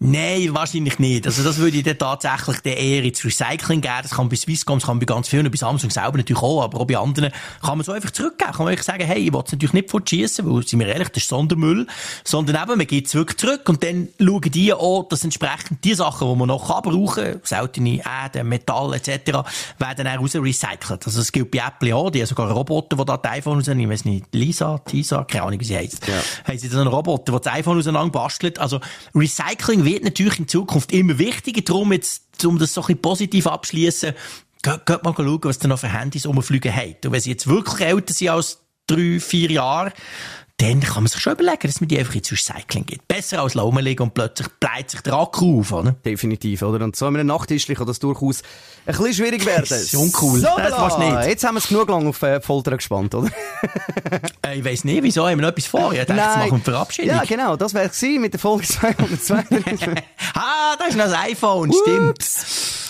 Nein, 0.08 0.54
wahrscheinlich 0.54 1.00
nicht. 1.00 1.26
Also 1.26 1.44
das 1.44 1.58
würde 1.58 1.78
ich 1.78 1.84
dann 1.84 1.98
tatsächlich 1.98 2.60
dann 2.60 2.74
eher 2.74 3.04
ins 3.04 3.26
Recycling 3.26 3.82
geben. 3.82 3.96
Das 4.04 4.12
kann 4.12 4.30
bei 4.30 4.36
Swisscom, 4.36 4.78
das 4.78 4.86
kann 4.86 5.00
bei 5.00 5.06
ganz 5.06 5.28
vielen, 5.28 5.50
bei 5.50 5.58
Samsung 5.58 5.90
selber 5.90 6.18
natürlich 6.18 6.44
auch, 6.44 6.62
aber 6.62 6.82
auch 6.82 6.86
bei 6.86 6.96
anderen 6.96 7.32
kann 7.62 7.80
man 7.80 7.84
so 7.84 7.92
einfach 7.92 8.12
zurückgeben. 8.12 8.52
Kann 8.52 8.66
man 8.66 8.72
einfach 8.74 8.84
sagen, 8.84 9.04
hey, 9.04 9.18
ich 9.18 9.34
will 9.34 9.42
es 9.44 9.52
natürlich 9.52 9.74
nicht 9.74 9.90
fortschießen, 9.90 10.48
weil, 10.48 10.62
sind 10.68 10.80
wir 10.80 10.88
ehrlich, 10.88 11.10
das 11.10 11.24
ist 11.24 11.30
Sondermüll, 11.30 11.88
sondern 12.24 12.62
eben, 12.62 12.78
man 12.78 12.86
geht 12.86 13.10
zurück 13.10 13.40
zurück 13.40 13.68
und 13.68 13.84
dann 13.84 14.10
schauen 14.20 14.42
die 14.42 14.74
auch, 14.74 15.08
dass 15.10 15.24
entsprechend 15.24 15.84
die 15.84 15.96
Sachen, 15.96 16.30
die 16.30 16.36
man 16.36 16.50
noch 16.50 16.68
kann 16.68 16.84
brauchen, 16.84 17.40
seltene 17.42 18.04
Erden, 18.06 18.48
Metall 18.48 18.94
etc., 18.94 19.10
werden 19.80 20.06
dann 20.06 20.20
raus 20.20 20.36
recycelt. 20.36 21.04
Also 21.04 21.20
das 21.20 21.32
gilt 21.32 21.50
bei 21.50 21.64
Apple 21.66 21.96
auch, 21.96 22.12
die 22.12 22.20
haben 22.20 22.28
sogar 22.28 22.52
Roboter, 22.52 22.96
der 22.96 23.06
da 23.06 23.18
die 23.18 23.30
iPhone 23.30 23.58
raus, 23.58 23.68
ich 23.68 23.90
weiss 23.90 24.06
nicht, 24.06 24.28
Lisa, 24.34 24.78
Tisa, 24.86 25.24
keine 25.24 25.46
Ahnung, 25.46 25.60
wie 25.60 25.66
sie 25.66 25.78
heisst. 25.78 26.08
Ja. 26.08 26.14
Haben 26.48 26.60
sie 26.60 26.70
dann 26.70 26.82
einen 26.82 26.90
Roboter, 26.90 27.32
der 27.32 27.40
das 27.40 27.54
iPhone 27.54 27.80
auseinander 27.80 28.12
bastelt. 28.12 28.60
Also 28.60 28.80
Recycling 29.16 29.84
wird 29.84 29.95
natürlich 30.04 30.40
in 30.40 30.48
Zukunft 30.48 30.92
immer 30.92 31.18
wichtiger. 31.18 31.62
Darum 31.62 31.94
jetzt, 31.94 32.44
um 32.46 32.58
das 32.58 32.74
so 32.74 32.82
ein 32.82 32.88
bisschen 32.88 33.02
positiv 33.02 33.48
abschließen, 33.48 34.14
geht, 34.62 34.86
geht 34.86 35.04
mal 35.04 35.14
schauen, 35.16 35.40
was 35.44 35.60
da 35.60 35.68
noch 35.68 35.80
für 35.80 35.92
Handys 35.92 36.28
rumfliegen 36.28 36.74
haben. 36.76 36.96
Und 37.06 37.12
wenn 37.12 37.22
sie 37.22 37.32
jetzt 37.32 37.48
wirklich 37.48 37.88
älter 37.88 38.14
sind 38.14 38.30
als 38.30 38.60
drei, 38.88 39.20
vier 39.20 39.52
Jahre, 39.52 39.94
dann 40.58 40.80
kann 40.80 41.04
man 41.04 41.08
sich 41.08 41.20
schon 41.22 41.34
überlegen, 41.34 41.68
dass 41.68 41.82
man 41.82 41.90
die 41.90 42.00
einfach 42.00 42.16
ins 42.16 42.32
Recycling 42.32 42.86
gibt. 42.86 43.08
Besser 43.10 43.42
als 43.42 43.58
rumliegen 43.58 44.04
und 44.04 44.14
plötzlich 44.14 44.48
bleibt 44.60 44.90
sich 44.92 45.02
der 45.02 45.14
Akku 45.14 45.60
auf, 45.60 45.74
oder? 45.74 45.92
Definitiv, 46.06 46.62
oder? 46.62 46.84
Und 46.86 46.96
so 46.96 47.08
in 47.08 47.16
einem 47.18 47.28
Nachttischlich 47.28 47.78
kann 47.78 47.88
das 47.88 48.00
durchaus 48.00 48.42
ein 48.86 48.96
bisschen 48.96 49.14
schwierig 49.16 49.46
werden. 49.46 49.66
Das 49.68 49.82
ist 49.84 49.96
uncool. 49.96 50.40
So, 50.40 50.48
Das 50.56 50.70
da. 50.72 50.82
willst 50.84 50.98
du 50.98 51.02
nicht. 51.02 51.28
Jetzt 51.28 51.44
haben 51.44 51.56
wir 51.56 51.60
es 51.60 51.68
genug 51.68 51.90
lang 51.90 52.08
auf 52.08 52.22
äh, 52.22 52.40
Folter 52.40 52.78
gespannt, 52.78 53.14
oder? 53.16 53.30
Äh, 54.46 54.60
ich 54.60 54.66
weiss 54.66 54.84
nicht, 54.84 55.02
wieso, 55.02 55.28
haben 55.28 55.40
wir 55.40 55.42
noch 55.42 55.50
etwas 55.50 55.66
vor? 55.66 55.92
Ich 55.92 56.00
dachte, 56.00 56.14
jetzt 56.14 56.38
machen 56.38 56.52
wir 56.52 56.60
Verabschiedung. 56.60 57.10
Ja, 57.16 57.24
genau, 57.24 57.56
das 57.56 57.74
wäre 57.74 57.88
es 57.90 58.02
mit 58.02 58.32
der 58.34 58.40
Folge 58.40 58.64
232. 58.68 59.90
ah, 60.36 60.76
da 60.78 60.86
ist 60.86 60.96
noch 60.96 61.06
das 61.06 61.14
iPhone, 61.16 61.74
stimmt. 61.74 62.24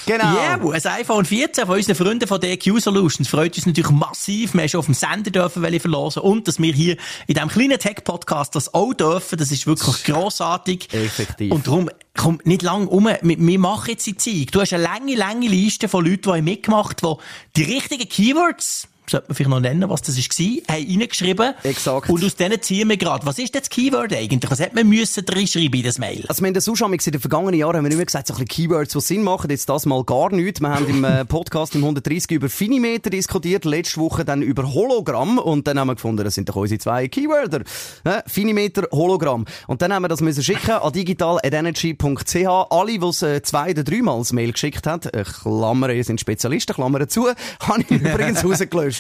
Genau. 0.06 0.24
Ja, 0.36 0.58
yeah, 0.58 0.72
ein 0.72 1.02
iPhone 1.02 1.26
14 1.26 1.66
von 1.66 1.76
unseren 1.76 1.96
Freunden 1.96 2.28
von 2.28 2.40
DQ 2.40 2.80
Solutions 2.80 3.28
freut 3.28 3.56
uns 3.56 3.66
natürlich 3.66 3.92
massiv. 3.92 4.54
Wir 4.54 4.62
haben 4.62 4.70
schon 4.70 4.80
auf 4.80 4.86
dem 4.86 4.94
Sender 4.94 5.32
dürfen 5.32 5.62
welche 5.62 5.80
verlosen 5.80 6.22
und 6.22 6.48
dass 6.48 6.60
wir 6.60 6.74
hier 6.74 6.98
in 7.28 7.36
diesem 7.36 7.50
kleinen 7.50 7.80
Tech-Podcast 7.80 8.56
das 8.56 8.74
auch 8.74 8.94
dürfen, 8.94 9.38
das 9.38 9.52
ist 9.52 9.68
wirklich 9.68 10.04
grossartig. 10.04 10.94
Effektiv. 10.94 11.52
Und 11.52 11.68
darum, 11.68 11.90
komm 12.16 12.40
nicht 12.44 12.62
lang 12.62 12.88
um. 12.88 13.10
Wir, 13.22 13.60
machen 13.60 13.92
jetzt 13.92 14.06
die 14.06 14.18
Zeit. 14.18 14.54
Du 14.54 14.62
hast 14.62 14.74
eine 14.74 14.84
lange, 14.84 15.16
lange 15.16 15.48
Liste 15.48 15.88
von 15.88 16.06
Leuten, 16.06 16.34
die 16.34 16.42
mitgemacht 16.42 17.04
haben, 17.04 17.20
die 17.56 17.64
die 17.66 17.74
richtigen 17.74 18.08
Keywords 18.08 18.88
sollte 19.10 19.28
man 19.28 19.36
vielleicht 19.36 19.50
noch 19.50 19.60
nennen, 19.60 19.90
was 19.90 20.02
das 20.02 20.18
war, 20.18 20.76
haben 20.76 21.00
reingeschrieben. 21.00 21.54
Exakt. 21.64 22.10
Und 22.10 22.24
aus 22.24 22.36
denen 22.36 22.62
ziehen 22.62 22.90
wir 22.90 22.98
gerade. 22.98 23.26
Was 23.26 23.40
ist 23.40 23.54
denn 23.54 23.62
das 23.62 23.70
Keyword 23.70 24.14
eigentlich? 24.14 24.50
Was 24.50 24.60
hätte 24.60 24.76
man 24.76 24.88
müssen 24.88 25.26
reinschreiben 25.28 25.80
in 25.80 25.86
das 25.86 25.98
Mail? 25.98 26.26
Also 26.28 26.42
wir 26.42 26.48
haben 26.48 26.54
das 26.54 26.68
auch 26.70 26.76
schon 26.76 26.94
in 26.94 27.00
den 27.00 27.20
vergangenen 27.22 27.60
Jahren 27.60 27.78
haben 27.78 27.86
wir 27.86 27.92
immer 27.92 28.06
gesagt, 28.06 28.28
so 28.28 28.34
ein 28.34 28.46
bisschen 28.46 28.70
Keywords, 28.70 28.94
die 28.94 29.02
Sinn 29.02 29.24
machen. 29.24 29.50
Jetzt 29.50 29.70
das 29.70 29.86
mal 29.86 30.04
gar 30.04 30.32
nichts. 30.32 30.62
Wir 30.62 30.70
haben 30.70 30.88
im 30.88 31.04
äh, 31.04 31.26
Podcast 31.36 31.76
im 31.76 31.82
130 31.82 32.32
über 32.32 32.50
Finimeter 32.50 33.10
diskutiert, 33.10 33.66
letzte 33.66 34.00
Woche 34.00 34.26
dann 34.26 34.42
über 34.42 34.74
Hologramm 34.74 35.38
und 35.38 35.68
dann 35.68 35.80
haben 35.80 35.88
wir 35.88 35.96
gefunden, 35.96 36.24
das 36.24 36.36
sind 36.36 36.50
doch 36.50 36.56
unsere 36.56 36.80
zwei 36.80 37.08
Keywörter. 37.08 37.62
Äh, 38.04 38.22
Finimeter, 38.28 38.88
Hologramm. 38.92 39.46
Und 39.68 39.82
dann 39.82 39.94
haben 39.94 40.04
wir 40.04 40.08
das 40.08 40.22
müssen 40.22 40.44
schicken 40.44 40.72
an 40.72 40.94
digital.energy.ch. 40.94 42.36
Alle, 42.70 43.00
die 43.00 43.06
es 43.06 43.22
äh, 43.22 43.42
zwei 43.42 43.72
oder 43.72 43.84
dreimal 43.84 44.20
das 44.20 44.34
Mail 44.34 44.52
geschickt 44.52 44.88
haben, 44.88 45.02
äh, 45.10 45.24
Klammern, 45.24 45.92
ihr 45.92 46.04
sind 46.04 46.20
Spezialisten, 46.20 46.74
Klammern 46.74 47.08
zu, 47.10 47.28
habe 47.60 47.82
ich 47.82 47.92
übrigens 47.92 48.44
rausgelöscht. 48.44 48.95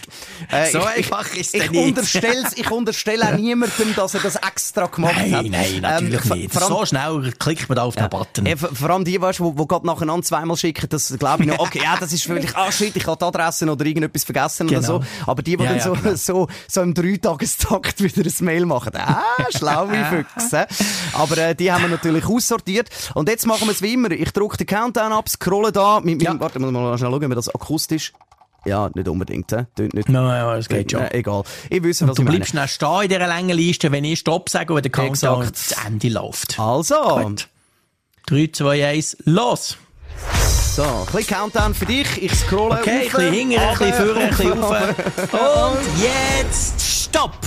Äh, 0.51 0.71
So 0.71 0.79
ich, 0.79 0.85
einfach 1.11 1.33
ist 1.33 1.53
ich, 1.53 1.61
es 1.61 1.65
ich 1.65 1.71
nicht. 1.71 1.87
unterstell's, 1.87 2.53
ich 2.55 2.69
unterstelle 2.71 3.27
auch 3.33 3.37
niemandem, 3.37 3.95
dass 3.95 4.13
er 4.13 4.19
das 4.21 4.35
extra 4.35 4.85
gemacht 4.87 5.15
hat. 5.15 5.27
Nein, 5.27 5.47
nein, 5.51 5.79
natürlich 5.81 6.25
Ähm, 6.31 6.37
nicht. 6.39 6.53
vor 6.53 6.61
allem- 6.63 6.71
so 6.73 6.85
schnell 6.85 7.33
klickt 7.39 7.69
man 7.69 7.75
da 7.75 7.83
auf 7.83 7.95
den 7.95 8.09
Button. 8.09 8.45
ja, 8.45 8.55
vor 8.57 8.89
allem 8.89 9.05
die, 9.05 9.19
weißt, 9.21 9.39
wo, 9.39 9.57
wo 9.57 9.65
gerade 9.65 9.85
nacheinander 9.85 10.23
zweimal 10.25 10.57
schicken, 10.57 10.87
das 10.89 11.13
glaube 11.17 11.43
ich 11.43 11.49
noch, 11.49 11.59
okay, 11.59 11.81
ja, 11.83 11.95
das 11.99 12.13
ist 12.13 12.23
vielleicht, 12.23 12.55
ah 12.55 12.71
shit, 12.71 12.95
ich 12.95 13.05
habe 13.07 13.17
die 13.17 13.25
Adresse 13.25 13.69
oder 13.71 13.85
irgendetwas 13.85 14.23
vergessen 14.23 14.67
oder 14.67 14.79
Genau. 14.81 14.99
so. 14.99 15.05
Aber 15.27 15.41
die, 15.41 15.55
die 15.57 15.63
Ja, 15.63 15.69
dann 15.69 15.77
ja, 15.77 15.83
so, 15.83 15.93
genau. 15.93 16.15
so, 16.15 16.47
so 16.67 16.81
im 16.81 16.93
Dreitagestakt 16.93 18.01
wieder 18.03 18.21
ein 18.29 18.45
Mail 18.45 18.65
machen, 18.65 18.91
ah, 18.95 19.21
schlaue 19.55 20.25
Füchse. 20.35 20.67
Aber 21.13 21.37
äh, 21.37 21.55
die 21.55 21.71
haben 21.71 21.83
wir 21.83 21.89
natürlich 21.89 22.25
aussortiert. 22.25 22.89
Und 23.13 23.29
jetzt 23.29 23.45
machen 23.45 23.67
wir 23.67 23.71
es 23.71 23.81
wie 23.81 23.93
immer. 23.93 24.11
Ich 24.11 24.31
drücke 24.31 24.57
den 24.57 24.67
Countdown 24.67 25.11
ab, 25.11 25.29
scrolle 25.29 25.71
da, 25.71 25.99
mit, 25.99 26.17
mit, 26.17 26.23
Ja. 26.23 26.39
warte, 26.39 26.59
muss 26.59 26.71
mal 26.71 26.97
schnell 26.97 27.09
schauen, 27.11 27.23
ob 27.23 27.29
wir 27.29 27.35
das 27.35 27.53
akustisch, 27.53 28.13
ja, 28.65 28.89
nicht 28.93 29.07
unbedingt? 29.07 29.47
Tönt 29.49 29.93
nicht. 29.93 30.09
Nein, 30.09 30.23
nein, 30.23 30.57
das 30.57 30.67
geht 30.69 30.91
schon. 30.91 31.01
Egal. 31.11 31.43
Ich 31.69 31.83
wüsste, 31.83 32.07
was 32.07 32.15
Du 32.15 32.21
ich 32.21 32.25
meine. 32.25 32.37
bleibst 32.39 32.55
dann 32.55 32.67
stehen 32.67 33.01
in 33.03 33.09
dieser 33.09 33.27
langen 33.27 33.55
Liste, 33.57 33.91
wenn 33.91 34.03
ich 34.03 34.19
Stopp 34.19 34.49
sage 34.49 34.73
und 34.73 34.83
der 34.83 34.91
Countdown 34.91 35.41
Exakt. 35.47 35.57
zu 35.57 35.75
Ende 35.87 36.09
läuft. 36.09 36.59
Also, 36.59 36.95
Gut. 37.23 37.47
3, 38.27 38.49
2, 38.51 38.85
1, 38.87 39.17
los! 39.25 39.77
so, 40.75 40.83
ein 40.83 41.05
bisschen 41.05 41.27
Countdown 41.37 41.73
für 41.73 41.85
dich. 41.85 42.21
Ich 42.21 42.33
scrolle 42.35 42.79
Okay, 42.79 42.91
ein 42.91 43.01
bisschen 43.09 43.33
hinten, 43.33 43.59
ein 43.59 43.77
bisschen 43.77 43.93
vorne, 43.93 44.19
ein 44.23 44.29
bisschen 44.29 44.51
rauf. 44.63 44.87
Und 45.73 46.01
jetzt 46.01 46.81
Stopp! 46.81 47.37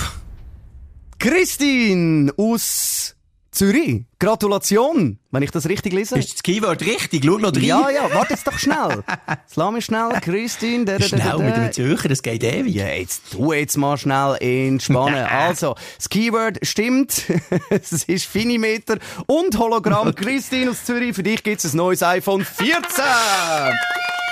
Christine 1.19 2.31
aus 2.37 3.15
Zürich. 3.51 4.05
Gratulation, 4.19 5.17
wenn 5.31 5.43
ich 5.43 5.51
das 5.51 5.67
richtig 5.67 5.93
lese. 5.93 6.19
Ist 6.19 6.33
das 6.33 6.43
Keyword 6.43 6.81
richtig? 6.81 7.23
Schau 7.25 7.37
noch 7.37 7.55
rein. 7.55 7.63
ja, 7.63 7.89
ja, 7.89 8.13
warte 8.13 8.33
jetzt 8.33 8.45
doch 8.45 8.57
schnell. 8.59 9.03
Lass 9.55 9.71
mich 9.71 9.85
schnell, 9.85 10.09
Christine. 10.21 10.85
Da, 10.85 10.93
da, 10.93 10.99
da, 10.99 11.07
Schnell 11.07 11.37
mit 11.39 11.55
dem 11.55 11.71
Zürcher, 11.71 12.09
das 12.09 12.21
geht 12.21 12.43
ewig. 12.43 12.75
Ja, 12.75 12.87
jetzt 12.87 13.31
tu 13.31 13.53
jetzt 13.53 13.77
mal 13.77 13.97
schnell 13.97 14.37
entspannen. 14.39 15.25
Also, 15.39 15.75
das 15.97 16.09
Keyword 16.09 16.59
stimmt. 16.63 17.23
es 17.69 18.03
ist 18.03 18.25
Finimeter 18.25 18.97
und 19.25 19.57
Hologramm. 19.57 20.13
Christine 20.13 20.71
aus 20.71 20.83
Zürich, 20.85 21.15
für 21.15 21.23
dich 21.23 21.43
gibt 21.43 21.63
es 21.63 21.73
ein 21.73 21.77
neues 21.77 22.03
iPhone 22.03 22.43
14. 22.43 22.81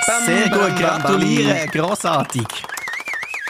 Bam, 0.08 0.26
Sehr 0.26 0.50
gut, 0.50 0.76
gratuliere, 0.78 1.68
grossartig. 1.72 2.48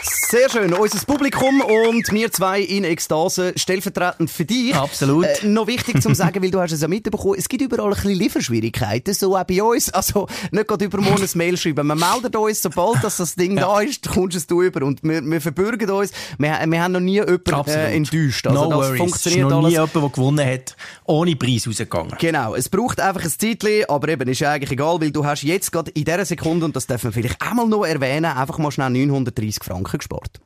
Sehr 0.02 0.48
schön. 0.48 0.72
Unser 0.74 1.04
Publikum 1.06 1.60
und 1.60 2.12
wir 2.12 2.30
zwei 2.30 2.60
in 2.60 2.84
Ekstase 2.84 3.52
stellvertretend 3.56 4.30
für 4.30 4.44
dich. 4.44 4.74
Absolut. 4.74 5.24
Äh, 5.24 5.46
noch 5.46 5.66
wichtig 5.66 6.00
zu 6.00 6.14
sagen, 6.14 6.42
weil 6.42 6.50
du 6.50 6.60
hast 6.60 6.72
es 6.72 6.82
ja 6.82 6.88
mitbekommen, 6.88 7.34
es 7.36 7.48
gibt 7.48 7.62
überall 7.62 7.88
ein 7.88 7.94
bisschen 7.94 8.12
Lieferschwierigkeiten, 8.12 9.12
so 9.12 9.36
auch 9.36 9.44
bei 9.44 9.60
uns. 9.62 9.90
Also 9.90 10.28
nicht 10.52 10.68
gerade 10.68 10.84
übermorgen 10.84 11.22
ein 11.22 11.30
Mail 11.34 11.56
schreiben. 11.56 11.86
Man 11.86 11.98
meldet 11.98 12.36
uns, 12.36 12.62
sobald 12.62 13.02
das, 13.02 13.16
das 13.16 13.34
Ding 13.34 13.56
ja. 13.56 13.64
da 13.64 13.80
ist, 13.80 14.08
kommst 14.08 14.36
es 14.36 14.46
du 14.46 14.62
über. 14.62 14.86
Und 14.86 15.02
wir, 15.02 15.20
wir 15.24 15.40
verbürgen 15.40 15.90
uns. 15.90 16.12
Wir, 16.38 16.60
wir 16.64 16.82
haben 16.82 16.92
noch 16.92 17.00
nie 17.00 17.14
jemanden 17.14 17.70
äh, 17.70 17.94
enttäuscht. 17.94 18.46
Also 18.46 18.64
no 18.64 18.70
das 18.70 18.88
worries. 18.88 18.98
funktioniert 18.98 19.40
es 19.40 19.46
ist 19.46 19.50
noch 19.50 19.58
alles. 19.58 19.68
nie 19.68 19.74
jemand, 19.74 19.94
der 19.94 20.08
gewonnen 20.10 20.46
hat, 20.46 20.76
ohne 21.06 21.36
Preis 21.36 21.66
rausgegangen. 21.66 22.14
Genau. 22.20 22.54
Es 22.54 22.68
braucht 22.68 23.00
einfach 23.00 23.24
ein 23.24 23.30
Zeitchen, 23.30 23.84
aber 23.88 24.08
eben, 24.10 24.28
ist 24.28 24.42
eigentlich 24.44 24.70
egal, 24.70 25.00
weil 25.00 25.10
du 25.10 25.24
hast 25.24 25.42
jetzt 25.42 25.72
gerade 25.72 25.90
in 25.90 26.04
dieser 26.04 26.24
Sekunde, 26.24 26.66
und 26.66 26.76
das 26.76 26.86
dürfen 26.86 27.04
wir 27.04 27.12
vielleicht 27.12 27.42
einmal 27.42 27.66
noch 27.66 27.84
erwähnen, 27.84 28.26
einfach 28.26 28.58
mal 28.58 28.70
schnell 28.70 28.90
930 28.90 29.64
Franken 29.64 29.87
gespart. 29.90 30.40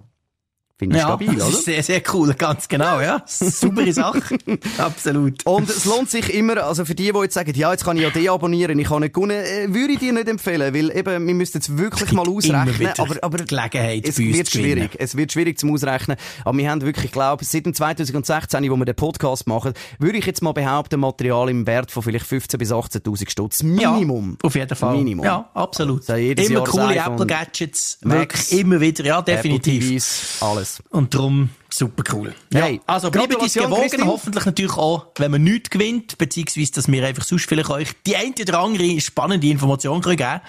Finde 0.82 0.96
ich 0.96 1.02
ja, 1.02 1.08
stabil, 1.08 1.30
oder? 1.30 1.52
Sehr, 1.52 1.82
sehr 1.82 2.02
cool, 2.12 2.34
ganz 2.34 2.66
genau, 2.66 3.00
ja. 3.00 3.22
Super 3.24 3.92
Sache. 3.92 4.36
Absolut. 4.78 5.46
Und 5.46 5.70
es 5.70 5.84
lohnt 5.84 6.10
sich 6.10 6.34
immer, 6.34 6.56
also 6.56 6.84
für 6.84 6.96
die, 6.96 7.12
die 7.12 7.18
jetzt 7.20 7.34
sagen, 7.34 7.52
ja, 7.54 7.70
jetzt 7.70 7.84
kann 7.84 7.96
ich 7.96 8.02
ja 8.02 8.10
deabonnieren, 8.10 8.76
ich 8.80 8.88
kann 8.88 9.02
nicht 9.02 9.14
gewinnen, 9.14 9.44
äh, 9.44 9.72
würde 9.72 9.92
ich 9.92 10.00
dir 10.00 10.12
nicht 10.12 10.26
empfehlen, 10.26 10.74
weil 10.74 10.90
eben, 10.90 11.24
wir 11.24 11.34
müssten 11.34 11.58
jetzt 11.58 11.78
wirklich 11.78 12.10
mal 12.10 12.26
ausrechnen. 12.28 12.88
aber, 12.98 13.14
aber 13.22 13.38
Gelegenheit 13.44 14.08
es 14.08 14.18
wird 14.18 14.50
schwierig. 14.50 14.90
Es 14.98 15.16
wird 15.16 15.30
schwierig 15.30 15.56
zum 15.56 15.72
Ausrechnen. 15.72 16.16
Aber 16.44 16.58
wir 16.58 16.68
haben 16.68 16.82
wirklich, 16.82 17.04
ich 17.06 17.12
glaube, 17.12 17.44
seit 17.44 17.64
dem 17.64 17.74
2016, 17.74 18.68
wo 18.68 18.76
wir 18.76 18.84
den 18.84 18.96
Podcast 18.96 19.46
machen, 19.46 19.74
würde 20.00 20.18
ich 20.18 20.26
jetzt 20.26 20.42
mal 20.42 20.52
behaupten, 20.52 20.98
Material 20.98 21.48
im 21.48 21.64
Wert 21.64 21.92
von 21.92 22.02
vielleicht 22.02 22.26
15.000 22.26 22.58
bis 22.58 22.72
18.000 22.72 23.30
Stutz. 23.30 23.62
Minimum. 23.62 24.38
Ja, 24.42 24.46
auf 24.48 24.54
jeden 24.56 24.76
Fall. 24.76 24.96
Minimum. 24.96 25.24
Ja, 25.24 25.48
absolut. 25.54 26.04
So, 26.04 26.14
immer 26.14 26.36
Jahr 26.36 26.64
coole 26.64 26.96
Apple-Gadgets. 26.96 27.98
Wirklich, 28.02 28.52
immer 28.52 28.80
wieder. 28.80 29.04
Ja, 29.04 29.22
definitiv. 29.22 29.84
TVs, 29.84 30.38
alles. 30.40 30.71
Und 30.90 31.14
darum 31.14 31.50
super 31.68 32.04
cool. 32.12 32.34
Ja, 32.52 32.66
ja. 32.66 32.78
also 32.86 33.10
bleibt 33.10 33.34
uns 33.36 33.54
gewogen, 33.54 33.80
Christine. 33.80 34.06
hoffentlich 34.06 34.44
natürlich 34.44 34.76
auch, 34.76 35.06
wenn 35.16 35.30
man 35.30 35.42
nichts 35.42 35.70
gewinnt, 35.70 36.18
beziehungsweise, 36.18 36.72
dass 36.72 36.90
wir 36.90 37.06
einfach 37.06 37.24
sonst 37.24 37.48
vielleicht 37.48 37.70
euch 37.70 37.88
die 38.06 38.16
eine 38.16 38.34
oder 38.40 38.60
andere 38.60 39.00
spannende 39.00 39.46
Information 39.48 40.00
geben 40.00 40.16
können. 40.16 40.40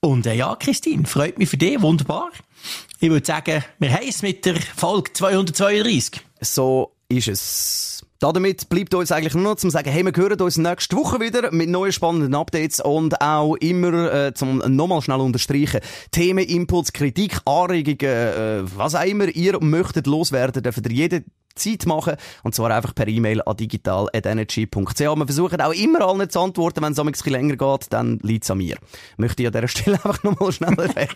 Und 0.00 0.26
äh, 0.26 0.34
ja, 0.34 0.54
Christine, 0.56 1.06
freut 1.06 1.38
mich 1.38 1.48
für 1.48 1.58
dich, 1.58 1.80
wunderbar. 1.80 2.30
Ich 3.00 3.10
würde 3.10 3.26
sagen, 3.26 3.64
wir 3.78 3.92
haben 3.92 4.08
es 4.08 4.22
mit 4.22 4.44
der 4.44 4.56
Folge 4.76 5.12
232. 5.12 6.20
So 6.40 6.92
ist 7.08 7.28
es. 7.28 7.99
Damit 8.20 8.68
bleibt 8.68 8.92
uns 8.92 9.12
eigentlich 9.12 9.32
nur 9.32 9.44
noch 9.44 9.56
zu 9.56 9.70
sagen, 9.70 9.88
hey, 9.90 10.04
wir 10.04 10.12
hören 10.14 10.38
uns 10.42 10.58
nächste 10.58 10.94
Woche 10.94 11.20
wieder 11.20 11.50
mit 11.52 11.70
neuen 11.70 11.90
spannenden 11.90 12.34
Updates 12.34 12.78
und 12.78 13.18
auch 13.22 13.56
immer, 13.56 14.12
äh, 14.12 14.34
zum 14.34 14.58
nochmal 14.58 15.00
schnell 15.00 15.20
unterstreichen, 15.20 15.80
Themen, 16.10 16.44
Impuls, 16.44 16.92
Kritik, 16.92 17.40
Anregungen, 17.46 17.98
äh, 17.98 18.76
was 18.76 18.94
auch 18.94 19.06
immer 19.06 19.28
ihr 19.28 19.58
möchtet 19.62 20.06
loswerden, 20.06 20.62
dürft 20.62 20.86
ihr 20.86 20.92
jeden 20.92 21.24
Zeit 21.54 21.86
machen. 21.86 22.16
Und 22.42 22.54
zwar 22.54 22.70
einfach 22.70 22.94
per 22.94 23.08
E-Mail 23.08 23.42
an 23.42 23.56
digital.energy.ch. 23.56 25.00
Wir 25.00 25.26
versuchen 25.26 25.60
auch 25.60 25.72
immer 25.72 26.00
allen 26.02 26.28
zu 26.30 26.40
antworten. 26.40 26.82
Wenn 26.82 26.92
es 26.92 26.98
ein 26.98 27.06
bisschen 27.06 27.32
länger 27.32 27.56
geht, 27.56 27.86
dann 27.90 28.18
liegt 28.22 28.44
es 28.44 28.50
an 28.50 28.58
mir. 28.58 28.76
Möchte 29.16 29.42
ich 29.42 29.46
an 29.48 29.52
dieser 29.52 29.68
Stelle 29.68 29.94
einfach 30.04 30.22
nochmal 30.22 30.52
schneller 30.52 30.94
weg. 30.94 31.14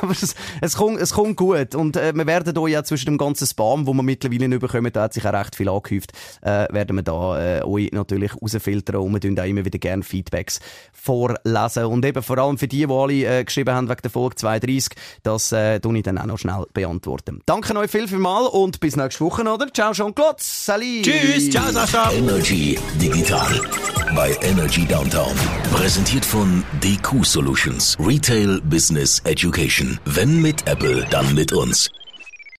Aber 0.00 0.12
es, 0.12 0.34
es, 0.60 0.76
kommt, 0.76 1.00
es 1.00 1.12
kommt 1.12 1.36
gut. 1.36 1.74
Und 1.74 1.96
äh, 1.96 2.12
wir 2.14 2.26
werden 2.26 2.54
hier 2.56 2.68
ja 2.68 2.84
zwischen 2.84 3.06
dem 3.06 3.18
ganzen 3.18 3.46
Spam, 3.46 3.86
wo 3.86 3.92
wir 3.92 4.02
mittlerweile 4.02 4.48
nicht 4.48 4.60
bekommen, 4.60 4.92
da 4.92 5.02
hat 5.02 5.14
sich 5.14 5.26
auch 5.26 5.32
recht 5.32 5.56
viel 5.56 5.68
angehäuft, 5.68 6.12
äh, 6.42 6.72
werden 6.72 6.96
wir 6.96 7.02
da 7.02 7.58
äh, 7.58 7.62
euch 7.62 7.90
natürlich 7.92 8.32
rausfiltern 8.40 8.96
und 8.96 9.12
wir 9.12 9.20
tun 9.20 9.38
auch 9.38 9.44
immer 9.44 9.64
wieder 9.64 9.78
gerne 9.78 10.02
Feedbacks 10.02 10.60
vorlesen. 10.92 11.84
Und 11.84 12.04
eben 12.04 12.22
vor 12.22 12.38
allem 12.38 12.58
für 12.58 12.68
die, 12.68 12.86
die 12.86 12.92
alle 12.92 13.40
äh, 13.40 13.44
geschrieben 13.44 13.74
haben 13.74 13.88
wegen 13.88 14.02
der 14.02 14.10
Folge 14.10 14.36
32, 14.36 14.96
das 15.22 15.52
äh, 15.52 15.80
tue 15.80 15.96
ich 15.96 16.02
dann 16.02 16.18
auch 16.18 16.26
noch 16.26 16.38
schnell 16.38 16.64
beantworten. 16.72 17.42
Danke 17.46 17.76
euch 17.76 17.90
viel, 17.90 18.08
viel 18.08 18.18
mal 18.18 18.46
und 18.46 18.80
bis 18.80 18.96
nächste 18.96 19.24
Woche, 19.24 19.42
oder? 19.42 19.63
Ciao, 19.72 19.92
Jean-Claude. 19.92 20.36
Salut. 20.40 21.02
Tschüss. 21.04 21.50
Ciao, 21.50 21.70
Sascha. 21.70 22.12
Energy 22.12 22.78
Digital 23.00 23.60
bei 24.14 24.36
Energy 24.42 24.86
Downtown. 24.86 25.34
Präsentiert 25.72 26.24
von 26.24 26.62
DQ 26.82 27.24
Solutions. 27.24 27.96
Retail 27.98 28.60
Business 28.62 29.20
Education. 29.24 29.98
Wenn 30.04 30.40
mit 30.40 30.66
Apple, 30.66 31.06
dann 31.10 31.34
mit 31.34 31.52
uns. 31.52 31.90